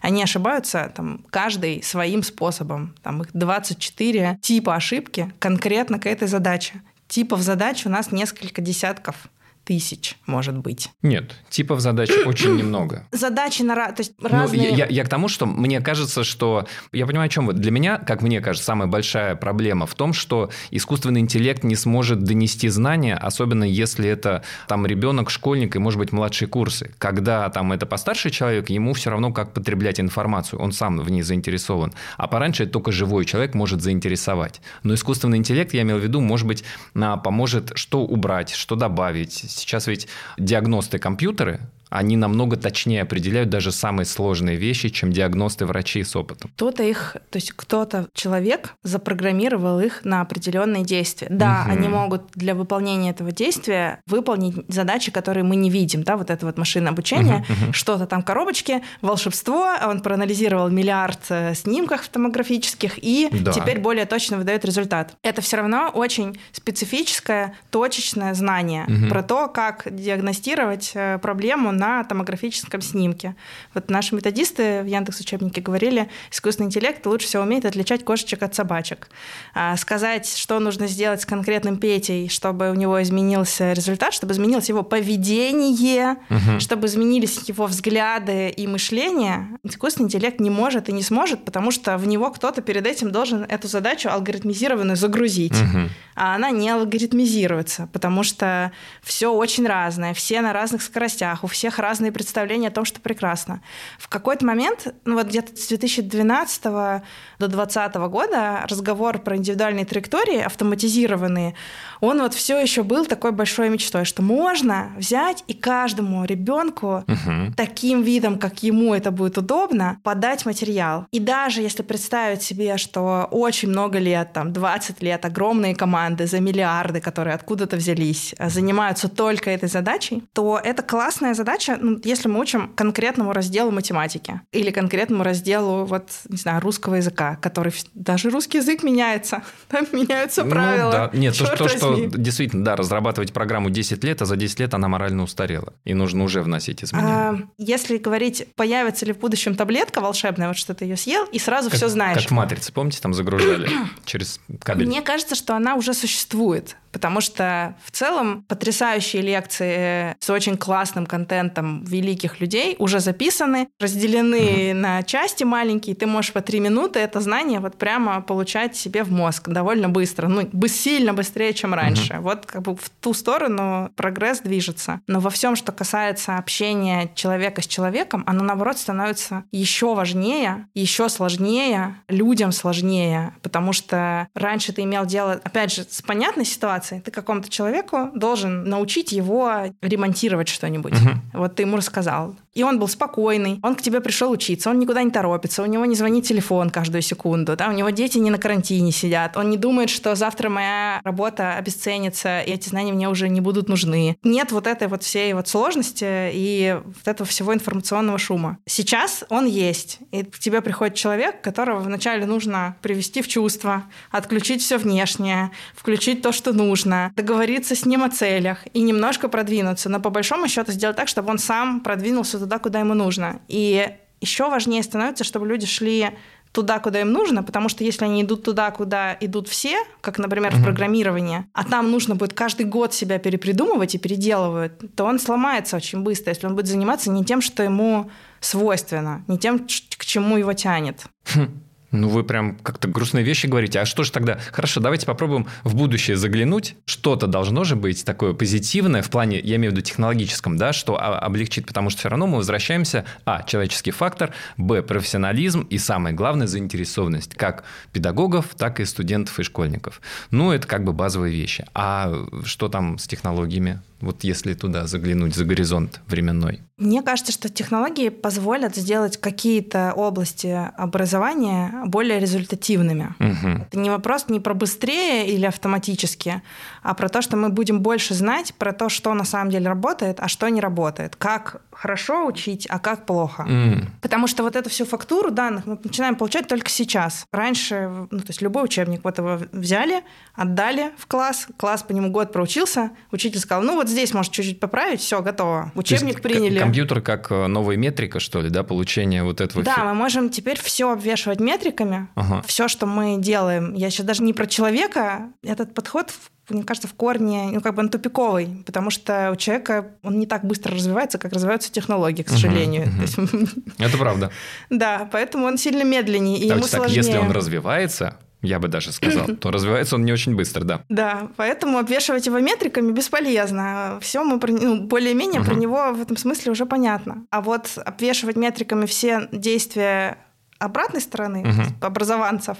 Они 0.00 0.22
ошибаются 0.22 0.92
там 0.94 1.24
каждый 1.30 1.82
своим 1.82 2.22
способом, 2.22 2.94
там 3.02 3.22
их 3.22 3.28
24 3.32 4.38
типа 4.42 4.74
ошибки 4.74 5.32
конкретно 5.38 5.98
к 5.98 6.06
этой 6.06 6.28
задаче. 6.28 6.82
Типов 7.08 7.40
задач 7.40 7.86
у 7.86 7.88
нас 7.88 8.12
несколько 8.12 8.60
десятков 8.60 9.28
тысяч, 9.68 10.16
может 10.24 10.56
быть. 10.56 10.88
Нет, 11.02 11.34
типов 11.50 11.80
задач 11.80 12.08
очень 12.26 12.56
немного. 12.56 13.04
Задачи 13.12 13.60
на 13.60 13.74
то 13.92 14.00
есть 14.00 14.14
ну, 14.18 14.30
разные... 14.30 14.70
Ну, 14.70 14.76
я, 14.76 14.86
я 14.86 15.04
к 15.04 15.10
тому, 15.10 15.28
что 15.28 15.44
мне 15.44 15.82
кажется, 15.82 16.24
что... 16.24 16.66
Я 16.90 17.06
понимаю, 17.06 17.26
о 17.26 17.28
чем 17.28 17.44
вы. 17.44 17.52
Для 17.52 17.70
меня, 17.70 17.98
как 17.98 18.22
мне 18.22 18.40
кажется, 18.40 18.64
самая 18.64 18.88
большая 18.88 19.36
проблема 19.36 19.84
в 19.84 19.94
том, 19.94 20.14
что 20.14 20.50
искусственный 20.70 21.20
интеллект 21.20 21.64
не 21.64 21.76
сможет 21.76 22.22
донести 22.24 22.68
знания, 22.68 23.14
особенно 23.14 23.64
если 23.64 24.08
это 24.08 24.42
там 24.68 24.86
ребенок, 24.86 25.28
школьник 25.28 25.76
и, 25.76 25.78
может 25.78 25.98
быть, 25.98 26.12
младшие 26.12 26.48
курсы. 26.48 26.94
Когда 26.96 27.46
там 27.50 27.70
это 27.72 27.84
постарше 27.84 28.30
человек, 28.30 28.70
ему 28.70 28.94
все 28.94 29.10
равно, 29.10 29.34
как 29.34 29.52
потреблять 29.52 30.00
информацию. 30.00 30.62
Он 30.62 30.72
сам 30.72 30.98
в 30.98 31.10
ней 31.10 31.20
заинтересован. 31.20 31.92
А 32.16 32.26
пораньше 32.26 32.62
это 32.62 32.72
только 32.72 32.90
живой 32.90 33.26
человек 33.26 33.54
может 33.54 33.82
заинтересовать. 33.82 34.62
Но 34.82 34.94
искусственный 34.94 35.36
интеллект, 35.36 35.74
я 35.74 35.82
имел 35.82 35.98
в 35.98 36.02
виду, 36.02 36.22
может 36.22 36.46
быть, 36.46 36.64
поможет 36.94 37.72
что 37.74 38.00
убрать, 38.00 38.50
что 38.50 38.74
добавить, 38.74 39.57
Сейчас 39.58 39.86
ведь 39.86 40.08
диагносты 40.38 40.98
компьютеры, 40.98 41.60
они 41.90 42.16
намного 42.16 42.56
точнее 42.56 43.02
определяют 43.02 43.50
даже 43.50 43.72
самые 43.72 44.06
сложные 44.06 44.56
вещи, 44.56 44.88
чем 44.88 45.12
диагносты 45.12 45.66
врачи 45.66 46.02
с 46.02 46.14
опытом. 46.16 46.50
Кто-то 46.56 46.82
их, 46.82 47.16
то 47.30 47.36
есть 47.36 47.52
кто-то, 47.52 48.08
человек, 48.14 48.74
запрограммировал 48.82 49.80
их 49.80 50.04
на 50.04 50.20
определенные 50.20 50.84
действия. 50.84 51.28
Да, 51.30 51.64
угу. 51.64 51.72
они 51.72 51.88
могут 51.88 52.22
для 52.34 52.54
выполнения 52.54 53.10
этого 53.10 53.32
действия 53.32 54.00
выполнить 54.06 54.56
задачи, 54.68 55.10
которые 55.10 55.44
мы 55.44 55.56
не 55.56 55.70
видим, 55.70 56.02
да, 56.02 56.16
вот 56.16 56.30
это 56.30 56.46
вот 56.46 56.58
машинное 56.58 56.92
обучение, 56.92 57.44
угу, 57.48 57.66
угу. 57.66 57.72
что-то 57.72 58.06
там 58.06 58.22
коробочки, 58.22 58.82
волшебство, 59.02 59.74
он 59.84 60.00
проанализировал 60.00 60.68
миллиард 60.68 61.20
э, 61.30 61.54
снимков 61.54 62.08
томографических 62.08 62.98
и 62.98 63.28
да. 63.32 63.52
теперь 63.52 63.78
более 63.80 64.06
точно 64.06 64.36
выдает 64.38 64.64
результат. 64.64 65.14
Это 65.22 65.40
все 65.42 65.58
равно 65.58 65.90
очень 65.92 66.38
специфическое, 66.52 67.54
точечное 67.70 68.34
знание 68.34 68.84
угу. 68.84 69.08
про 69.08 69.22
то, 69.22 69.48
как 69.48 69.82
диагностировать 69.90 70.92
э, 70.94 71.18
проблему 71.18 71.72
на 71.78 72.04
томографическом 72.04 72.80
снимке. 72.80 73.34
Вот 73.74 73.90
наши 73.90 74.14
методисты 74.14 74.82
в 74.82 74.86
Яндекс 74.86 75.20
учебнике 75.20 75.60
говорили, 75.60 76.10
искусственный 76.30 76.66
интеллект 76.66 77.06
лучше 77.06 77.26
всего 77.26 77.44
умеет 77.44 77.64
отличать 77.64 78.04
кошечек 78.04 78.42
от 78.42 78.54
собачек. 78.54 79.08
А 79.54 79.76
сказать, 79.76 80.28
что 80.28 80.58
нужно 80.58 80.88
сделать 80.88 81.22
с 81.22 81.26
конкретным 81.26 81.78
Петей, 81.78 82.28
чтобы 82.28 82.70
у 82.70 82.74
него 82.74 83.00
изменился 83.02 83.72
результат, 83.72 84.12
чтобы 84.12 84.32
изменилось 84.32 84.68
его 84.68 84.82
поведение, 84.82 86.16
угу. 86.28 86.60
чтобы 86.60 86.86
изменились 86.88 87.48
его 87.48 87.66
взгляды 87.66 88.48
и 88.48 88.66
мышление, 88.66 89.48
искусственный 89.62 90.06
интеллект 90.06 90.40
не 90.40 90.50
может 90.50 90.88
и 90.88 90.92
не 90.92 91.02
сможет, 91.02 91.44
потому 91.44 91.70
что 91.70 91.96
в 91.96 92.06
него 92.06 92.30
кто-то 92.30 92.60
перед 92.62 92.86
этим 92.86 93.10
должен 93.10 93.44
эту 93.44 93.68
задачу 93.68 94.08
алгоритмизированно 94.08 94.96
загрузить. 94.96 95.52
Угу. 95.52 95.88
А 96.16 96.34
она 96.34 96.50
не 96.50 96.68
алгоритмизируется, 96.68 97.88
потому 97.92 98.24
что 98.24 98.72
все 99.02 99.32
очень 99.32 99.66
разное, 99.66 100.14
все 100.14 100.40
на 100.40 100.52
разных 100.52 100.82
скоростях, 100.82 101.44
у 101.44 101.46
всех 101.46 101.67
всех 101.68 101.78
разные 101.78 102.12
представления 102.12 102.68
о 102.68 102.70
том, 102.70 102.86
что 102.86 103.00
прекрасно. 103.00 103.60
В 103.98 104.08
какой-то 104.08 104.46
момент, 104.46 104.94
ну 105.04 105.16
вот 105.16 105.26
где-то 105.26 105.54
с 105.54 105.68
2012 105.68 106.62
до 106.62 107.02
2020 107.38 107.94
года 108.10 108.60
разговор 108.68 109.18
про 109.18 109.36
индивидуальные 109.36 109.84
траектории, 109.84 110.40
автоматизированные, 110.40 111.54
он 112.00 112.20
вот 112.20 112.32
все 112.32 112.58
еще 112.58 112.82
был 112.82 113.04
такой 113.04 113.32
большой 113.32 113.68
мечтой, 113.68 114.04
что 114.04 114.22
можно 114.22 114.92
взять 114.96 115.44
и 115.46 115.52
каждому 115.52 116.24
ребенку 116.24 117.04
угу. 117.06 117.52
таким 117.56 118.02
видом, 118.02 118.38
как 118.38 118.62
ему 118.62 118.94
это 118.94 119.10
будет 119.10 119.36
удобно, 119.36 119.98
подать 120.02 120.46
материал. 120.46 121.06
И 121.10 121.18
даже 121.20 121.60
если 121.60 121.82
представить 121.82 122.42
себе, 122.42 122.78
что 122.78 123.28
очень 123.30 123.68
много 123.68 123.98
лет, 123.98 124.32
там 124.32 124.52
20 124.52 125.02
лет, 125.02 125.24
огромные 125.24 125.74
команды 125.74 126.26
за 126.26 126.40
миллиарды, 126.40 127.00
которые 127.00 127.34
откуда-то 127.34 127.76
взялись, 127.76 128.34
занимаются 128.38 129.08
только 129.08 129.50
этой 129.50 129.68
задачей, 129.68 130.22
то 130.32 130.58
это 130.62 130.82
классная 130.82 131.34
задача, 131.34 131.57
задача, 131.58 131.78
ну, 131.80 132.00
если 132.04 132.28
мы 132.28 132.40
учим 132.40 132.72
конкретному 132.74 133.32
разделу 133.32 133.70
математики 133.70 134.40
или 134.52 134.70
конкретному 134.70 135.24
разделу, 135.24 135.84
вот, 135.84 136.08
не 136.28 136.36
знаю, 136.36 136.60
русского 136.60 136.96
языка, 136.96 137.36
который 137.36 137.72
даже 137.94 138.30
русский 138.30 138.58
язык 138.58 138.82
меняется, 138.82 139.42
там 139.68 139.86
меняются 139.92 140.44
ну 140.44 140.50
правила. 140.50 140.86
Ну, 140.86 140.92
да. 140.92 141.10
Нет, 141.12 141.36
то, 141.36 141.56
то, 141.56 141.68
что 141.68 142.06
действительно, 142.06 142.64
да, 142.64 142.76
разрабатывать 142.76 143.32
программу 143.32 143.70
10 143.70 144.04
лет, 144.04 144.22
а 144.22 144.24
за 144.24 144.36
10 144.36 144.60
лет 144.60 144.74
она 144.74 144.88
морально 144.88 145.22
устарела, 145.22 145.72
и 145.84 145.94
нужно 145.94 146.24
уже 146.24 146.42
вносить 146.42 146.84
изменения. 146.84 147.12
А, 147.12 147.38
если 147.58 147.98
говорить, 147.98 148.46
появится 148.54 149.06
ли 149.06 149.12
в 149.12 149.18
будущем 149.18 149.54
таблетка 149.54 150.00
волшебная, 150.00 150.48
вот 150.48 150.56
что 150.56 150.74
ты 150.74 150.84
ее 150.84 150.96
съел, 150.96 151.24
и 151.24 151.38
сразу 151.38 151.70
все 151.70 151.88
знаешь. 151.88 152.22
Как 152.22 152.30
в 152.30 152.34
«Матрице», 152.34 152.72
помните, 152.72 153.00
там 153.00 153.14
загружали 153.14 153.68
через 154.04 154.40
кабель? 154.60 154.86
Мне 154.86 155.02
кажется, 155.02 155.34
что 155.34 155.54
она 155.54 155.74
уже 155.74 155.94
существует 155.94 156.76
потому 156.92 157.20
что 157.20 157.76
в 157.84 157.90
целом 157.90 158.42
потрясающие 158.48 159.22
лекции 159.22 160.16
с 160.20 160.30
очень 160.30 160.56
классным 160.56 161.06
контентом 161.06 161.47
великих 161.56 162.40
людей 162.40 162.76
уже 162.78 163.00
записаны, 163.00 163.68
разделены 163.80 164.36
mm-hmm. 164.36 164.74
на 164.74 165.02
части 165.02 165.44
маленькие, 165.44 165.94
ты 165.94 166.06
можешь 166.06 166.32
по 166.32 166.40
три 166.40 166.60
минуты 166.60 166.98
это 166.98 167.20
знание 167.20 167.60
вот 167.60 167.76
прямо 167.76 168.20
получать 168.20 168.76
себе 168.76 169.02
в 169.04 169.12
мозг 169.12 169.48
довольно 169.48 169.88
быстро, 169.88 170.28
ну, 170.28 170.48
сильно 170.68 171.12
быстрее, 171.12 171.54
чем 171.54 171.74
раньше. 171.74 172.14
Mm-hmm. 172.14 172.20
Вот 172.20 172.46
как 172.46 172.62
бы 172.62 172.76
в 172.76 172.90
ту 173.00 173.14
сторону 173.14 173.90
прогресс 173.96 174.40
движется. 174.40 175.00
Но 175.06 175.20
во 175.20 175.30
всем, 175.30 175.56
что 175.56 175.72
касается 175.72 176.36
общения 176.36 177.10
человека 177.14 177.62
с 177.62 177.66
человеком, 177.66 178.22
оно, 178.26 178.44
наоборот, 178.44 178.78
становится 178.78 179.44
еще 179.52 179.94
важнее, 179.94 180.68
еще 180.74 181.08
сложнее, 181.08 181.96
людям 182.08 182.52
сложнее, 182.52 183.34
потому 183.42 183.72
что 183.72 184.28
раньше 184.34 184.72
ты 184.72 184.82
имел 184.82 185.06
дело, 185.06 185.40
опять 185.42 185.72
же, 185.72 185.84
с 185.88 186.02
понятной 186.02 186.44
ситуацией. 186.44 187.00
Ты 187.00 187.10
какому-то 187.10 187.48
человеку 187.48 188.10
должен 188.14 188.64
научить 188.64 189.12
его 189.12 189.74
ремонтировать 189.82 190.48
что-нибудь. 190.48 190.94
Угу. 190.94 191.37
Вот 191.38 191.54
ты 191.54 191.62
ему 191.62 191.76
рассказал. 191.76 192.34
И 192.58 192.64
он 192.64 192.80
был 192.80 192.88
спокойный, 192.88 193.60
он 193.62 193.76
к 193.76 193.82
тебе 193.82 194.00
пришел 194.00 194.32
учиться, 194.32 194.70
он 194.70 194.80
никуда 194.80 195.04
не 195.04 195.12
торопится, 195.12 195.62
у 195.62 195.66
него 195.66 195.84
не 195.84 195.94
звонит 195.94 196.24
телефон 196.24 196.70
каждую 196.70 197.02
секунду, 197.02 197.54
да, 197.54 197.68
у 197.68 197.72
него 197.72 197.90
дети 197.90 198.18
не 198.18 198.30
на 198.30 198.38
карантине 198.38 198.90
сидят, 198.90 199.36
он 199.36 199.48
не 199.48 199.56
думает, 199.56 199.90
что 199.90 200.16
завтра 200.16 200.48
моя 200.48 201.00
работа 201.04 201.54
обесценится, 201.54 202.40
и 202.40 202.50
эти 202.50 202.68
знания 202.68 202.92
мне 202.92 203.08
уже 203.08 203.28
не 203.28 203.40
будут 203.40 203.68
нужны. 203.68 204.18
Нет 204.24 204.50
вот 204.50 204.66
этой 204.66 204.88
вот 204.88 205.04
всей 205.04 205.34
вот 205.34 205.46
сложности 205.46 206.30
и 206.32 206.80
вот 206.84 207.06
этого 207.06 207.28
всего 207.28 207.54
информационного 207.54 208.18
шума. 208.18 208.58
Сейчас 208.66 209.22
он 209.28 209.46
есть, 209.46 210.00
и 210.10 210.24
к 210.24 210.40
тебе 210.40 210.60
приходит 210.60 210.96
человек, 210.96 211.40
которого 211.40 211.78
вначале 211.78 212.26
нужно 212.26 212.74
привести 212.82 213.22
в 213.22 213.28
чувство, 213.28 213.84
отключить 214.10 214.62
все 214.62 214.78
внешнее, 214.78 215.52
включить 215.76 216.22
то, 216.22 216.32
что 216.32 216.52
нужно, 216.52 217.12
договориться 217.14 217.76
с 217.76 217.86
ним 217.86 218.02
о 218.02 218.10
целях 218.10 218.66
и 218.72 218.80
немножко 218.80 219.28
продвинуться, 219.28 219.88
но 219.88 220.00
по 220.00 220.10
большому 220.10 220.48
счету 220.48 220.72
сделать 220.72 220.96
так, 220.96 221.06
чтобы 221.06 221.30
он 221.30 221.38
сам 221.38 221.82
продвинулся 221.82 222.47
туда, 222.48 222.58
куда 222.58 222.80
ему 222.80 222.94
нужно. 222.94 223.40
И 223.48 223.90
еще 224.20 224.48
важнее 224.48 224.82
становится, 224.82 225.22
чтобы 225.22 225.46
люди 225.46 225.66
шли 225.66 226.10
туда, 226.50 226.78
куда 226.78 227.02
им 227.02 227.12
нужно, 227.12 227.42
потому 227.42 227.68
что 227.68 227.84
если 227.84 228.06
они 228.06 228.22
идут 228.22 228.42
туда, 228.42 228.70
куда 228.70 229.16
идут 229.20 229.48
все, 229.48 229.76
как, 230.00 230.18
например, 230.18 230.54
в 230.56 230.64
программировании, 230.64 231.44
а 231.52 231.62
там 231.62 231.90
нужно 231.90 232.14
будет 232.14 232.32
каждый 232.32 232.64
год 232.64 232.94
себя 232.94 233.18
перепридумывать 233.18 233.94
и 233.94 233.98
переделывать, 233.98 234.72
то 234.96 235.04
он 235.04 235.18
сломается 235.20 235.76
очень 235.76 236.02
быстро, 236.02 236.30
если 236.30 236.46
он 236.46 236.54
будет 236.54 236.66
заниматься 236.66 237.10
не 237.10 237.22
тем, 237.22 237.42
что 237.42 237.62
ему 237.62 238.10
свойственно, 238.40 239.24
не 239.28 239.38
тем, 239.38 239.58
к 239.58 240.04
чему 240.06 240.38
его 240.38 240.54
тянет. 240.54 241.04
Хм. 241.34 241.60
Ну, 241.90 242.08
вы 242.08 242.22
прям 242.22 242.56
как-то 242.56 242.86
грустные 242.86 243.24
вещи 243.24 243.46
говорите. 243.46 243.80
А 243.80 243.86
что 243.86 244.04
же 244.04 244.12
тогда? 244.12 244.38
Хорошо, 244.52 244.80
давайте 244.80 245.06
попробуем 245.06 245.46
в 245.64 245.74
будущее 245.74 246.16
заглянуть. 246.16 246.76
Что-то 246.84 247.26
должно 247.26 247.64
же 247.64 247.76
быть 247.76 248.04
такое 248.04 248.34
позитивное 248.34 249.02
в 249.02 249.10
плане, 249.10 249.40
я 249.40 249.56
имею 249.56 249.72
в 249.72 249.74
виду 249.74 249.82
технологическом, 249.82 250.58
да, 250.58 250.72
что 250.72 251.00
облегчит, 251.00 251.66
потому 251.66 251.88
что 251.88 252.00
все 252.00 252.08
равно 252.10 252.26
мы 252.26 252.36
возвращаемся, 252.36 253.04
а, 253.24 253.42
человеческий 253.42 253.90
фактор, 253.90 254.32
б, 254.58 254.82
профессионализм 254.82 255.62
и 255.62 255.78
самое 255.78 256.14
главное, 256.14 256.46
заинтересованность 256.46 257.34
как 257.34 257.64
педагогов, 257.92 258.54
так 258.56 258.80
и 258.80 258.84
студентов 258.84 259.38
и 259.40 259.42
школьников. 259.42 260.02
Ну, 260.30 260.52
это 260.52 260.66
как 260.66 260.84
бы 260.84 260.92
базовые 260.92 261.34
вещи. 261.34 261.64
А 261.74 262.12
что 262.44 262.68
там 262.68 262.98
с 262.98 263.06
технологиями? 263.06 263.80
Вот 264.00 264.22
если 264.22 264.54
туда 264.54 264.86
заглянуть 264.86 265.34
за 265.34 265.44
горизонт 265.44 266.00
временной. 266.06 266.60
Мне 266.76 267.02
кажется, 267.02 267.32
что 267.32 267.48
технологии 267.48 268.10
позволят 268.10 268.76
сделать 268.76 269.16
какие-то 269.16 269.92
области 269.92 270.70
образования 270.76 271.77
более 271.86 272.18
результативными. 272.18 273.14
Угу. 273.18 273.62
Это 273.68 273.78
не 273.78 273.90
вопрос 273.90 274.26
не 274.28 274.40
про 274.40 274.54
быстрее 274.54 275.28
или 275.28 275.46
автоматически, 275.46 276.42
а 276.82 276.94
про 276.94 277.08
то, 277.08 277.22
что 277.22 277.36
мы 277.36 277.48
будем 277.48 277.80
больше 277.80 278.14
знать 278.14 278.54
про 278.58 278.72
то, 278.72 278.88
что 278.88 279.14
на 279.14 279.24
самом 279.24 279.50
деле 279.50 279.68
работает, 279.68 280.20
а 280.20 280.28
что 280.28 280.48
не 280.48 280.60
работает. 280.60 281.16
Как 281.16 281.60
хорошо 281.78 282.26
учить, 282.26 282.66
а 282.68 282.78
как 282.78 283.06
плохо. 283.06 283.46
Mm. 283.48 283.86
Потому 284.02 284.26
что 284.26 284.42
вот 284.42 284.56
эту 284.56 284.68
всю 284.68 284.84
фактуру 284.84 285.30
данных 285.30 285.66
мы 285.66 285.78
начинаем 285.82 286.16
получать 286.16 286.48
только 286.48 286.68
сейчас. 286.70 287.24
Раньше, 287.32 287.88
ну, 288.10 288.18
то 288.18 288.28
есть 288.28 288.42
любой 288.42 288.64
учебник 288.64 289.04
вот 289.04 289.18
его 289.18 289.38
взяли, 289.52 290.02
отдали 290.34 290.90
в 290.98 291.06
класс, 291.06 291.46
класс 291.56 291.84
по 291.84 291.92
нему 291.92 292.10
год 292.10 292.32
проучился, 292.32 292.90
учитель 293.12 293.38
сказал, 293.38 293.62
ну 293.62 293.76
вот 293.76 293.88
здесь 293.88 294.12
может 294.12 294.32
чуть-чуть 294.32 294.58
поправить, 294.58 295.00
все, 295.00 295.22
готово. 295.22 295.70
Учебник 295.76 296.20
приняли. 296.20 296.58
Компьютер 296.58 297.00
как 297.00 297.30
э, 297.30 297.46
новая 297.46 297.76
метрика, 297.76 298.18
что 298.18 298.40
ли, 298.40 298.50
да, 298.50 298.64
получение 298.64 299.22
вот 299.22 299.40
этого? 299.40 299.64
Да, 299.64 299.84
мы 299.84 299.94
можем 299.94 300.30
теперь 300.30 300.60
все 300.60 300.90
обвешивать 300.90 301.38
метриками, 301.68 302.08
ага. 302.14 302.42
все, 302.46 302.68
что 302.68 302.86
мы 302.86 303.18
делаем. 303.18 303.74
Я 303.74 303.90
сейчас 303.90 304.06
даже 304.06 304.22
не 304.22 304.32
про 304.32 304.46
человека, 304.46 305.30
этот 305.42 305.74
подход 305.74 306.12
мне 306.48 306.62
кажется, 306.62 306.88
в 306.88 306.94
корне, 306.94 307.50
ну, 307.52 307.60
как 307.60 307.74
бы 307.74 307.82
он 307.82 307.90
тупиковый, 307.90 308.48
потому 308.64 308.88
что 308.88 309.32
у 309.32 309.36
человека 309.36 309.88
он 310.02 310.18
не 310.18 310.26
так 310.26 310.46
быстро 310.46 310.74
развивается, 310.74 311.18
как 311.18 311.34
развиваются 311.34 311.70
технологии, 311.70 312.22
к 312.22 312.30
сожалению. 312.30 312.88
Угу, 312.88 313.22
угу. 313.22 313.48
Это 313.78 313.98
правда. 313.98 314.30
Да, 314.70 315.06
поэтому 315.12 315.44
он 315.44 315.58
сильно 315.58 315.84
медленнее, 315.84 316.38
и 316.38 316.46
ему 316.46 316.62
так, 316.62 316.70
сложнее. 316.70 316.96
Если 316.96 317.18
он 317.18 317.32
развивается, 317.32 318.16
я 318.40 318.58
бы 318.60 318.68
даже 318.68 318.92
сказал, 318.92 319.26
то 319.40 319.50
развивается 319.50 319.96
он 319.96 320.06
не 320.06 320.12
очень 320.12 320.36
быстро, 320.36 320.64
да. 320.64 320.80
Да, 320.88 321.28
поэтому 321.36 321.76
обвешивать 321.76 322.24
его 322.24 322.38
метриками 322.38 322.92
бесполезно. 322.92 323.98
Все 324.00 324.24
мы 324.24 324.40
про, 324.40 324.50
ну, 324.50 324.80
более-менее 324.86 325.42
угу. 325.42 325.50
про 325.50 325.54
него 325.54 325.92
в 325.92 326.00
этом 326.00 326.16
смысле 326.16 326.52
уже 326.52 326.64
понятно. 326.64 327.26
А 327.30 327.42
вот 327.42 327.76
обвешивать 327.76 328.36
метриками 328.36 328.86
все 328.86 329.28
действия 329.32 330.16
обратной 330.58 331.00
стороны, 331.00 331.40
угу. 331.40 331.62
образованцев, 331.80 332.56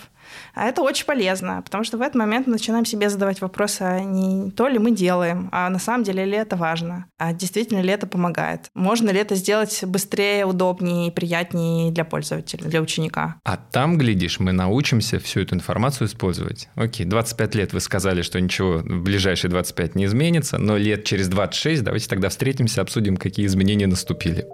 а 0.55 0.67
это 0.67 0.83
очень 0.83 1.05
полезно, 1.05 1.63
потому 1.63 1.85
что 1.85 1.99
в 1.99 2.03
этот 2.03 2.15
момент 2.15 2.47
мы 2.47 2.53
начинаем 2.53 2.85
себе 2.85 3.11
задавать 3.11 3.41
вопросы, 3.41 3.83
а 3.83 4.01
не 4.01 4.51
то 4.51 4.69
ли 4.69 4.79
мы 4.79 4.91
делаем, 4.91 5.49
а 5.53 5.69
на 5.69 5.79
самом 5.79 6.05
деле 6.05 6.25
ли 6.25 6.37
это 6.37 6.57
важно, 6.57 7.07
а 7.19 7.33
действительно 7.33 7.81
ли 7.81 7.91
это 7.91 8.07
помогает. 8.07 8.71
Можно 8.75 9.11
ли 9.11 9.19
это 9.19 9.35
сделать 9.35 9.85
быстрее, 9.85 10.45
удобнее 10.45 11.09
и 11.09 11.11
приятнее 11.11 11.91
для 11.91 12.05
пользователя, 12.05 12.65
для 12.65 12.81
ученика. 12.81 13.37
А 13.45 13.57
там, 13.57 13.99
глядишь, 13.99 14.41
мы 14.41 14.53
научимся 14.53 15.19
всю 15.19 15.41
эту 15.41 15.55
информацию 15.55 16.09
использовать. 16.09 16.69
Окей, 16.75 17.07
25 17.07 17.55
лет 17.55 17.73
вы 17.73 17.81
сказали, 17.81 18.23
что 18.23 18.41
ничего 18.41 18.79
в 18.79 19.03
ближайшие 19.03 19.51
25 19.51 19.95
не 19.95 20.05
изменится, 20.05 20.59
но 20.59 20.77
лет 20.77 21.05
через 21.05 21.29
26 21.29 21.83
давайте 21.83 22.09
тогда 22.09 22.29
встретимся, 22.29 22.83
обсудим, 22.83 23.17
какие 23.17 23.47
изменения 23.47 23.87
наступили. 23.87 24.47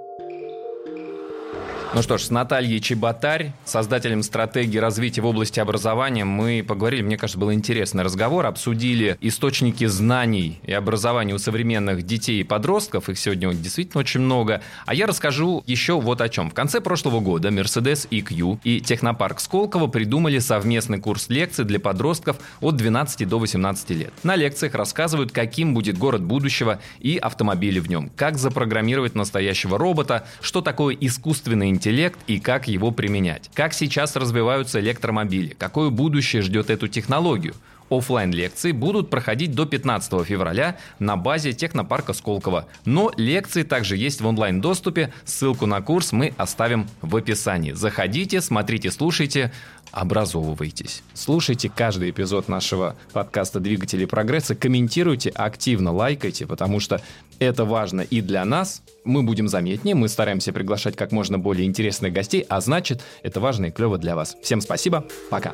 Ну 1.95 2.03
что 2.03 2.19
ж, 2.19 2.23
с 2.23 2.31
Натальей 2.31 2.81
Чеботарь, 2.81 3.53
создателем 3.65 4.25
стратегии 4.25 4.79
развития 4.79 5.21
в 5.21 5.27
области 5.27 5.61
образования, 5.61 6.25
мы 6.25 6.65
поговорили, 6.67 7.03
мне 7.03 7.17
кажется, 7.17 7.39
был 7.39 7.53
интересный 7.53 8.03
разговор, 8.03 8.47
обсудили 8.47 9.17
источники 9.21 9.85
знаний 9.87 10.59
и 10.65 10.73
образования 10.73 11.35
у 11.35 11.39
современных 11.39 12.03
детей 12.03 12.41
и 12.41 12.43
подростков, 12.43 13.09
их 13.09 13.17
сегодня 13.17 13.55
действительно 13.55 14.01
очень 14.01 14.23
много, 14.23 14.61
а 14.87 14.95
я 14.95 15.07
расскажу 15.07 15.63
еще 15.69 16.01
вот 16.01 16.21
о 16.21 16.29
чем. 16.29 16.51
В 16.51 16.55
конце 16.55 16.81
прошлого 16.81 17.21
года 17.21 17.51
Mercedes 17.51 18.09
EQ 18.09 18.59
и 18.65 18.81
Технопарк 18.81 19.39
Сколково 19.39 19.87
придумали 19.87 20.41
совместный 20.41 20.99
курс 20.99 21.29
лекций 21.29 21.65
для 21.65 21.79
подростков 21.79 22.39
от 22.61 22.75
12 22.75 23.29
до 23.29 23.39
18 23.39 23.91
лет. 23.91 24.13
На 24.25 24.35
лекциях 24.35 24.75
рассказывают, 24.75 25.31
каким 25.31 25.75
будет 25.75 25.97
город 25.97 26.25
будущего 26.25 26.81
и 26.99 27.19
автомобили 27.19 27.79
в 27.79 27.89
нем, 27.89 28.11
как 28.17 28.37
запрограммировать 28.37 29.15
настоящего 29.15 29.79
робота, 29.79 30.27
что 30.41 30.61
такое 30.61 30.97
искусственный 31.01 31.69
интеллект, 31.69 31.84
интеллект 31.85 32.19
и 32.27 32.41
как 32.41 32.67
его 32.67 32.91
применять. 32.93 33.51
Как 33.53 33.75
сейчас 33.75 34.17
развиваются 34.17 34.81
электромобили, 34.81 35.55
какое 35.59 35.91
будущее 35.91 36.41
ждет 36.41 36.71
эту 36.71 36.89
технологию. 36.89 37.55
Оффлайн 37.91 38.33
лекции 38.33 38.73
будут 38.73 39.11
проходить 39.11 39.55
до 39.55 39.67
15 39.67 40.25
февраля 40.25 40.79
на 40.99 41.17
базе 41.17 41.53
технопарка 41.53 42.13
Сколково. 42.13 42.67
Но 42.85 43.13
лекции 43.17 43.63
также 43.63 43.97
есть 43.97 44.21
в 44.21 44.27
онлайн-доступе. 44.27 45.13
Ссылку 45.25 45.67
на 45.67 45.81
курс 45.83 46.13
мы 46.13 46.35
оставим 46.37 46.89
в 47.03 47.17
описании. 47.17 47.73
Заходите, 47.73 48.41
смотрите, 48.41 48.91
слушайте, 48.91 49.53
образовывайтесь. 49.91 51.03
Слушайте 51.15 51.71
каждый 51.75 52.11
эпизод 52.11 52.49
нашего 52.49 52.97
подкаста 53.13 53.61
«Двигатели 53.61 54.05
прогресса», 54.05 54.55
комментируйте, 54.55 55.31
активно 55.31 55.93
лайкайте, 55.93 56.47
потому 56.47 56.81
что 56.81 57.01
это 57.39 57.65
важно 57.65 58.01
и 58.01 58.21
для 58.21 58.45
нас, 58.45 58.83
мы 59.05 59.23
будем 59.23 59.49
заметнее, 59.49 59.95
мы 59.95 60.09
стараемся 60.09 60.53
приглашать 60.53 60.97
как 60.97 61.13
можно 61.13 61.39
более 61.39 61.67
интересных 61.67 62.13
гостей, 62.13 62.45
а 62.49 62.61
значит, 62.61 63.03
это 63.23 63.41
важно 63.41 63.67
и 63.67 63.71
клево 63.71 63.99
для 63.99 64.17
вас. 64.17 64.37
Всем 64.43 64.61
спасибо, 64.61 65.07
пока. 65.31 65.53